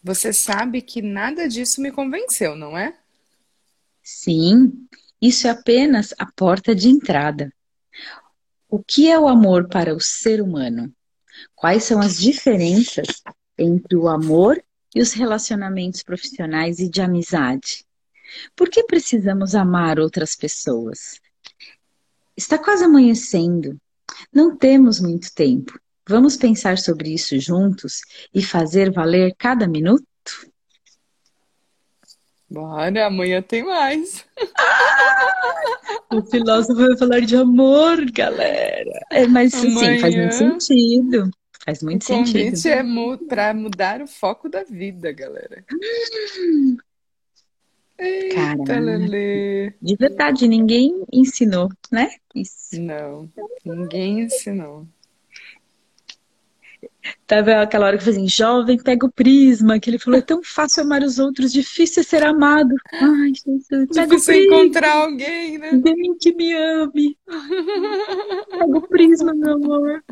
Você 0.02 0.32
sabe 0.32 0.82
que 0.82 1.00
nada 1.00 1.48
disso 1.48 1.80
me 1.80 1.92
convenceu, 1.92 2.56
não 2.56 2.76
é? 2.76 2.98
Sim, 4.02 4.88
isso 5.20 5.46
é 5.46 5.50
apenas 5.50 6.12
a 6.18 6.26
porta 6.26 6.74
de 6.74 6.88
entrada. 6.88 7.52
O 8.72 8.82
que 8.82 9.10
é 9.10 9.18
o 9.18 9.28
amor 9.28 9.68
para 9.68 9.94
o 9.94 10.00
ser 10.00 10.40
humano? 10.40 10.90
Quais 11.54 11.84
são 11.84 12.00
as 12.00 12.16
diferenças 12.18 13.22
entre 13.58 13.94
o 13.94 14.08
amor 14.08 14.64
e 14.94 15.02
os 15.02 15.12
relacionamentos 15.12 16.02
profissionais 16.02 16.78
e 16.78 16.88
de 16.88 17.02
amizade? 17.02 17.84
Por 18.56 18.70
que 18.70 18.82
precisamos 18.84 19.54
amar 19.54 20.00
outras 20.00 20.34
pessoas? 20.34 21.20
Está 22.34 22.56
quase 22.56 22.82
amanhecendo. 22.82 23.78
Não 24.32 24.56
temos 24.56 25.00
muito 25.00 25.34
tempo. 25.34 25.78
Vamos 26.08 26.34
pensar 26.38 26.78
sobre 26.78 27.12
isso 27.12 27.38
juntos 27.38 28.00
e 28.34 28.42
fazer 28.42 28.90
valer 28.90 29.34
cada 29.36 29.68
minuto? 29.68 30.06
Bora, 32.52 33.06
amanhã 33.06 33.40
tem 33.40 33.64
mais. 33.64 34.26
o 36.12 36.22
filósofo 36.22 36.86
vai 36.86 36.98
falar 36.98 37.20
de 37.20 37.34
amor, 37.34 38.04
galera. 38.10 39.00
É, 39.10 39.26
mas 39.26 39.54
amanhã, 39.54 39.94
sim, 39.94 39.98
faz 39.98 40.14
muito 40.14 40.34
sentido. 40.34 41.30
Faz 41.64 41.82
muito 41.82 42.02
o 42.02 42.04
sentido. 42.04 42.28
O 42.28 42.50
convite 42.50 42.68
é 42.68 42.82
mu 42.82 43.16
para 43.26 43.54
mudar 43.54 44.02
o 44.02 44.06
foco 44.06 44.50
da 44.50 44.64
vida, 44.64 45.10
galera. 45.12 45.64
Eita, 47.98 48.78
Lelê. 48.78 49.72
De 49.80 49.96
verdade, 49.96 50.46
ninguém 50.46 51.04
ensinou, 51.10 51.70
né? 51.90 52.10
Isso. 52.34 52.78
Não, 52.78 53.30
ninguém 53.64 54.20
ensinou. 54.20 54.86
Tava 57.26 57.62
aquela 57.62 57.86
hora 57.86 57.96
que 57.96 58.02
eu 58.02 58.06
falei 58.06 58.20
assim, 58.20 58.28
jovem, 58.28 58.78
pega 58.82 59.06
o 59.06 59.12
prisma, 59.12 59.78
que 59.80 59.90
ele 59.90 59.98
falou, 59.98 60.18
é 60.18 60.22
tão 60.22 60.42
fácil 60.42 60.82
amar 60.84 61.02
os 61.02 61.18
outros, 61.18 61.52
difícil 61.52 62.00
é 62.02 62.04
ser 62.04 62.22
amado. 62.24 62.74
Ai, 62.92 63.32
Jesus, 63.34 63.90
pega 63.92 64.16
difícil 64.16 64.16
o 64.16 64.22
prisma. 64.24 64.56
encontrar 64.56 64.92
alguém, 64.96 65.58
né? 65.58 65.70
Alguém 65.70 66.16
que 66.20 66.34
me 66.34 66.52
ame. 66.54 67.18
pega 68.50 68.78
o 68.78 68.88
prisma, 68.88 69.34
meu 69.34 69.54
amor. 69.54 70.04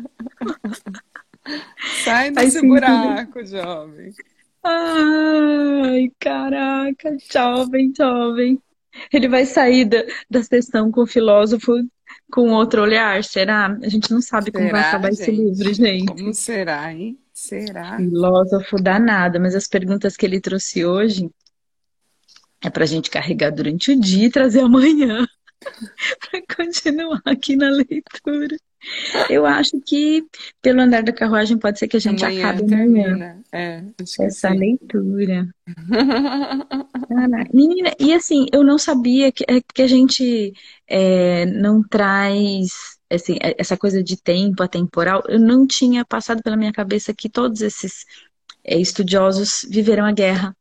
Sai 2.03 2.31
desse 2.31 2.59
Faz 2.59 2.61
buraco, 2.61 3.39
sentido. 3.39 3.45
jovem. 3.63 4.11
Ai, 4.63 6.11
caraca, 6.19 7.17
jovem, 7.31 7.91
jovem. 7.97 8.61
Ele 9.11 9.27
vai 9.27 9.45
sair 9.45 9.85
da, 9.85 10.03
da 10.29 10.43
sessão 10.43 10.91
com 10.91 11.01
o 11.01 11.07
filósofo 11.07 11.73
com 12.31 12.49
outro 12.51 12.81
olhar? 12.81 13.23
Será? 13.23 13.77
A 13.83 13.89
gente 13.89 14.11
não 14.11 14.21
sabe 14.21 14.45
será, 14.45 14.59
como 14.59 14.71
vai 14.71 14.81
acabar 14.81 15.11
gente? 15.11 15.21
esse 15.21 15.31
livro, 15.31 15.73
gente. 15.73 16.05
Como 16.05 16.33
será, 16.33 16.93
hein? 16.93 17.19
Será? 17.33 17.97
Filósofo 17.97 18.81
danado, 18.81 19.39
mas 19.39 19.55
as 19.55 19.67
perguntas 19.67 20.15
que 20.15 20.25
ele 20.25 20.39
trouxe 20.39 20.85
hoje 20.85 21.29
é 22.63 22.69
para 22.69 22.83
a 22.83 22.87
gente 22.87 23.09
carregar 23.09 23.51
durante 23.51 23.91
o 23.91 23.99
dia 23.99 24.27
e 24.27 24.31
trazer 24.31 24.61
amanhã 24.61 25.27
para 25.61 26.55
continuar 26.55 27.21
aqui 27.25 27.55
na 27.55 27.69
leitura. 27.69 28.57
Eu 29.29 29.45
acho 29.45 29.79
que 29.81 30.23
pelo 30.61 30.81
andar 30.81 31.03
da 31.03 31.13
carruagem 31.13 31.57
pode 31.57 31.77
ser 31.77 31.87
que 31.87 31.97
a 31.97 31.99
gente 31.99 32.23
amanhã 32.25 32.49
acabe 32.49 32.73
amanhã. 32.73 33.41
É, 33.51 33.83
essa 33.99 34.49
sim. 34.49 34.57
leitura. 34.57 35.47
Menina, 37.53 37.91
e 37.99 38.13
assim, 38.13 38.47
eu 38.51 38.63
não 38.63 38.77
sabia 38.77 39.31
que, 39.31 39.43
é, 39.47 39.61
que 39.61 39.81
a 39.81 39.87
gente 39.87 40.53
é, 40.87 41.45
não 41.45 41.83
traz 41.83 42.99
assim, 43.09 43.37
é, 43.41 43.55
essa 43.57 43.77
coisa 43.77 44.03
de 44.03 44.17
tempo 44.21 44.63
atemporal. 44.63 45.21
Eu 45.27 45.39
não 45.39 45.67
tinha 45.67 46.05
passado 46.05 46.41
pela 46.41 46.57
minha 46.57 46.71
cabeça 46.71 47.13
que 47.13 47.29
todos 47.29 47.61
esses 47.61 48.05
é, 48.63 48.77
estudiosos 48.79 49.65
viveram 49.69 50.05
a 50.05 50.11
guerra. 50.11 50.55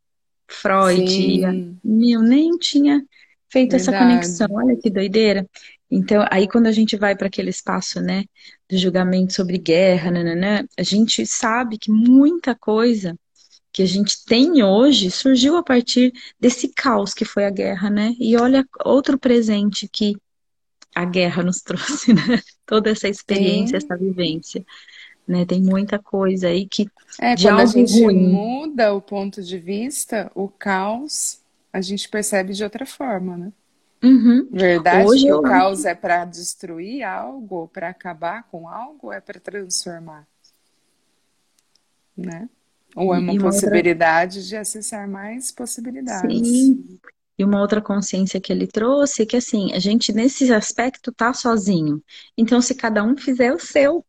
Freud, 0.48 1.44
a, 1.44 1.52
meu, 1.84 2.22
nem 2.22 2.58
tinha 2.58 3.04
feito 3.48 3.72
Verdade. 3.72 3.76
essa 3.76 3.98
conexão. 3.98 4.48
Olha 4.50 4.76
que 4.76 4.90
doideira. 4.90 5.46
Então, 5.90 6.24
aí 6.30 6.46
quando 6.46 6.66
a 6.66 6.72
gente 6.72 6.96
vai 6.96 7.16
para 7.16 7.26
aquele 7.26 7.50
espaço, 7.50 8.00
né, 8.00 8.24
do 8.68 8.78
julgamento 8.78 9.32
sobre 9.32 9.58
guerra, 9.58 10.10
nananã, 10.10 10.64
a 10.78 10.82
gente 10.82 11.26
sabe 11.26 11.78
que 11.78 11.90
muita 11.90 12.54
coisa 12.54 13.18
que 13.72 13.82
a 13.82 13.86
gente 13.86 14.24
tem 14.24 14.62
hoje 14.62 15.10
surgiu 15.10 15.56
a 15.56 15.62
partir 15.62 16.12
desse 16.38 16.68
caos 16.68 17.14
que 17.14 17.24
foi 17.24 17.44
a 17.44 17.50
guerra, 17.50 17.88
né? 17.88 18.14
E 18.18 18.36
olha 18.36 18.66
outro 18.84 19.18
presente 19.18 19.88
que 19.88 20.16
a 20.94 21.04
guerra 21.04 21.42
nos 21.42 21.60
trouxe, 21.62 22.12
né? 22.12 22.40
Toda 22.66 22.90
essa 22.90 23.08
experiência, 23.08 23.80
Sim. 23.80 23.86
essa 23.86 23.96
vivência. 23.96 24.64
Né? 25.26 25.44
Tem 25.44 25.62
muita 25.62 25.98
coisa 25.98 26.48
aí 26.48 26.66
que. 26.66 26.88
É, 27.20 27.34
de 27.36 27.44
quando 27.44 27.60
a 27.60 27.66
gente 27.66 28.02
ruim. 28.02 28.32
muda 28.32 28.92
o 28.92 29.00
ponto 29.00 29.42
de 29.42 29.58
vista, 29.58 30.30
o 30.34 30.48
caos, 30.48 31.40
a 31.72 31.80
gente 31.80 32.08
percebe 32.08 32.52
de 32.52 32.64
outra 32.64 32.84
forma, 32.84 33.36
né? 33.36 33.52
Uhum. 34.02 34.48
Verdade 34.50 35.06
Hoje 35.06 35.26
que 35.26 35.32
o 35.32 35.42
caos 35.42 35.84
é 35.84 35.94
para 35.94 36.24
destruir 36.24 37.02
algo, 37.02 37.68
para 37.68 37.90
acabar 37.90 38.44
com 38.50 38.68
algo, 38.68 39.12
é 39.12 39.20
para 39.20 39.38
transformar? 39.40 40.26
Né? 42.16 42.48
Ou 42.96 43.14
é 43.14 43.18
uma, 43.18 43.32
uma 43.32 43.38
possibilidade 43.38 44.38
outra... 44.38 44.48
de 44.48 44.56
acessar 44.56 45.08
mais 45.08 45.52
possibilidades. 45.52 46.48
Sim. 46.48 46.98
E 47.38 47.44
uma 47.44 47.60
outra 47.60 47.80
consciência 47.80 48.40
que 48.40 48.52
ele 48.52 48.66
trouxe, 48.66 49.24
que 49.24 49.36
assim, 49.36 49.72
a 49.72 49.78
gente 49.78 50.12
nesse 50.12 50.52
aspecto 50.52 51.10
tá 51.12 51.32
sozinho. 51.32 52.02
Então, 52.36 52.60
se 52.60 52.74
cada 52.74 53.02
um 53.02 53.16
fizer 53.16 53.52
o 53.54 53.58
seu, 53.58 54.04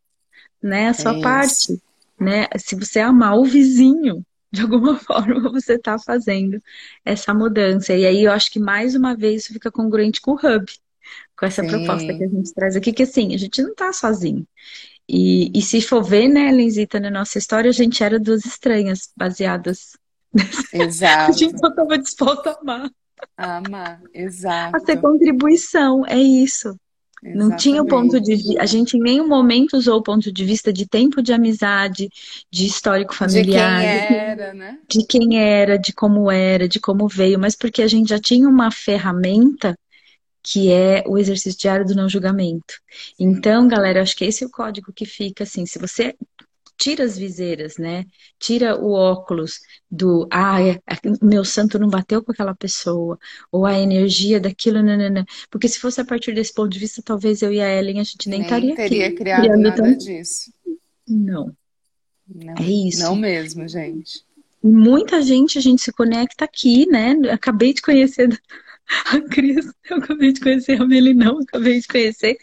né? 0.61 0.89
A 0.89 0.93
É 0.93 0.93
sua 0.93 1.13
isso. 1.13 1.21
parte, 1.21 1.81
né? 2.19 2.47
Se 2.57 2.75
você 2.75 2.99
amar 2.99 3.37
o 3.37 3.45
vizinho, 3.45 4.25
de 4.54 4.62
alguma 4.62 4.97
forma 4.99 5.52
você 5.52 5.76
está 5.76 5.97
fazendo 5.99 6.62
essa 7.06 7.34
mudança. 7.34 7.93
E 7.93 8.06
aí 8.06 8.24
eu 8.24 8.32
acho 8.32 8.52
que 8.52 8.60
mais 8.60 8.95
uma 8.95 9.16
vez 9.16 9.43
isso 9.43 9.54
fica 9.54 9.72
congruente 9.72 10.22
com 10.22 10.32
o 10.32 10.36
Hub, 10.36 10.66
com 11.38 11.45
essa 11.45 11.64
proposta 11.64 12.14
que 12.14 12.24
a 12.24 12.30
Sim, 12.30 12.30
gente 12.30 12.54
traz 12.54 12.76
aqui, 12.76 12.93
que 12.93 13.04
assim, 13.04 13.34
a 13.34 13.38
gente 13.38 13.62
não 13.62 13.72
está 13.72 13.93
sozinho. 13.93 14.47
E, 15.10 15.52
e 15.58 15.62
se 15.62 15.82
for 15.82 16.04
ver, 16.04 16.28
né, 16.30 16.52
Lenzita, 16.52 16.99
na 16.99 17.10
nossa 17.12 17.38
história, 17.38 17.70
a 17.70 17.74
gente 17.74 18.04
era 18.04 18.20
duas 18.20 18.45
estranhas, 18.45 19.12
baseadas. 19.18 19.97
A 21.28 21.32
gente 21.34 21.58
exato. 21.58 21.58
só 21.58 21.68
estava 21.68 21.97
disposta 21.97 22.52
a 22.52 22.60
amar, 22.62 22.89
Amar, 23.38 24.02
a 24.72 24.80
ser 24.80 24.97
exato. 24.97 25.02
contribuição, 25.02 26.06
é 26.06 26.18
isso. 26.18 26.76
Não 27.34 27.55
tinha 27.55 27.82
o 27.82 27.88
ponto 27.88 28.19
de 28.19 28.34
Exatamente. 28.34 28.43
vista, 28.43 28.61
a 28.61 28.65
gente 28.65 28.97
em 28.97 29.01
nenhum 29.01 29.28
momento 29.28 29.78
usou 29.78 29.97
o 29.99 30.03
ponto 30.03 30.32
de 30.32 30.45
vista 30.45 30.74
de 30.74 30.88
tempo 30.88 31.22
de 31.22 31.34
amizade, 31.34 32.09
de 32.51 32.65
histórico 32.65 33.13
De 33.24 33.45
quem 33.45 33.84
familiar, 33.84 33.84
era, 33.86 34.53
né? 34.53 34.80
de 34.89 35.05
quem 35.05 35.39
era, 35.39 35.78
de 35.78 35.93
como 35.93 36.30
era, 36.32 36.67
de 36.67 36.80
como 36.80 37.07
veio, 37.07 37.39
mas 37.39 37.55
porque 37.55 37.82
a 37.82 37.88
gente 37.88 38.09
já 38.09 38.19
tinha 38.19 38.47
uma 38.47 38.72
ferramenta 38.72 39.78
que 40.43 40.72
é 40.72 41.03
o 41.07 41.17
exercício 41.17 41.59
diário 41.59 41.86
do 41.86 41.95
não 41.95 42.09
julgamento. 42.09 42.76
Então, 43.19 43.67
galera, 43.67 44.01
acho 44.01 44.15
que 44.15 44.26
esse 44.26 44.43
é 44.43 44.47
o 44.47 44.51
código 44.51 44.91
que 44.93 45.05
fica 45.05 45.43
assim, 45.43 45.65
se 45.65 45.80
você 45.80 46.15
tira 46.82 47.03
as 47.03 47.15
viseiras, 47.15 47.77
né? 47.77 48.05
Tira 48.39 48.75
o 48.75 48.91
óculos 48.93 49.59
do, 49.89 50.27
ah, 50.32 50.59
é, 50.61 50.71
é, 50.71 50.97
meu 51.21 51.45
santo 51.45 51.77
não 51.77 51.88
bateu 51.88 52.23
com 52.23 52.32
aquela 52.32 52.55
pessoa, 52.55 53.19
ou 53.51 53.67
a 53.67 53.77
energia 53.79 54.39
daquilo, 54.39 54.82
nanana. 54.82 55.23
Porque 55.51 55.67
se 55.67 55.79
fosse 55.79 56.01
a 56.01 56.05
partir 56.05 56.34
desse 56.34 56.51
ponto 56.53 56.69
de 56.71 56.79
vista, 56.79 57.03
talvez 57.05 57.43
eu 57.43 57.53
e 57.53 57.61
a 57.61 57.69
Ellen, 57.69 57.99
a 57.99 58.03
gente 58.03 58.27
nem 58.27 58.39
Nem 58.39 58.41
estaria 58.41 58.73
aqui, 58.73 58.89
teria 58.89 59.15
criado 59.15 59.57
nada 59.57 59.75
tanto. 59.75 59.97
disso. 59.99 60.51
Não, 61.07 61.55
é 62.39 62.45
Não, 62.45 62.55
não 62.55 62.65
isso. 62.65 63.15
mesmo, 63.15 63.67
gente. 63.67 64.25
Muita 64.63 65.21
gente, 65.21 65.57
a 65.57 65.61
gente 65.61 65.82
se 65.84 65.91
conecta 65.91 66.45
aqui, 66.45 66.88
né? 66.88 67.11
Acabei 67.32 67.73
de 67.73 67.82
conhecer 67.82 68.27
a 69.07 69.21
Cris, 69.29 69.65
eu 69.89 69.97
acabei 69.97 70.33
de 70.33 70.41
conhecer 70.41 70.81
a 70.81 70.85
Melinão, 70.85 71.39
acabei 71.39 71.79
de 71.79 71.87
conhecer. 71.87 72.37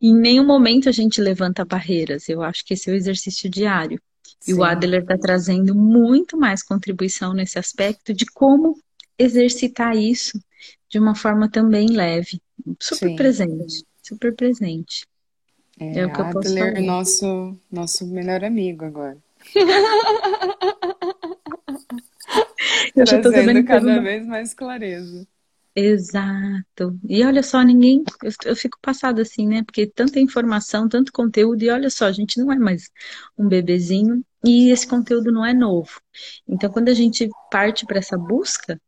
Em 0.00 0.14
nenhum 0.14 0.46
momento 0.46 0.88
a 0.88 0.92
gente 0.92 1.20
levanta 1.20 1.64
barreiras. 1.64 2.28
Eu 2.28 2.42
acho 2.42 2.64
que 2.64 2.74
esse 2.74 2.90
é 2.90 2.92
o 2.92 2.96
exercício 2.96 3.50
diário. 3.50 4.00
E 4.46 4.54
o 4.54 4.62
Sim, 4.62 4.64
Adler 4.64 5.02
está 5.02 5.18
trazendo 5.18 5.74
muito 5.74 6.36
mais 6.38 6.62
contribuição 6.62 7.34
nesse 7.34 7.58
aspecto 7.58 8.14
de 8.14 8.24
como 8.26 8.78
exercitar 9.18 9.96
isso 9.96 10.40
de 10.88 10.98
uma 10.98 11.14
forma 11.14 11.50
também 11.50 11.88
leve, 11.90 12.40
super 12.80 12.98
sim. 12.98 13.14
presente, 13.14 13.84
super 14.02 14.34
presente. 14.34 15.06
É 15.92 15.94
É, 15.94 16.06
o 16.06 16.12
que 16.12 16.20
eu 16.20 16.28
posso 16.28 16.50
Adler, 16.50 16.56
falar. 16.56 16.78
nosso, 16.78 17.58
nosso 17.70 18.06
melhor 18.06 18.44
amigo 18.44 18.84
agora. 18.84 19.18
Eu 22.94 23.06
já 23.06 23.16
estou 23.16 23.32
Trazendo 23.32 23.54
que 23.54 23.62
teve 23.62 23.62
cada 23.64 24.00
vez 24.00 24.26
mais 24.26 24.54
clareza. 24.54 25.26
Exato. 25.74 26.98
E 27.08 27.24
olha 27.24 27.42
só, 27.42 27.62
ninguém. 27.62 28.02
Eu, 28.22 28.32
eu 28.46 28.56
fico 28.56 28.78
passada 28.82 29.22
assim, 29.22 29.46
né? 29.46 29.62
Porque 29.62 29.86
tanta 29.86 30.18
informação, 30.18 30.88
tanto 30.88 31.12
conteúdo, 31.12 31.62
e 31.62 31.70
olha 31.70 31.90
só, 31.90 32.06
a 32.06 32.12
gente 32.12 32.38
não 32.40 32.52
é 32.52 32.58
mais 32.58 32.90
um 33.38 33.48
bebezinho 33.48 34.24
e 34.44 34.70
esse 34.70 34.86
conteúdo 34.86 35.30
não 35.30 35.44
é 35.44 35.52
novo. 35.52 36.00
Então, 36.48 36.70
quando 36.70 36.88
a 36.88 36.94
gente 36.94 37.28
parte 37.50 37.86
para 37.86 37.98
essa 37.98 38.16
busca, 38.16 38.80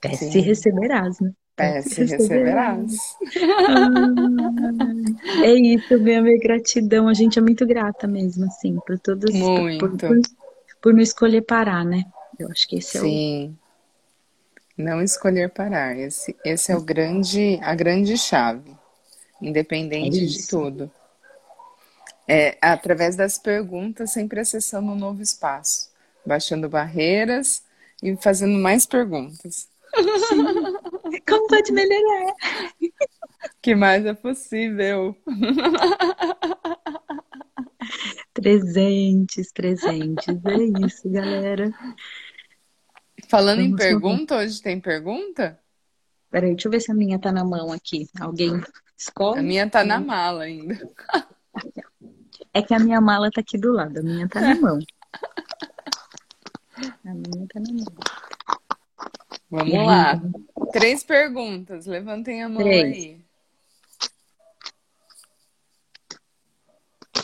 peça 0.00 0.24
e 0.24 0.30
Sim, 0.32 0.40
receberás, 0.40 1.18
né? 1.20 1.32
Peça 1.56 1.78
e 1.78 1.82
peça 1.82 2.02
e 2.02 2.06
receberás. 2.06 2.92
Ai, 3.68 5.44
é 5.44 5.54
isso, 5.54 5.98
minha 6.00 6.20
minha 6.20 6.38
gratidão. 6.38 7.08
A 7.08 7.14
gente 7.14 7.38
é 7.38 7.42
muito 7.42 7.66
grata 7.66 8.06
mesmo, 8.06 8.44
assim, 8.44 8.76
por 8.86 8.98
todas, 8.98 9.32
por, 9.32 9.48
por, 9.48 9.62
Muito. 9.70 10.06
por, 10.06 10.20
por 10.82 10.94
não 10.94 11.00
escolher 11.00 11.42
parar, 11.42 11.84
né? 11.84 12.04
Eu 12.38 12.50
acho 12.50 12.68
que 12.68 12.76
esse 12.76 12.98
é 12.98 13.02
o. 13.02 13.65
Não 14.76 15.02
escolher 15.02 15.50
parar. 15.50 15.96
Esse, 15.98 16.36
esse 16.44 16.70
é 16.72 16.76
o 16.76 16.82
grande, 16.82 17.58
a 17.62 17.74
grande 17.74 18.16
chave, 18.16 18.76
É 20.00 20.08
independente 20.08 20.26
de 20.26 20.38
isso. 20.38 20.48
tudo. 20.48 20.90
É 22.28 22.58
através 22.60 23.14
das 23.16 23.38
perguntas, 23.38 24.12
sempre 24.12 24.40
acessando 24.40 24.92
um 24.92 24.96
novo 24.96 25.22
espaço, 25.22 25.90
baixando 26.24 26.68
barreiras 26.68 27.62
e 28.02 28.16
fazendo 28.16 28.58
mais 28.58 28.84
perguntas. 28.86 29.68
Sim. 30.16 30.52
Como 31.26 31.48
pode 31.48 31.72
melhorar? 31.72 32.34
que 33.62 33.74
mais 33.74 34.04
é 34.06 34.14
possível? 34.14 35.16
Presentes, 38.34 39.52
presentes. 39.52 40.36
É 40.44 40.62
isso, 40.86 41.08
galera. 41.10 41.72
Falando 43.28 43.60
em 43.60 43.70
Vamos 43.70 43.80
lá. 43.80 43.86
pergunta, 43.86 44.36
hoje 44.36 44.62
tem 44.62 44.80
pergunta? 44.80 45.58
Peraí, 46.30 46.50
deixa 46.52 46.68
eu 46.68 46.72
ver 46.72 46.80
se 46.80 46.90
a 46.90 46.94
minha 46.94 47.18
tá 47.18 47.32
na 47.32 47.44
mão 47.44 47.72
aqui. 47.72 48.08
Alguém 48.20 48.54
A 48.56 48.64
escolhe? 48.96 49.42
minha 49.42 49.68
tá 49.68 49.84
na 49.84 49.98
mala 50.00 50.44
ainda. 50.44 50.88
É 52.52 52.62
que 52.62 52.74
a 52.74 52.78
minha 52.78 53.00
mala 53.00 53.30
tá 53.30 53.40
aqui 53.40 53.58
do 53.58 53.72
lado, 53.72 53.98
a 53.98 54.02
minha 54.02 54.28
tá 54.28 54.40
na 54.40 54.54
mão. 54.60 54.78
A 57.04 57.14
minha 57.14 57.46
tá 57.48 57.60
na 57.60 57.72
mão. 57.72 57.84
Vamos 59.50 59.74
aí, 59.74 59.86
lá. 59.86 60.20
Três 60.72 61.02
perguntas. 61.04 61.86
Levantem 61.86 62.42
a 62.42 62.48
mão 62.48 62.58
três. 62.58 62.96
aí. 62.96 63.20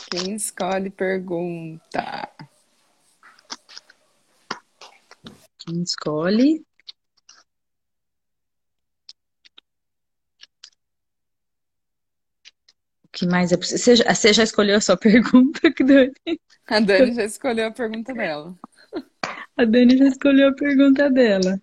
Quem 0.09 0.35
escolhe 0.35 0.89
pergunta? 0.89 2.29
Quem 5.65 5.81
escolhe? 5.81 6.65
O 13.05 13.07
que 13.13 13.25
mais 13.25 13.51
é 13.53 13.57
possível? 13.57 13.79
Você 13.79 13.95
já, 13.95 14.13
você 14.13 14.33
já 14.33 14.43
escolheu 14.43 14.75
a 14.75 14.81
sua 14.81 14.97
pergunta, 14.99 15.61
Dani? 15.79 16.13
A 16.67 16.79
Dani 16.81 17.13
já 17.13 17.23
escolheu 17.23 17.67
a 17.67 17.71
pergunta 17.71 18.13
dela. 18.13 18.59
A 19.55 19.63
Dani 19.63 19.97
já 19.97 20.07
escolheu 20.07 20.49
a 20.49 20.53
pergunta 20.53 21.09
dela. 21.09 21.61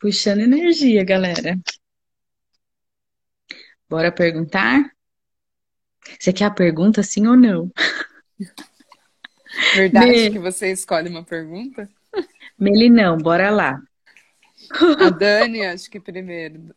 Puxando 0.00 0.40
energia, 0.40 1.04
galera. 1.04 1.56
Bora 3.88 4.10
perguntar? 4.10 4.90
Você 6.18 6.32
quer 6.32 6.46
a 6.46 6.50
pergunta 6.50 7.02
sim 7.04 7.26
ou 7.28 7.36
não? 7.36 7.70
Verdade 9.74 10.30
que 10.30 10.38
Me, 10.38 10.38
você 10.38 10.72
escolhe 10.72 11.08
uma 11.08 11.24
pergunta? 11.24 11.88
Melinão, 12.58 13.18
bora 13.18 13.50
lá. 13.50 13.82
A 14.98 15.10
Dani, 15.10 15.64
acho 15.64 15.90
que 15.90 16.00
primeiro. 16.00 16.74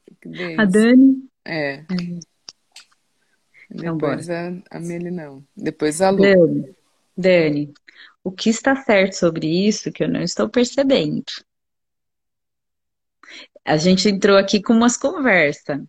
A. 0.57 0.65
Dani? 0.65 1.29
É. 1.45 1.83
Então, 3.69 3.97
bora. 3.97 4.17
Depois 4.17 4.29
a, 4.29 4.77
a 4.77 4.79
Melinão. 4.79 5.43
Depois 5.55 6.01
a 6.01 6.09
Lu. 6.09 6.21
Dani, 6.21 6.75
Dani, 7.17 7.73
o 8.23 8.31
que 8.31 8.49
está 8.49 8.75
certo 8.75 9.13
sobre 9.13 9.47
isso 9.47 9.91
que 9.91 10.03
eu 10.03 10.09
não 10.09 10.21
estou 10.21 10.49
percebendo? 10.49 11.23
A 13.63 13.77
gente 13.77 14.07
entrou 14.07 14.37
aqui 14.37 14.61
com 14.61 14.73
umas 14.73 14.97
conversas. 14.97 15.81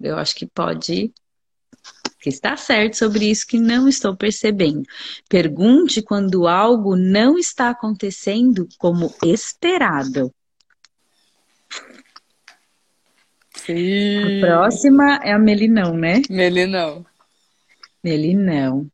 Eu 0.00 0.16
acho 0.16 0.34
que 0.34 0.46
pode. 0.46 1.12
Que 2.26 2.30
está 2.30 2.56
certo 2.56 2.96
sobre 2.96 3.30
isso 3.30 3.46
que 3.46 3.56
não 3.56 3.86
estou 3.86 4.16
percebendo. 4.16 4.82
Pergunte 5.28 6.02
quando 6.02 6.48
algo 6.48 6.96
não 6.96 7.38
está 7.38 7.70
acontecendo 7.70 8.68
como 8.78 9.14
esperado. 9.22 10.34
A 13.54 13.58
Sim. 13.60 14.40
próxima 14.40 15.20
é 15.22 15.32
a 15.32 15.38
Melinão, 15.38 15.96
né? 15.96 16.20
Melinão. 16.28 17.06
Melinão. 18.02 18.90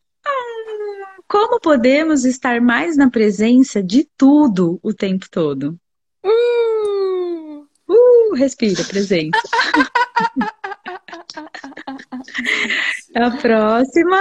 Como 1.27 1.59
podemos 1.59 2.27
estar 2.27 2.61
mais 2.61 2.99
na 2.99 3.09
presença 3.09 3.83
de 3.83 4.07
tudo 4.15 4.79
o 4.83 4.93
tempo 4.93 5.27
todo? 5.31 5.81
Uh! 6.23 7.67
Uh, 7.89 8.35
respira, 8.35 8.85
presença. 8.85 9.41
A 13.15 13.31
próxima, 13.31 14.17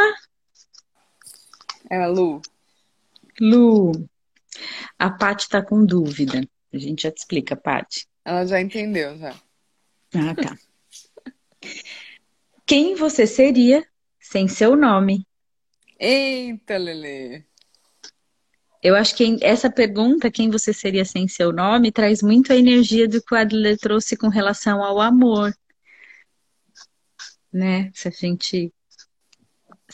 É 1.89 2.03
a 2.03 2.07
Lu. 2.07 2.41
Lu. 3.39 4.09
A 4.99 5.09
Paty 5.09 5.49
tá 5.49 5.61
com 5.61 5.85
dúvida. 5.85 6.47
A 6.73 6.77
gente 6.77 7.03
já 7.03 7.11
te 7.11 7.17
explica, 7.17 7.55
Paty. 7.55 8.07
Ela 8.23 8.45
já 8.45 8.61
entendeu, 8.61 9.17
já. 9.17 9.33
Ah, 10.13 10.35
tá. 10.35 10.57
Quem 12.65 12.95
você 12.95 13.25
seria 13.25 13.85
sem 14.19 14.47
seu 14.47 14.75
nome? 14.75 15.25
Eita, 15.99 16.77
Lelê. 16.77 17.43
Eu 18.83 18.95
acho 18.95 19.15
que 19.15 19.37
essa 19.41 19.69
pergunta, 19.69 20.31
quem 20.31 20.49
você 20.49 20.73
seria 20.73 21.05
sem 21.05 21.27
seu 21.27 21.51
nome, 21.51 21.91
traz 21.91 22.21
muito 22.21 22.51
a 22.51 22.55
energia 22.55 23.07
do 23.07 23.21
que 23.21 23.33
o 23.33 23.37
Adler 23.37 23.77
trouxe 23.77 24.17
com 24.17 24.27
relação 24.27 24.83
ao 24.83 24.99
amor, 24.99 25.53
né? 27.53 27.91
Se 27.93 28.07
a 28.07 28.11
gente 28.11 28.73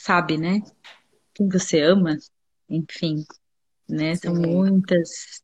sabe, 0.07 0.37
né? 0.37 0.61
Quem 1.33 1.49
você 1.49 1.81
ama, 1.81 2.17
enfim, 2.69 3.25
né? 3.89 4.15
São 4.15 4.33
Sim. 4.33 4.41
muitas, 4.41 5.43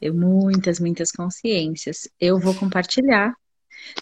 eu, 0.00 0.14
muitas, 0.14 0.80
muitas 0.80 1.12
consciências. 1.12 2.08
Eu 2.18 2.40
vou 2.40 2.54
compartilhar, 2.54 3.34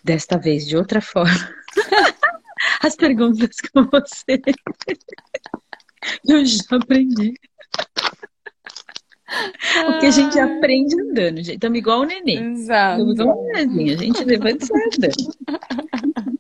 desta 0.05 0.39
vez 0.39 0.65
de 0.65 0.77
outra 0.77 1.01
forma, 1.01 1.53
as 2.81 2.95
perguntas 2.95 3.57
com 3.73 3.83
você. 3.87 4.41
Eu 6.25 6.45
já 6.47 6.63
aprendi. 6.71 7.35
O 9.89 9.99
que 9.99 10.07
a 10.07 10.11
gente 10.11 10.39
Ai, 10.39 10.57
aprende 10.57 11.01
andando, 11.01 11.37
gente. 11.39 11.55
Estamos 11.55 11.79
igual 11.79 12.03
o. 12.03 12.05
Estamos 12.05 12.61
exato. 12.61 13.03
igual 13.03 13.39
o 13.39 13.53
nenenzinho. 13.53 13.95
A 13.95 14.03
gente 14.03 14.25
levanta 14.25 14.65
e 14.65 14.67
sai 14.67 14.83
andando. 14.97 16.40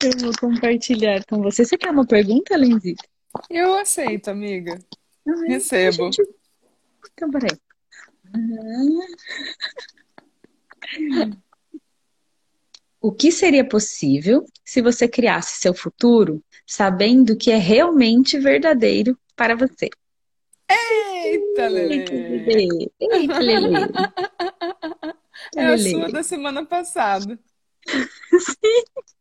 Eu 0.00 0.12
vou 0.20 0.32
compartilhar 0.38 1.24
com 1.24 1.42
você. 1.42 1.64
Você 1.64 1.76
quer 1.76 1.90
uma 1.90 2.06
pergunta, 2.06 2.56
Lenzita? 2.56 3.04
Eu 3.50 3.76
aceito, 3.78 4.28
amiga. 4.28 4.78
Não, 5.26 5.44
é? 5.44 5.48
A 5.48 5.50
Recebo. 5.50 6.04
gente... 6.04 6.22
Então, 7.12 7.30
peraí. 7.30 7.50
O 13.00 13.10
que 13.10 13.32
seria 13.32 13.66
possível 13.66 14.44
se 14.64 14.80
você 14.80 15.08
criasse 15.08 15.60
seu 15.60 15.74
futuro 15.74 16.42
sabendo 16.64 17.36
que 17.36 17.50
é 17.50 17.56
realmente 17.56 18.38
verdadeiro 18.38 19.18
para 19.34 19.56
você? 19.56 19.90
Eita, 20.70 21.68
Lelê! 21.68 22.04
Eita, 23.00 23.38
Lelê! 23.40 23.80
É 25.56 25.66
a 25.66 25.78
sua 25.78 26.08
da 26.12 26.22
semana 26.22 26.64
passada. 26.64 27.38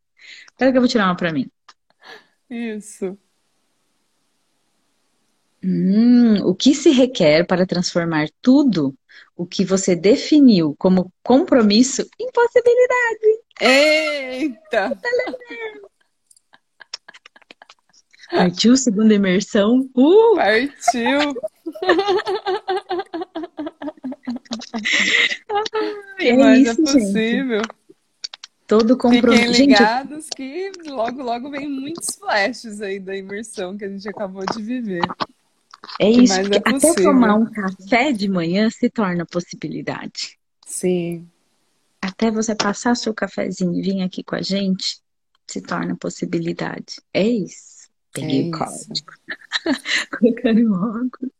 Espera 0.57 0.71
que 0.71 0.77
eu 0.79 0.81
vou 0.81 0.89
tirar 0.89 1.05
uma 1.05 1.15
para 1.15 1.31
mim. 1.31 1.51
Isso. 2.49 3.15
Hum, 5.63 6.37
o 6.47 6.55
que 6.55 6.73
se 6.73 6.89
requer 6.89 7.45
para 7.45 7.63
transformar 7.63 8.27
tudo 8.41 8.97
o 9.35 9.45
que 9.45 9.63
você 9.63 9.95
definiu 9.95 10.75
como 10.79 11.13
compromisso 11.21 12.09
em 12.19 12.31
possibilidade? 12.31 13.43
Eita! 13.61 14.99
Partiu 18.31 18.75
segunda 18.75 19.13
imersão. 19.13 19.87
Uh! 19.95 20.35
Partiu! 20.37 21.35
que 26.17 26.29
É 26.29 26.33
mais 26.35 26.67
é 26.67 26.71
isso, 26.71 26.99
gente. 26.99 27.61
Todo 28.67 28.95
Fiquem 28.95 29.11
compromisso. 29.21 29.53
Gente, 29.53 29.59
eu- 29.59 29.65
ligados 29.79 30.27
que 30.35 30.71
logo, 30.87 31.23
logo 31.23 31.49
vem 31.49 31.69
muitos 31.69 32.15
flashes 32.15 32.81
aí 32.81 32.99
da 32.99 33.15
imersão 33.15 33.77
que 33.77 33.85
a 33.85 33.89
gente 33.89 34.07
acabou 34.09 34.43
de 34.45 34.61
viver. 34.61 35.01
é 36.01 36.09
isso, 36.09 36.33
é 36.33 36.57
até 36.57 36.93
tomar 37.01 37.35
um 37.35 37.45
café 37.49 38.11
de 38.11 38.27
manhã 38.27 38.69
se 38.69 38.89
torna 38.89 39.25
possibilidade. 39.25 40.37
Sim, 40.65 41.25
Até 42.01 42.29
você 42.29 42.53
passar 42.55 42.95
seu 42.95 43.13
cafezinho 43.13 43.73
e 43.73 43.81
vir 43.81 44.01
aqui 44.01 44.21
com 44.23 44.35
a 44.35 44.41
gente, 44.41 44.99
se 45.47 45.61
torna 45.61 45.95
possibilidade. 45.95 47.01
É 47.13 47.25
isso. 47.25 47.87
é 48.15 48.19
Peguei 48.21 48.43
o 48.43 48.49
isso. 48.49 48.57
código. 48.87 49.11
Colocando 50.19 50.59
em 50.59 50.69
óculos. 50.69 51.31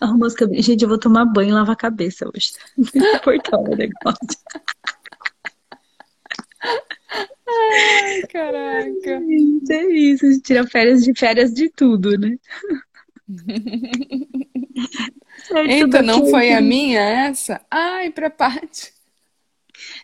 Arrumou 0.00 0.26
os 0.28 0.34
cabelos. 0.34 0.64
Gente, 0.64 0.82
eu 0.82 0.88
vou 0.88 0.98
tomar 0.98 1.24
banho 1.26 1.50
e 1.50 1.52
lavar 1.52 1.72
a 1.72 1.76
cabeça 1.76 2.26
hoje. 2.28 2.52
Muito 2.76 2.96
importante 2.98 3.70
o 3.72 3.76
negócio. 3.76 4.38
Ai, 7.72 8.22
caraca. 8.22 9.20
Gente, 9.20 9.72
é 9.72 9.84
isso. 9.92 10.26
A 10.26 10.30
gente 10.30 10.42
tira 10.42 10.66
férias 10.66 11.02
de 11.04 11.12
férias 11.18 11.52
de 11.52 11.68
tudo, 11.70 12.16
né? 12.18 12.36
Eita, 15.68 16.02
não 16.02 16.26
foi 16.28 16.52
a 16.52 16.60
minha 16.60 17.00
essa? 17.00 17.60
Ai, 17.70 18.10
pra 18.10 18.30
Paty. 18.30 18.92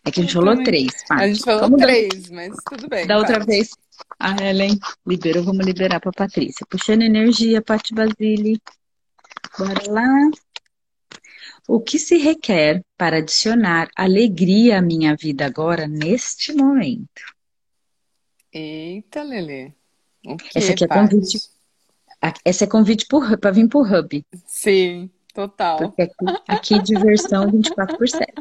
É 0.04 0.10
que 0.10 0.20
a 0.20 0.22
gente 0.22 0.34
falou 0.34 0.62
três, 0.62 0.88
A 1.10 1.14
Paty. 1.16 1.28
gente 1.34 1.44
falou 1.44 1.60
Vamos 1.62 1.80
dar- 1.80 1.86
três, 1.86 2.30
mas 2.30 2.54
tudo 2.68 2.88
bem. 2.88 3.06
Da 3.06 3.18
outra 3.18 3.38
Paty. 3.38 3.46
vez, 3.46 3.70
a 4.18 4.36
Helen 4.42 4.78
liberou, 5.06 5.42
vamos 5.44 5.64
liberar 5.64 6.00
para 6.00 6.12
Patrícia. 6.12 6.66
Puxando 6.68 7.02
energia, 7.02 7.62
Paty 7.62 7.94
Basile. 7.94 8.60
Bora 9.58 9.90
lá. 9.90 10.30
O 11.68 11.80
que 11.80 11.98
se 11.98 12.16
requer 12.18 12.82
para 12.98 13.18
adicionar 13.18 13.88
alegria 13.96 14.78
à 14.78 14.82
minha 14.82 15.14
vida 15.16 15.46
agora, 15.46 15.86
neste 15.86 16.52
momento? 16.52 17.22
Eita, 18.52 19.22
Lelê. 19.22 19.72
O 20.26 20.36
que, 20.36 20.56
Essa 20.56 20.72
aqui 20.72 20.84
é 20.84 20.88
convite. 20.88 21.40
Essa 22.44 22.64
é 22.64 22.66
convite 22.66 23.06
para 23.40 23.50
vir 23.50 23.68
pro 23.68 23.80
Hub, 23.80 24.24
Sim, 24.46 25.10
total. 25.34 25.78
porque 25.78 26.02
aqui, 26.02 26.14
aqui 26.46 26.82
diversão 26.82 27.50
24 27.50 27.98
por 27.98 28.08
7. 28.08 28.32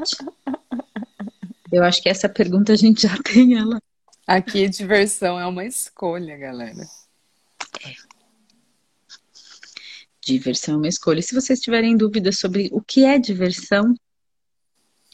Eu 1.72 1.84
acho 1.84 2.02
que 2.04 2.10
essa 2.10 2.30
pergunta 2.30 2.74
a 2.74 2.76
gente 2.76 3.04
já 3.08 3.18
tem 3.24 3.56
ela. 3.58 3.82
Aqui 4.28 4.70
diversão 4.70 5.40
é 5.40 5.48
uma 5.48 5.66
escolha, 5.66 6.38
galera. 6.38 6.86
Diversão 10.24 10.76
é 10.76 10.78
uma 10.78 10.88
escolha. 10.88 11.22
Se 11.22 11.34
vocês 11.34 11.60
tiverem 11.60 11.98
dúvidas 11.98 12.38
sobre 12.38 12.70
o 12.72 12.82
que 12.82 13.04
é 13.04 13.18
diversão, 13.18 13.96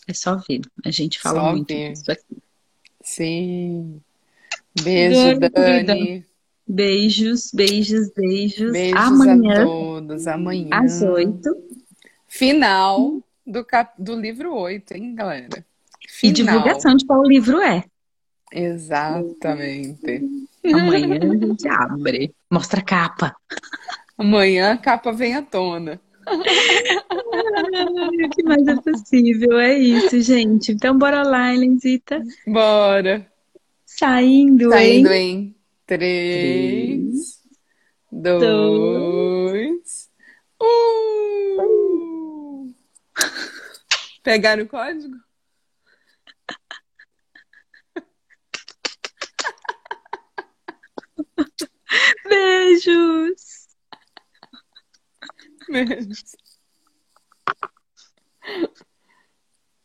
é 0.06 0.14
só 0.14 0.36
vir. 0.38 0.62
A 0.84 0.92
gente 0.92 1.20
fala 1.20 1.40
Só 1.40 1.52
muito 1.52 1.68
vir. 1.70 1.94
disso 1.94 2.12
aqui. 2.12 2.38
Sim. 3.02 4.02
Beijo, 4.84 5.40
querida. 5.40 5.94
Dani. 5.94 6.26
Beijos, 6.68 7.52
beijos, 7.54 8.10
beijos. 8.14 8.72
Beijos 8.72 9.00
Amanhã, 9.00 9.62
a 9.62 9.66
todos. 9.66 10.28
Amanhã. 10.28 10.70
às 10.72 11.02
8. 11.02 11.50
Final 12.28 13.22
do, 13.46 13.64
cap... 13.64 13.94
do 13.98 14.20
livro 14.20 14.54
8, 14.54 14.92
hein, 14.94 15.16
galera? 15.16 15.66
E 16.06 16.12
Final. 16.12 16.34
divulgação 16.34 16.96
de 16.96 17.06
qual 17.06 17.24
livro 17.24 17.62
é. 17.62 17.84
Exatamente. 18.52 20.22
Amanhã 20.66 21.20
a 21.22 21.38
gente 21.48 21.68
abre. 21.70 22.34
Mostra 22.52 22.82
a 22.82 22.84
capa. 22.84 23.36
Amanhã 24.18 24.74
a 24.74 24.78
capa 24.78 25.12
vem 25.12 25.36
à 25.36 25.42
tona. 25.42 26.02
O 26.30 28.30
que 28.30 28.44
mais 28.44 28.68
é 28.68 28.76
possível? 28.76 29.58
É 29.60 29.78
isso, 29.78 30.20
gente. 30.22 30.74
Então, 30.74 30.98
bora 30.98 31.24
lá, 31.24 31.54
Helenzita. 31.54 32.22
Bora. 32.46 33.26
Saindo, 33.98 34.70
Saindo 34.70 35.12
hein? 35.12 35.40
em 35.40 35.56
3, 35.88 37.42
dois, 38.12 38.42
2, 38.42 40.10
1. 40.62 42.76
Pegaram 44.22 44.64
o 44.64 44.68
código? 44.68 45.16
Beijos! 52.30 53.68
Beijo. 55.70 56.24